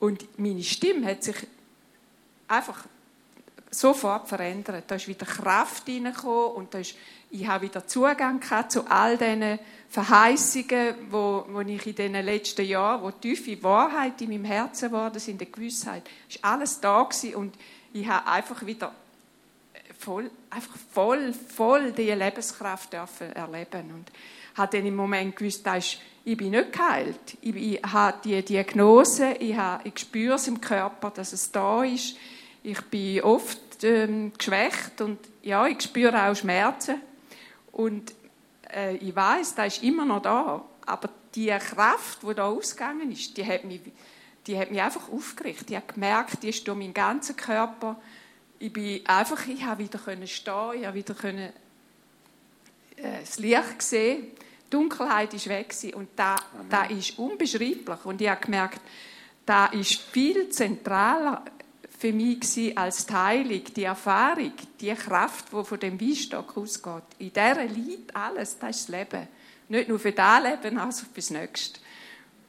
und 0.00 0.38
meine 0.38 0.62
Stimme 0.62 1.06
hat 1.06 1.22
sich 1.22 1.36
einfach 2.48 2.84
sofort 3.70 4.28
verändert. 4.28 4.84
Da 4.86 4.96
ist 4.96 5.08
wieder 5.08 5.26
Kraft 5.26 5.88
reingekommen 5.88 6.52
und 6.52 6.74
da 6.74 6.78
ist, 6.78 6.94
ich 7.30 7.46
habe 7.46 7.64
wieder 7.64 7.86
Zugang 7.86 8.40
zu 8.68 8.86
all 8.86 9.16
diesen 9.16 9.58
Verheißungen, 9.88 10.94
wo, 11.10 11.46
wo 11.48 11.60
ich 11.60 11.86
in 11.86 11.94
den 11.94 12.12
letzten 12.12 12.66
Jahren, 12.66 13.02
wo 13.02 13.10
tiefe 13.10 13.62
Wahrheit 13.62 14.20
in 14.20 14.30
meinem 14.30 14.44
Herzen 14.44 14.90
geworden 14.90 15.18
sind, 15.18 15.40
die 15.40 15.50
Gewissheit, 15.50 16.02
ist 16.28 16.44
alles 16.44 16.80
da 16.80 17.02
gewesen 17.02 17.34
und 17.34 17.54
ich 17.94 18.06
habe 18.06 18.26
einfach 18.26 18.64
wieder 18.66 18.94
voll, 20.02 20.30
einfach 20.50 20.76
voll, 20.92 21.32
voll 21.32 21.92
diese 21.92 22.14
Lebenskraft 22.14 22.92
dürfen 22.92 23.32
erleben 23.32 23.92
und 23.94 24.12
habe 24.56 24.76
dann 24.76 24.86
im 24.86 24.96
Moment 24.96 25.36
gewusst, 25.36 25.66
ist, 25.66 25.98
ich 26.24 26.36
bin 26.36 26.50
nicht 26.50 26.72
geheilt. 26.72 27.36
Ich, 27.40 27.56
ich 27.56 27.82
habe 27.82 28.18
die 28.24 28.42
Diagnose, 28.42 29.32
ich, 29.34 29.56
habe, 29.56 29.88
ich 29.88 29.98
spüre 29.98 30.34
es 30.34 30.46
im 30.46 30.60
Körper, 30.60 31.10
dass 31.10 31.32
es 31.32 31.50
da 31.50 31.82
ist. 31.82 32.16
Ich 32.62 32.80
bin 32.82 33.22
oft 33.22 33.82
ähm, 33.82 34.32
geschwächt 34.36 35.00
und 35.00 35.18
ja, 35.42 35.66
ich 35.66 35.82
spüre 35.82 36.28
auch 36.28 36.36
Schmerzen. 36.36 37.00
Und 37.72 38.12
äh, 38.72 38.96
ich 38.96 39.16
weiß, 39.16 39.54
da 39.56 39.64
ist 39.64 39.82
immer 39.82 40.04
noch 40.04 40.22
da. 40.22 40.64
Aber 40.86 41.08
die 41.34 41.48
Kraft, 41.48 42.22
die 42.22 42.34
da 42.34 42.46
ausgegangen 42.46 43.10
ist, 43.10 43.36
die 43.36 43.46
hat 43.46 43.64
mich, 43.64 43.80
die 44.46 44.58
hat 44.58 44.70
mich 44.70 44.80
einfach 44.80 45.10
aufgerichtet. 45.10 45.70
Ich 45.70 45.76
habe 45.76 45.92
gemerkt, 45.92 46.42
die 46.42 46.50
ist 46.50 46.66
durch 46.68 46.78
meinen 46.78 46.94
ganzen 46.94 47.36
Körper. 47.36 47.96
Ich 48.62 48.72
bin 48.72 49.04
einfach, 49.08 49.44
ich 49.48 49.64
habe 49.64 49.82
wieder 49.82 49.98
können 49.98 50.28
stehen, 50.28 50.74
ich 50.78 50.86
habe 50.86 50.94
wieder 50.94 51.14
können, 51.14 51.52
äh, 52.94 53.18
das 53.18 53.40
Licht 53.40 53.76
gesehen. 53.76 54.26
Die 54.66 54.70
Dunkelheit 54.70 55.34
ist 55.34 55.48
weg 55.48 55.70
gewesen. 55.70 55.94
und 55.94 56.10
da, 56.14 56.36
da 56.70 56.84
ist 56.84 57.18
unbeschreiblich. 57.18 58.04
Und 58.04 58.20
ich 58.20 58.28
habe 58.28 58.40
gemerkt, 58.40 58.80
da 59.44 59.66
ist 59.66 59.96
viel 59.96 60.48
zentraler 60.50 61.44
für 61.98 62.12
mich 62.12 62.38
gewesen 62.38 62.76
als 62.76 63.04
die 63.04 63.12
Heilung, 63.12 63.64
die 63.64 63.82
Erfahrung, 63.82 64.52
die 64.80 64.94
Kraft, 64.94 65.46
die 65.52 65.64
von 65.64 65.80
dem 65.80 66.00
Weinstock 66.00 66.56
ausgeht. 66.56 67.02
In 67.18 67.32
dieser 67.32 67.64
liegt 67.64 68.14
alles, 68.14 68.60
das 68.60 68.76
ist 68.76 68.88
das 68.88 68.96
Leben. 68.96 69.26
Nicht 69.70 69.88
nur 69.88 69.98
für 69.98 70.12
das 70.12 70.40
Leben, 70.40 70.78
also 70.78 71.04
für 71.06 71.16
das 71.16 71.30
Nächste. 71.30 71.80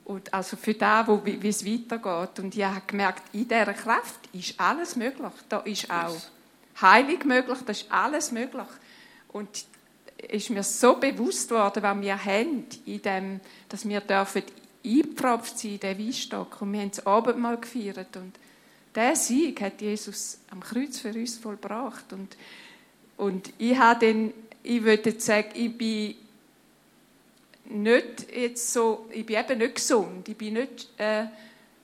Und 0.05 0.33
also 0.33 0.57
für 0.57 0.73
das, 0.73 1.07
wo, 1.07 1.21
wie 1.23 1.47
es 1.47 1.65
weitergeht. 1.65 2.39
Und 2.39 2.55
ich 2.55 2.63
habe 2.63 2.81
gemerkt, 2.85 3.23
in 3.33 3.47
dieser 3.47 3.73
Kraft 3.73 4.19
ist 4.33 4.59
alles 4.59 4.95
möglich. 4.95 5.31
Da 5.47 5.59
ist 5.59 5.89
auch 5.89 6.17
Heilung 6.81 7.19
möglich, 7.25 7.59
da 7.65 7.71
ist 7.71 7.85
alles 7.89 8.31
möglich. 8.31 8.67
Und 9.29 9.65
ist 10.27 10.49
mir 10.49 10.63
so 10.63 10.95
bewusst 10.95 11.51
worden, 11.51 11.83
was 11.83 12.01
wir 12.01 12.25
haben, 12.25 12.65
in 12.85 13.01
dem, 13.01 13.39
dass 13.69 13.87
wir 13.87 14.01
dürfen 14.01 14.43
eingepfropft 14.85 15.59
sein 15.59 15.71
in 15.71 15.79
den 15.79 15.99
Weinstock. 15.99 16.61
Und 16.61 16.73
wir 16.73 16.81
haben 16.81 16.91
das 16.91 17.05
Abendmahl 17.05 17.57
gefeiert. 17.57 18.15
Und 18.17 18.33
der 18.95 19.15
Sieg 19.15 19.61
hat 19.61 19.81
Jesus 19.81 20.39
am 20.51 20.59
Kreuz 20.59 20.99
für 20.99 21.13
uns 21.13 21.37
vollbracht. 21.37 22.11
Und, 22.11 22.37
und 23.17 23.53
ich 23.57 23.77
habe 23.77 23.99
den, 23.99 24.33
ich 24.63 24.83
würde 24.83 25.19
sagen, 25.19 25.49
ich 25.53 25.77
bin 25.77 26.15
nicht 27.65 28.31
jetzt 28.35 28.73
so, 28.73 29.07
ich 29.11 29.25
bin 29.25 29.37
eben 29.37 29.57
nicht 29.57 29.75
gesund, 29.75 30.27
ich 30.27 30.37
bin 30.37 30.53
nicht 30.53 30.89
äh, 30.99 31.25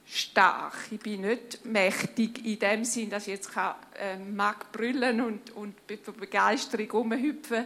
stark, 0.06 0.76
ich 0.92 1.00
bin 1.00 1.22
nicht 1.22 1.64
mächtig 1.66 2.46
in 2.46 2.60
dem 2.60 2.84
Sinn, 2.84 3.10
dass 3.10 3.28
ich 3.28 3.36
jetzt 3.36 3.52
kann, 3.52 3.76
äh, 4.00 4.18
mag 4.18 4.72
brüllen 4.72 5.22
und, 5.22 5.52
und 5.52 5.76
vor 6.04 6.14
Begeisterung 6.14 6.90
rumhüpfen. 6.92 7.66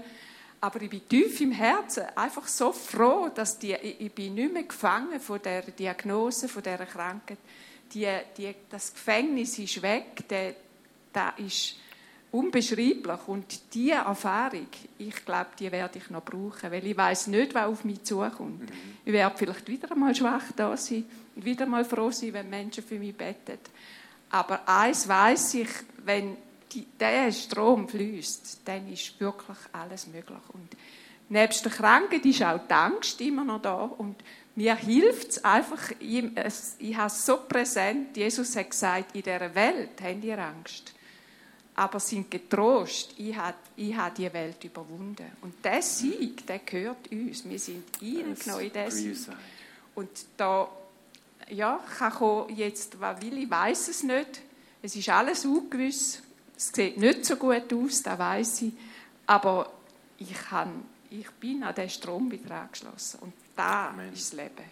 Aber 0.62 0.82
ich 0.82 0.90
bin 0.90 1.08
tief 1.08 1.42
im 1.42 1.52
Herzen 1.52 2.06
einfach 2.16 2.48
so 2.48 2.72
froh, 2.72 3.30
dass 3.34 3.60
die, 3.60 3.74
ich, 3.74 4.00
ich 4.00 4.12
bin 4.14 4.36
nicht 4.36 4.54
mehr 4.54 4.64
gefangen 4.64 5.20
von 5.20 5.42
der 5.42 5.64
Diagnose, 5.64 6.48
von 6.48 6.64
dieser 6.64 6.86
Krankheit. 6.86 7.40
Die, 7.94 8.08
die, 8.38 8.54
das 8.70 8.94
Gefängnis 8.94 9.60
ist 9.60 9.82
weg, 9.82 10.28
der, 10.30 10.56
der 11.14 11.34
ist 11.38 11.76
unbeschreiblich. 12.34 13.28
Und 13.28 13.74
diese 13.74 13.94
Erfahrung, 13.94 14.68
ich 14.98 15.24
glaube, 15.24 15.52
die 15.58 15.72
werde 15.72 16.00
ich 16.00 16.10
noch 16.10 16.24
brauchen, 16.26 16.72
weil 16.72 16.86
ich 16.86 16.98
weiß 16.98 17.28
nicht, 17.28 17.54
was 17.54 17.68
auf 17.68 17.86
mich 17.86 18.04
zukommt. 18.04 18.62
Mhm. 18.62 18.98
Ich 19.06 19.14
werde 19.14 19.38
vielleicht 19.38 19.68
wieder 19.68 19.92
einmal 19.92 20.16
schwach 20.16 20.52
da 20.56 20.76
sein 20.76 21.06
und 21.36 21.46
wieder 21.46 21.66
mal 21.66 21.86
froh 21.86 22.12
sein, 22.12 22.34
wenn 22.34 22.50
Menschen 22.50 22.84
für 22.84 22.98
mich 23.00 23.16
beten. 23.16 23.60
Aber 24.32 24.68
eins 24.68 25.08
weiß 25.08 25.54
ich, 25.56 25.70
wenn 26.04 26.36
die, 26.72 26.88
der 27.00 27.32
Strom 27.32 27.88
fließt, 27.88 28.62
dann 28.66 28.92
ist 28.92 29.20
wirklich 29.20 29.58
alles 29.72 30.08
möglich. 30.08 30.42
Und 30.54 30.70
nebst 31.30 31.64
der 31.64 31.72
Krankheit 31.72 32.26
ist 32.26 32.42
auch 32.42 32.60
die 32.68 32.74
Angst 32.74 33.22
immer 33.22 33.44
noch 33.44 33.62
da. 33.62 33.84
Und 33.84 34.16
mir 34.56 34.76
hilft 34.76 35.30
es 35.30 35.44
einfach, 35.46 35.92
ich, 36.00 36.26
ich 36.80 36.98
habe 36.98 37.08
es 37.08 37.26
so 37.26 37.38
präsent, 37.48 38.18
Jesus 38.18 38.56
hat 38.56 38.72
gesagt, 38.72 39.16
in 39.16 39.22
dieser 39.22 39.54
Welt 39.54 40.02
habt 40.02 40.24
ihr 40.24 40.40
Angst. 40.40 40.94
Aber 41.76 42.00
sind 42.00 42.30
getrost, 42.30 43.14
ich 43.18 43.36
habe, 43.36 43.58
ich 43.76 43.96
die 44.16 44.32
Welt 44.32 44.64
überwunden. 44.64 45.26
Und 45.42 45.64
der 45.64 45.82
Sieg, 45.82 46.46
der 46.46 46.60
gehört 46.60 47.12
uns. 47.12 47.48
Wir 47.50 47.58
sind 47.58 47.84
eingenommen 48.00 48.62
in 48.62 48.72
diesen 48.74 49.16
Sieg. 49.16 49.36
Und 49.96 50.10
da 50.38 50.70
ja, 51.50 51.80
kann 51.98 52.50
jetzt, 52.56 53.00
was 53.00 53.22
will 53.22 53.38
ich, 53.40 53.50
weiß 53.50 53.88
es 53.88 54.04
nicht. 54.04 54.42
Es 54.82 54.96
ist 54.96 55.10
alles 55.10 55.46
ungewiss. 55.46 56.22
Es 56.56 56.72
sieht 56.74 56.98
nicht 56.98 57.26
so 57.26 57.36
gut 57.36 57.74
aus, 57.74 58.04
das 58.04 58.20
weiß 58.20 58.62
ich. 58.64 58.74
Aber 59.26 59.72
ich, 60.20 60.34
kann, 60.34 60.84
ich 61.10 61.30
bin 61.32 61.64
an 61.64 61.74
den 61.74 61.90
Strom 61.90 62.30
wieder 62.32 62.62
angeschlossen. 62.62 63.20
Und 63.22 63.34
da 63.56 63.90
Amen. 63.90 64.14
ist 64.14 64.34
das 64.34 64.40
Leben. 64.40 64.72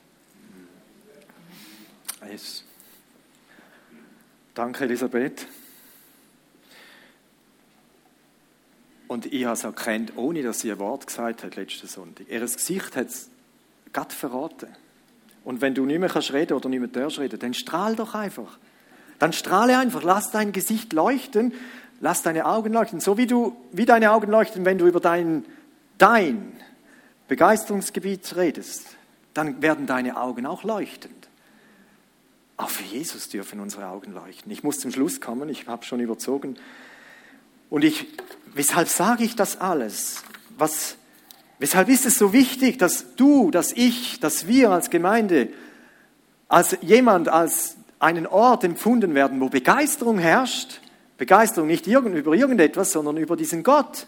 Yes. 2.30 2.64
Danke, 4.54 4.84
Elisabeth. 4.84 5.47
Und 9.12 9.26
ich 9.26 9.43
habe 9.43 9.55
es 9.55 9.66
erkannt, 9.66 10.14
ohne 10.16 10.41
dass 10.41 10.62
sie 10.62 10.72
ein 10.72 10.80
Wort 10.80 11.05
gesagt 11.05 11.43
hat 11.43 11.57
letzten 11.57 11.86
Sonntag. 11.86 12.30
Ihr 12.30 12.39
Gesicht 12.39 12.95
hat 12.95 13.07
es 13.07 13.30
gerade 13.91 14.16
verraten. 14.16 14.70
Und 15.43 15.59
wenn 15.59 15.76
du 15.76 15.86
nicht 15.86 15.99
mehr 15.99 16.07
kannst 16.07 16.32
reden 16.32 16.53
oder 16.53 16.70
nicht 16.70 16.80
mehr 16.80 16.88
darfst 16.88 17.20
reden, 17.20 17.38
dann 17.38 17.53
strahl 17.53 17.97
doch 17.97 18.16
einfach. 18.16 18.57
Dann 19.20 19.34
strahle 19.34 19.78
einfach, 19.78 20.01
lass 20.03 20.32
dein 20.32 20.53
Gesicht 20.53 20.93
leuchten. 20.93 21.53
lass 21.99 22.24
deine 22.24 22.45
Augen 22.45 22.72
leuchten, 22.72 23.01
so 23.01 23.18
wie 23.18 23.28
du, 23.28 23.53
wie 23.74 23.86
deine 23.86 24.14
Augen 24.14 24.32
leuchten, 24.32 24.64
wenn 24.64 24.78
du 24.78 24.88
über 24.88 25.01
dein, 25.01 25.43
dein 25.97 26.53
Begeisterungsgebiet 27.28 28.38
redest, 28.38 28.95
dann 29.34 29.62
werden 29.62 29.88
deine 29.88 30.16
Augen 30.16 30.45
auch 30.45 30.64
leuchtend. 30.64 31.28
Auch 32.55 32.70
für 32.70 32.84
Jesus 32.84 33.28
dürfen 33.28 33.59
unsere 33.59 33.88
Augen 33.88 34.14
leuchten. 34.14 34.49
Ich 34.53 34.64
muss 34.64 34.80
zum 34.80 34.89
Schluss 34.89 35.20
kommen, 35.20 35.49
ich 35.49 35.68
habe 35.68 35.84
schon 35.84 35.99
überzogen. 35.99 36.55
Und 37.72 37.86
ich, 37.86 38.05
weshalb 38.53 38.89
sage 38.89 39.24
ich 39.24 39.38
das 39.38 39.59
alles? 39.59 40.24
Was, 40.57 40.97
weshalb 41.57 41.88
ist 41.88 42.05
es 42.05 42.17
so 42.17 42.34
wichtig, 42.34 42.78
dass 42.78 43.15
du, 43.15 43.49
dass 43.49 43.72
ich, 43.72 44.19
dass 44.19 44.45
wir 44.45 44.72
als 44.72 44.89
Gemeinde, 44.89 45.47
als 46.49 46.78
jemand, 46.82 47.30
als 47.30 47.78
einen 47.97 48.28
Ort 48.28 48.65
empfunden 48.65 49.15
werden, 49.15 49.39
wo 49.39 49.47
Begeisterung 49.47 50.19
herrscht? 50.19 50.82
Begeisterung 51.17 51.69
nicht 51.69 51.88
über 51.88 52.34
irgendetwas, 52.34 52.91
sondern 52.91 53.15
über 53.15 53.38
diesen 53.38 53.63
Gott. 53.63 54.05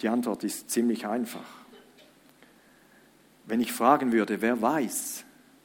Die 0.00 0.08
Antwort 0.08 0.44
ist 0.44 0.70
ziemlich 0.70 1.06
einfach. 1.06 1.44
Wenn 3.44 3.60
ich 3.60 3.72
fragen 3.72 4.10
würde, 4.10 4.40
wer 4.40 4.62
weiß, 4.62 5.24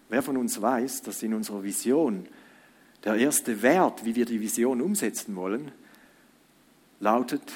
wer 0.09 0.21
von 0.21 0.35
uns 0.35 0.61
weiß, 0.61 1.03
dass 1.03 1.23
in 1.23 1.33
unserer 1.33 1.63
Vision 1.63 2.27
der 3.03 3.15
erste 3.15 3.61
Wert, 3.61 4.05
wie 4.05 4.15
wir 4.15 4.25
die 4.25 4.41
Vision 4.41 4.81
umsetzen 4.81 5.35
wollen, 5.35 5.71
lautet, 6.99 7.53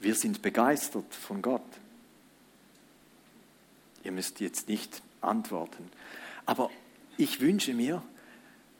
wir 0.00 0.14
sind 0.14 0.42
begeistert 0.42 1.14
von 1.14 1.42
Gott. 1.42 1.62
Ihr 4.04 4.12
müsst 4.12 4.40
jetzt 4.40 4.68
nicht 4.68 5.02
antworten. 5.20 5.88
Aber 6.44 6.70
ich 7.16 7.40
wünsche 7.40 7.72
mir, 7.72 8.02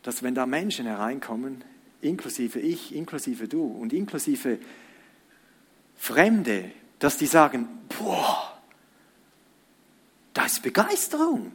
dass 0.02 0.22
wenn 0.22 0.34
da 0.34 0.46
Menschen 0.46 0.86
hereinkommen, 0.86 1.64
inklusive 2.00 2.58
ich, 2.58 2.94
inklusive 2.94 3.46
du 3.46 3.64
und 3.64 3.92
inklusive 3.92 4.58
Fremde, 5.96 6.72
dass 6.98 7.16
die 7.16 7.26
sagen, 7.26 7.68
boah, 7.98 8.60
da 10.34 10.46
ist 10.46 10.62
Begeisterung. 10.62 11.52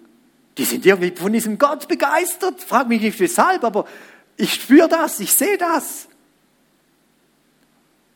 Die 0.57 0.63
sind 0.63 0.85
irgendwie 0.85 1.11
von 1.11 1.33
diesem 1.33 1.57
Gott 1.57 1.87
begeistert. 1.87 2.61
Frag 2.61 2.87
mich 2.87 3.01
nicht 3.01 3.19
weshalb, 3.19 3.63
aber 3.63 3.85
ich 4.37 4.53
spüre 4.53 4.87
das, 4.87 5.19
ich 5.19 5.33
sehe 5.33 5.57
das. 5.57 6.07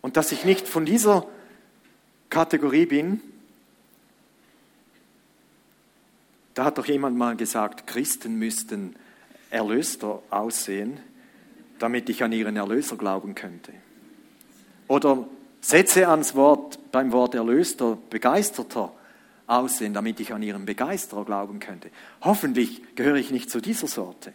Und 0.01 0.17
dass 0.17 0.31
ich 0.31 0.45
nicht 0.45 0.67
von 0.67 0.85
dieser 0.85 1.27
Kategorie 2.29 2.85
bin, 2.85 3.21
da 6.53 6.65
hat 6.65 6.77
doch 6.77 6.85
jemand 6.85 7.17
mal 7.17 7.35
gesagt, 7.35 7.87
Christen 7.87 8.35
müssten 8.35 8.95
erlöster 9.49 10.21
aussehen, 10.29 10.99
damit 11.79 12.09
ich 12.09 12.23
an 12.23 12.31
ihren 12.31 12.55
Erlöser 12.55 12.95
glauben 12.95 13.35
könnte. 13.35 13.73
Oder 14.87 15.27
setze 15.61 16.07
ans 16.07 16.35
Wort, 16.35 16.91
beim 16.91 17.11
Wort 17.11 17.35
Erlöster 17.35 17.97
begeisterter 18.09 18.93
aussehen, 19.47 19.93
damit 19.93 20.19
ich 20.19 20.33
an 20.33 20.43
ihren 20.43 20.65
Begeisterer 20.65 21.25
glauben 21.25 21.59
könnte. 21.59 21.89
Hoffentlich 22.21 22.95
gehöre 22.95 23.15
ich 23.15 23.31
nicht 23.31 23.49
zu 23.49 23.61
dieser 23.61 23.87
Sorte. 23.87 24.33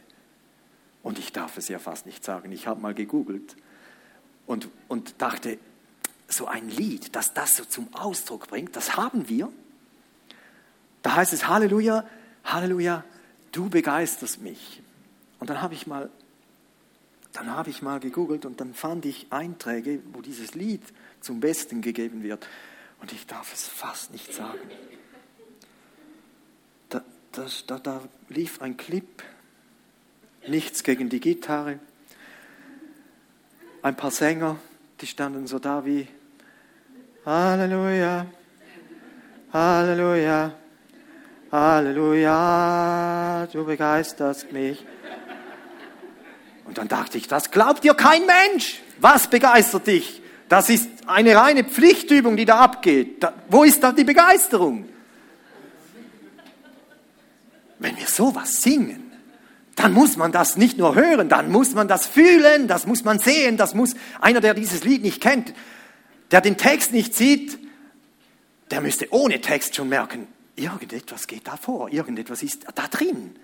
Und 1.07 1.20
ich 1.20 1.30
darf 1.30 1.57
es 1.57 1.68
ja 1.68 1.78
fast 1.78 2.04
nicht 2.04 2.24
sagen. 2.24 2.50
Ich 2.50 2.66
habe 2.66 2.80
mal 2.80 2.92
gegoogelt 2.92 3.54
und, 4.44 4.68
und 4.88 5.22
dachte, 5.22 5.57
so 6.26 6.48
ein 6.48 6.68
Lied, 6.68 7.14
das 7.14 7.32
das 7.32 7.54
so 7.54 7.64
zum 7.64 7.94
Ausdruck 7.94 8.48
bringt, 8.48 8.74
das 8.74 8.96
haben 8.96 9.28
wir. 9.28 9.52
Da 11.02 11.14
heißt 11.14 11.32
es 11.32 11.46
Halleluja, 11.46 12.04
Halleluja, 12.42 13.04
du 13.52 13.68
begeisterst 13.68 14.40
mich. 14.40 14.82
Und 15.38 15.48
dann 15.48 15.62
habe 15.62 15.74
ich 15.74 15.86
mal 15.86 16.11
dann 17.34 17.52
habe 17.52 17.70
ich 17.70 17.82
mal 17.82 18.00
gegoogelt 18.00 18.44
und 18.44 18.61
dann 18.61 18.74
fand 18.74 19.04
ich 19.04 19.28
Einträge, 19.30 20.02
wo 20.12 20.22
dieses 20.22 20.54
Lied 20.54 20.82
zum 21.20 21.38
Besten 21.38 21.82
gegeben 21.82 22.24
wird. 22.24 22.48
Und 23.00 23.12
ich 23.12 23.28
darf 23.28 23.52
es 23.52 23.68
fast 23.68 24.11
nicht 24.11 24.34
sagen. 24.34 24.59
Da, 26.88 27.04
das, 27.30 27.64
da, 27.64 27.78
da 27.78 28.02
lief 28.28 28.61
ein 28.61 28.76
Clip, 28.76 29.22
nichts 30.49 30.82
gegen 30.82 31.09
die 31.09 31.20
Gitarre. 31.20 31.78
Ein 33.82 33.97
paar 33.97 34.11
Sänger, 34.11 34.57
die 35.01 35.07
standen 35.07 35.47
so 35.47 35.59
da 35.59 35.84
wie 35.84 36.09
Halleluja, 37.24 38.26
Halleluja, 39.53 40.53
Halleluja, 41.53 43.49
du 43.53 43.64
begeisterst 43.64 44.53
mich. 44.53 44.84
Und 46.64 46.78
dann 46.78 46.88
dachte 46.88 47.16
ich, 47.18 47.28
das 47.28 47.51
glaubt 47.51 47.84
dir 47.84 47.94
kein 47.94 48.22
Mensch. 48.26 48.80
Was 48.99 49.28
begeistert 49.28 49.86
dich? 49.86 50.20
Das 50.49 50.68
ist 50.68 50.88
eine 51.07 51.36
reine 51.36 51.64
Pflichtübung, 51.64 52.36
die 52.36 52.44
da 52.44 52.59
abgeht. 52.61 53.22
Da, 53.22 53.34
wo 53.49 53.64
ist 53.64 53.82
da 53.82 53.92
die 53.92 54.05
Begeisterung? 54.05 54.88
Wenn 57.78 57.97
wir 57.97 58.07
sowas 58.07 58.62
singen, 58.62 59.05
dann 59.77 59.93
muss 59.93 60.16
man 60.16 60.33
das 60.33 60.57
nicht 60.57 60.79
nur 60.79 60.95
hören, 60.95 61.29
dann 61.29 61.53
muss 61.53 61.74
man 61.74 61.87
das 61.87 62.07
fühlen, 62.07 62.66
das 62.66 62.87
muss 62.87 63.05
man 63.05 63.18
sehen, 63.18 63.57
das 63.57 63.74
muss 63.74 63.95
einer, 64.20 64.41
der 64.41 64.55
dieses 64.55 64.85
Lied 64.85 65.03
nicht 65.03 65.20
kennt, 65.20 65.55
der 66.31 66.41
den 66.41 66.57
Text 66.57 66.93
nicht 66.93 67.14
sieht, 67.14 67.59
der 68.70 68.81
müsste 68.81 69.12
ohne 69.12 69.41
Text 69.41 69.77
schon 69.77 69.89
merken, 69.89 70.27
irgendetwas 70.57 71.27
geht 71.27 71.47
da 71.47 71.57
vor, 71.57 71.91
irgendetwas 71.93 72.43
ist 72.43 72.66
da 72.74 72.89
drin. 72.89 73.37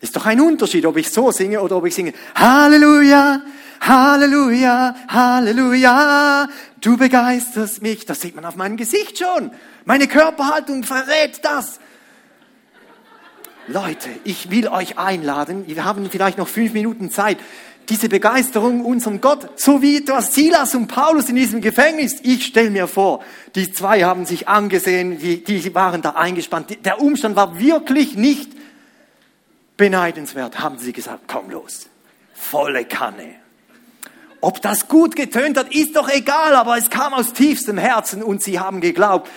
Ist 0.00 0.16
doch 0.16 0.24
ein 0.24 0.40
Unterschied, 0.40 0.86
ob 0.86 0.96
ich 0.96 1.10
so 1.10 1.30
singe 1.30 1.60
oder 1.60 1.76
ob 1.76 1.84
ich 1.84 1.94
singe 1.94 2.14
Halleluja, 2.34 3.42
Halleluja, 3.82 4.94
Halleluja, 5.08 6.48
du 6.80 6.96
begeisterst 6.96 7.82
mich. 7.82 8.06
Das 8.06 8.22
sieht 8.22 8.34
man 8.34 8.46
auf 8.46 8.56
meinem 8.56 8.78
Gesicht 8.78 9.18
schon. 9.18 9.50
Meine 9.84 10.08
Körperhaltung 10.08 10.84
verrät 10.84 11.44
das. 11.44 11.80
Leute, 13.70 14.08
ich 14.24 14.50
will 14.50 14.66
euch 14.66 14.98
einladen, 14.98 15.68
wir 15.68 15.84
haben 15.84 16.10
vielleicht 16.10 16.38
noch 16.38 16.48
fünf 16.48 16.72
Minuten 16.72 17.12
Zeit, 17.12 17.38
diese 17.88 18.08
Begeisterung 18.08 18.84
unserem 18.84 19.20
Gott, 19.20 19.48
so 19.60 19.80
wie 19.80 19.98
etwas 19.98 20.34
Silas 20.34 20.74
und 20.74 20.88
Paulus 20.88 21.28
in 21.28 21.36
diesem 21.36 21.60
Gefängnis. 21.60 22.16
Ich 22.24 22.46
stelle 22.46 22.70
mir 22.70 22.88
vor, 22.88 23.22
die 23.54 23.72
zwei 23.72 24.02
haben 24.02 24.26
sich 24.26 24.48
angesehen, 24.48 25.20
die, 25.20 25.44
die 25.44 25.72
waren 25.72 26.02
da 26.02 26.10
eingespannt. 26.10 26.84
Der 26.84 27.00
Umstand 27.00 27.36
war 27.36 27.60
wirklich 27.60 28.16
nicht 28.16 28.50
beneidenswert, 29.76 30.58
haben 30.58 30.78
sie 30.78 30.92
gesagt, 30.92 31.22
komm 31.28 31.50
los, 31.50 31.86
volle 32.34 32.84
Kanne. 32.84 33.36
Ob 34.40 34.60
das 34.62 34.88
gut 34.88 35.14
getönt 35.14 35.56
hat, 35.56 35.72
ist 35.72 35.94
doch 35.94 36.08
egal, 36.08 36.56
aber 36.56 36.76
es 36.76 36.90
kam 36.90 37.14
aus 37.14 37.34
tiefstem 37.34 37.78
Herzen 37.78 38.24
und 38.24 38.42
sie 38.42 38.58
haben 38.58 38.80
geglaubt, 38.80 39.30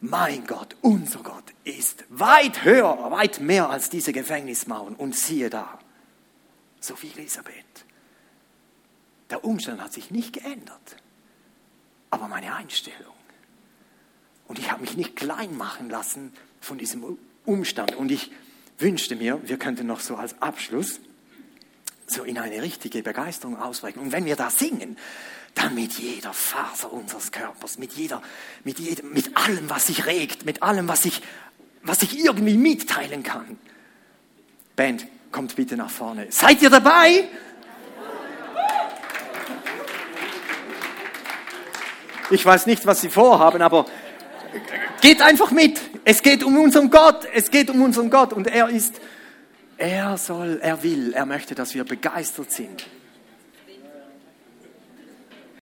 mein 0.00 0.46
Gott, 0.46 0.76
unser 0.82 1.18
Gott 1.18 1.55
ist 1.66 2.04
weit 2.08 2.64
höher, 2.64 3.10
weit 3.10 3.40
mehr 3.40 3.70
als 3.70 3.90
diese 3.90 4.12
Gefängnismauern. 4.12 4.94
Und 4.94 5.16
siehe 5.16 5.50
da, 5.50 5.78
so 6.80 6.94
wie 7.02 7.10
Elisabeth. 7.16 7.54
Der 9.30 9.44
Umstand 9.44 9.80
hat 9.80 9.92
sich 9.92 10.12
nicht 10.12 10.32
geändert, 10.32 10.96
aber 12.10 12.28
meine 12.28 12.54
Einstellung. 12.54 13.14
Und 14.46 14.60
ich 14.60 14.70
habe 14.70 14.82
mich 14.82 14.96
nicht 14.96 15.16
klein 15.16 15.56
machen 15.56 15.90
lassen 15.90 16.32
von 16.60 16.78
diesem 16.78 17.18
Umstand. 17.44 17.96
Und 17.96 18.12
ich 18.12 18.30
wünschte 18.78 19.16
mir, 19.16 19.40
wir 19.48 19.58
könnten 19.58 19.88
noch 19.88 19.98
so 19.98 20.14
als 20.14 20.40
Abschluss 20.40 21.00
so 22.06 22.22
in 22.22 22.38
eine 22.38 22.62
richtige 22.62 23.02
Begeisterung 23.02 23.60
ausbrechen. 23.60 23.98
Und 23.98 24.12
wenn 24.12 24.24
wir 24.24 24.36
da 24.36 24.50
singen, 24.50 24.96
dann 25.56 25.74
mit 25.74 25.94
jeder 25.94 26.32
Faser 26.32 26.92
unseres 26.92 27.32
Körpers, 27.32 27.78
mit 27.78 27.94
jeder, 27.94 28.22
mit 28.62 28.78
jedem, 28.78 29.12
mit 29.12 29.36
allem, 29.36 29.68
was 29.68 29.86
sich 29.86 30.06
regt, 30.06 30.44
mit 30.44 30.62
allem, 30.62 30.86
was 30.86 31.04
ich, 31.04 31.22
was 31.86 32.02
ich 32.02 32.18
irgendwie 32.18 32.56
mitteilen 32.56 33.22
kann. 33.22 33.58
Band, 34.74 35.06
kommt 35.32 35.56
bitte 35.56 35.76
nach 35.76 35.90
vorne. 35.90 36.26
Seid 36.30 36.62
ihr 36.62 36.70
dabei? 36.70 37.24
Ich 42.30 42.44
weiß 42.44 42.66
nicht, 42.66 42.86
was 42.86 43.00
Sie 43.00 43.08
vorhaben, 43.08 43.62
aber 43.62 43.86
geht 45.00 45.22
einfach 45.22 45.52
mit. 45.52 45.80
Es 46.04 46.22
geht 46.22 46.42
um 46.42 46.58
unseren 46.58 46.90
Gott, 46.90 47.26
es 47.32 47.50
geht 47.50 47.70
um 47.70 47.82
unseren 47.82 48.10
Gott 48.10 48.32
und 48.32 48.48
er 48.48 48.68
ist, 48.68 49.00
er 49.76 50.18
soll, 50.18 50.58
er 50.60 50.82
will, 50.82 51.12
er 51.12 51.26
möchte, 51.26 51.54
dass 51.54 51.74
wir 51.74 51.84
begeistert 51.84 52.50
sind 52.50 52.86